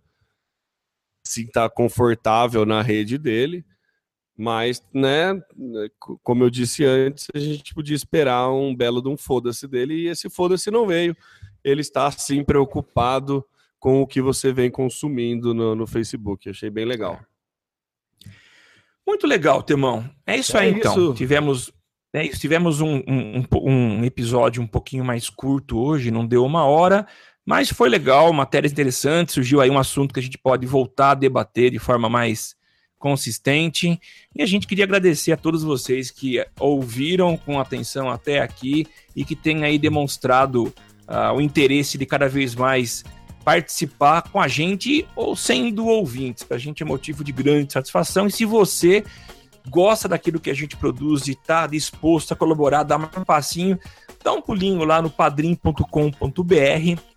Se 1.25 1.43
está 1.43 1.69
confortável 1.69 2.65
na 2.65 2.81
rede 2.81 3.17
dele. 3.17 3.65
Mas, 4.38 4.83
né, 4.93 5.41
como 6.21 6.43
eu 6.43 6.49
disse 6.49 6.83
antes, 6.83 7.27
a 7.33 7.39
gente 7.39 7.73
podia 7.73 7.95
esperar 7.95 8.51
um 8.51 8.75
belo 8.75 9.01
de 9.01 9.07
um 9.07 9.15
foda-se 9.15 9.67
dele 9.67 9.93
e 9.93 10.07
esse 10.07 10.29
foda-se 10.29 10.69
não 10.69 10.86
veio 10.86 11.15
ele 11.65 11.81
está 11.81 12.09
sim 12.11 12.43
preocupado 12.43 13.43
com 13.79 14.01
o 14.01 14.07
que 14.07 14.21
você 14.21 14.53
vem 14.53 14.69
consumindo 14.69 15.53
no, 15.53 15.75
no 15.75 15.88
Facebook. 15.88 16.47
Achei 16.47 16.69
bem 16.69 16.86
legal. 16.86 17.19
Muito 19.05 19.25
legal, 19.25 19.63
Temão. 19.63 20.07
É 20.25 20.38
isso 20.38 20.55
é 20.55 20.61
aí, 20.61 20.71
então. 20.71 20.91
isso. 20.91 21.13
Tivemos, 21.15 21.73
é 22.13 22.23
isso, 22.23 22.39
tivemos 22.39 22.81
um, 22.81 23.01
um, 23.07 23.43
um, 23.63 24.05
episódio 24.05 24.61
um 24.61 24.67
pouquinho 24.67 25.03
mais 25.03 25.27
curto 25.27 25.79
hoje, 25.79 26.11
não 26.11 26.25
deu 26.25 26.45
uma 26.45 26.65
hora, 26.65 27.07
mas 27.43 27.69
foi 27.71 27.89
legal, 27.89 28.31
matérias 28.31 28.71
interessantes. 28.71 29.33
Surgiu 29.33 29.59
aí 29.59 29.69
um 29.69 29.79
assunto 29.79 30.13
que 30.13 30.19
a 30.19 30.23
gente 30.23 30.38
pode 30.38 30.67
voltar 30.67 31.11
a 31.11 31.15
debater 31.15 31.71
de 31.71 31.79
forma 31.79 32.07
mais 32.07 32.54
consistente. 33.05 34.01
E 34.35 34.41
a 34.41 34.47
gente 34.47 34.65
queria 34.65 34.83
agradecer 34.83 35.31
a 35.31 35.37
todos 35.37 35.61
vocês 35.61 36.09
que 36.09 36.43
ouviram 36.59 37.37
com 37.37 37.59
atenção 37.59 38.09
até 38.09 38.39
aqui 38.39 38.87
e 39.15 39.23
que 39.23 39.35
têm 39.35 39.63
aí 39.63 39.77
demonstrado 39.77 40.73
uh, 41.07 41.31
o 41.35 41.39
interesse 41.39 41.99
de 41.99 42.05
cada 42.07 42.27
vez 42.27 42.55
mais 42.55 43.03
participar 43.43 44.23
com 44.23 44.41
a 44.41 44.47
gente 44.47 45.07
ou 45.15 45.35
sendo 45.35 45.85
ouvintes. 45.85 46.43
Para 46.43 46.57
a 46.57 46.59
gente 46.59 46.81
é 46.81 46.85
motivo 46.85 47.23
de 47.23 47.31
grande 47.31 47.73
satisfação. 47.73 48.25
E 48.25 48.31
se 48.31 48.43
você 48.43 49.03
gosta 49.69 50.07
daquilo 50.07 50.39
que 50.39 50.49
a 50.49 50.55
gente 50.55 50.75
produz 50.75 51.27
e 51.27 51.33
está 51.33 51.67
disposto 51.67 52.31
a 52.31 52.35
colaborar, 52.35 52.81
dá 52.81 52.97
um 52.97 53.23
passinho, 53.23 53.79
dá 54.23 54.33
um 54.33 54.41
pulinho 54.41 54.83
lá 54.83 54.99
no 54.99 55.11
padrim.com.br 55.11 57.14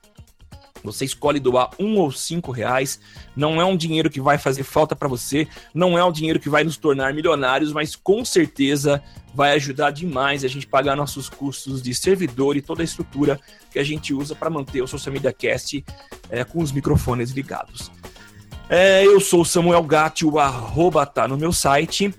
você 0.82 1.04
escolhe 1.04 1.40
doar 1.40 1.70
um 1.78 1.96
ou 1.98 2.10
cinco 2.10 2.50
reais. 2.50 3.00
Não 3.36 3.60
é 3.60 3.64
um 3.64 3.76
dinheiro 3.76 4.10
que 4.10 4.20
vai 4.20 4.38
fazer 4.38 4.62
falta 4.62 4.94
para 4.94 5.08
você, 5.08 5.46
não 5.74 5.98
é 5.98 6.04
um 6.04 6.12
dinheiro 6.12 6.40
que 6.40 6.48
vai 6.48 6.64
nos 6.64 6.76
tornar 6.76 7.12
milionários, 7.12 7.72
mas 7.72 7.96
com 7.96 8.24
certeza 8.24 9.02
vai 9.34 9.52
ajudar 9.52 9.90
demais 9.90 10.44
a 10.44 10.48
gente 10.48 10.66
pagar 10.66 10.96
nossos 10.96 11.28
custos 11.28 11.82
de 11.82 11.94
servidor 11.94 12.56
e 12.56 12.62
toda 12.62 12.82
a 12.82 12.84
estrutura 12.84 13.38
que 13.70 13.78
a 13.78 13.84
gente 13.84 14.12
usa 14.12 14.34
para 14.34 14.50
manter 14.50 14.82
o 14.82 14.86
Social 14.86 15.12
Media 15.12 15.32
Cast 15.32 15.84
é, 16.30 16.44
com 16.44 16.62
os 16.62 16.72
microfones 16.72 17.30
ligados. 17.30 17.90
É, 18.68 19.06
eu 19.06 19.20
sou 19.20 19.44
Samuel 19.44 19.82
Gatti, 19.82 20.26
o 20.26 20.38
arroba 20.38 21.06
tá 21.06 21.26
no 21.26 21.38
meu 21.38 21.52
site 21.52 22.12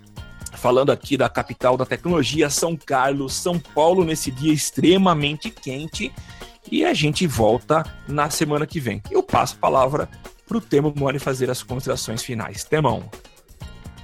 falando 0.60 0.91
aqui 0.91 1.16
da 1.16 1.30
capital 1.30 1.78
da 1.78 1.86
tecnologia, 1.86 2.49
São 2.49 2.76
Carlos, 2.76 3.34
São 3.34 3.57
Paulo, 3.57 4.03
nesse 4.03 4.30
dia 4.30 4.53
extremamente 4.53 5.49
quente. 5.49 6.12
E 6.72 6.86
a 6.86 6.93
gente 6.93 7.26
volta 7.26 7.84
na 8.07 8.30
semana 8.30 8.65
que 8.65 8.80
vem. 8.80 9.01
Eu 9.09 9.24
passo 9.24 9.55
a 9.55 9.59
palavra 9.59 10.09
para 10.47 10.57
o 10.57 10.61
Temo 10.61 10.93
Mori 10.95 11.20
fazer 11.20 11.49
as 11.49 11.63
considerações 11.63 12.24
finais. 12.24 12.63
Temão. 12.63 13.09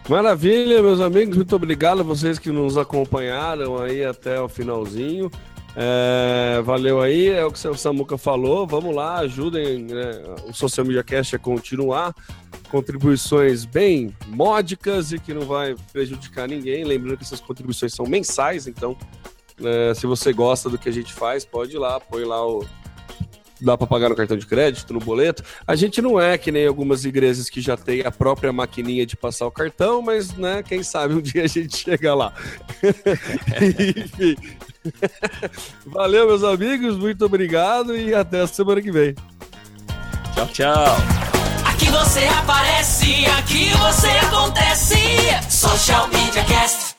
Maravilha, 0.07 0.81
meus 0.81 1.01
amigos. 1.01 1.35
Muito 1.35 1.55
obrigado 1.55 2.01
a 2.01 2.03
vocês 2.03 2.37
que 2.37 2.51
nos 2.51 2.77
acompanharam 2.77 3.77
aí 3.77 4.05
até 4.05 4.39
o 4.39 4.47
finalzinho. 4.47 5.31
É, 5.77 6.61
valeu 6.63 7.01
aí, 7.01 7.27
é 7.27 7.43
o 7.43 7.51
que 7.51 7.67
o 7.67 7.75
Samuca 7.75 8.17
falou. 8.17 8.65
Vamos 8.65 8.95
lá, 8.95 9.17
ajudem 9.19 9.83
né, 9.83 10.21
o 10.47 10.53
Social 10.53 10.85
Media 10.85 11.03
Cast 11.03 11.35
a 11.35 11.39
continuar. 11.39 12.15
Contribuições 12.69 13.65
bem 13.65 14.15
módicas 14.27 15.11
e 15.11 15.19
que 15.19 15.33
não 15.33 15.41
vai 15.41 15.75
prejudicar 15.91 16.47
ninguém. 16.47 16.83
Lembrando 16.83 17.17
que 17.17 17.23
essas 17.23 17.41
contribuições 17.41 17.93
são 17.93 18.05
mensais, 18.05 18.67
então 18.67 18.95
é, 19.63 19.93
se 19.93 20.05
você 20.05 20.33
gosta 20.33 20.69
do 20.69 20.77
que 20.77 20.89
a 20.89 20.91
gente 20.91 21.13
faz, 21.13 21.45
pode 21.45 21.75
ir 21.75 21.79
lá, 21.79 21.99
põe 21.99 22.23
lá 22.23 22.45
o. 22.45 22.65
Dá 23.61 23.77
para 23.77 23.87
pagar 23.87 24.09
no 24.09 24.15
cartão 24.15 24.35
de 24.35 24.45
crédito, 24.45 24.93
no 24.93 24.99
boleto. 24.99 25.41
A 25.65 25.75
gente 25.77 26.01
não 26.01 26.19
é 26.19 26.37
que 26.37 26.51
nem 26.51 26.67
algumas 26.67 27.05
igrejas 27.05 27.49
que 27.49 27.61
já 27.61 27.77
tem 27.77 28.01
a 28.01 28.11
própria 28.11 28.51
maquininha 28.51 29.05
de 29.05 29.15
passar 29.15 29.47
o 29.47 29.51
cartão, 29.51 30.01
mas, 30.01 30.33
né, 30.33 30.61
quem 30.61 30.83
sabe 30.83 31.13
um 31.13 31.21
dia 31.23 31.45
a 31.45 31.47
gente 31.47 31.77
chega 31.77 32.13
lá. 32.13 32.33
Enfim. 33.97 34.35
Valeu, 35.87 36.27
meus 36.27 36.43
amigos, 36.43 36.97
muito 36.97 37.25
obrigado 37.25 37.95
e 37.95 38.13
até 38.13 38.41
a 38.41 38.47
semana 38.47 38.81
que 38.81 38.91
vem. 38.91 39.15
Tchau, 40.33 40.47
tchau. 40.47 40.97
Aqui 41.65 41.89
você 41.89 42.25
aparece, 42.25 43.25
aqui 43.37 43.69
você 43.69 44.09
acontece. 44.09 44.95
Social 45.49 46.07
Media 46.09 46.43
Cast. 46.43 46.94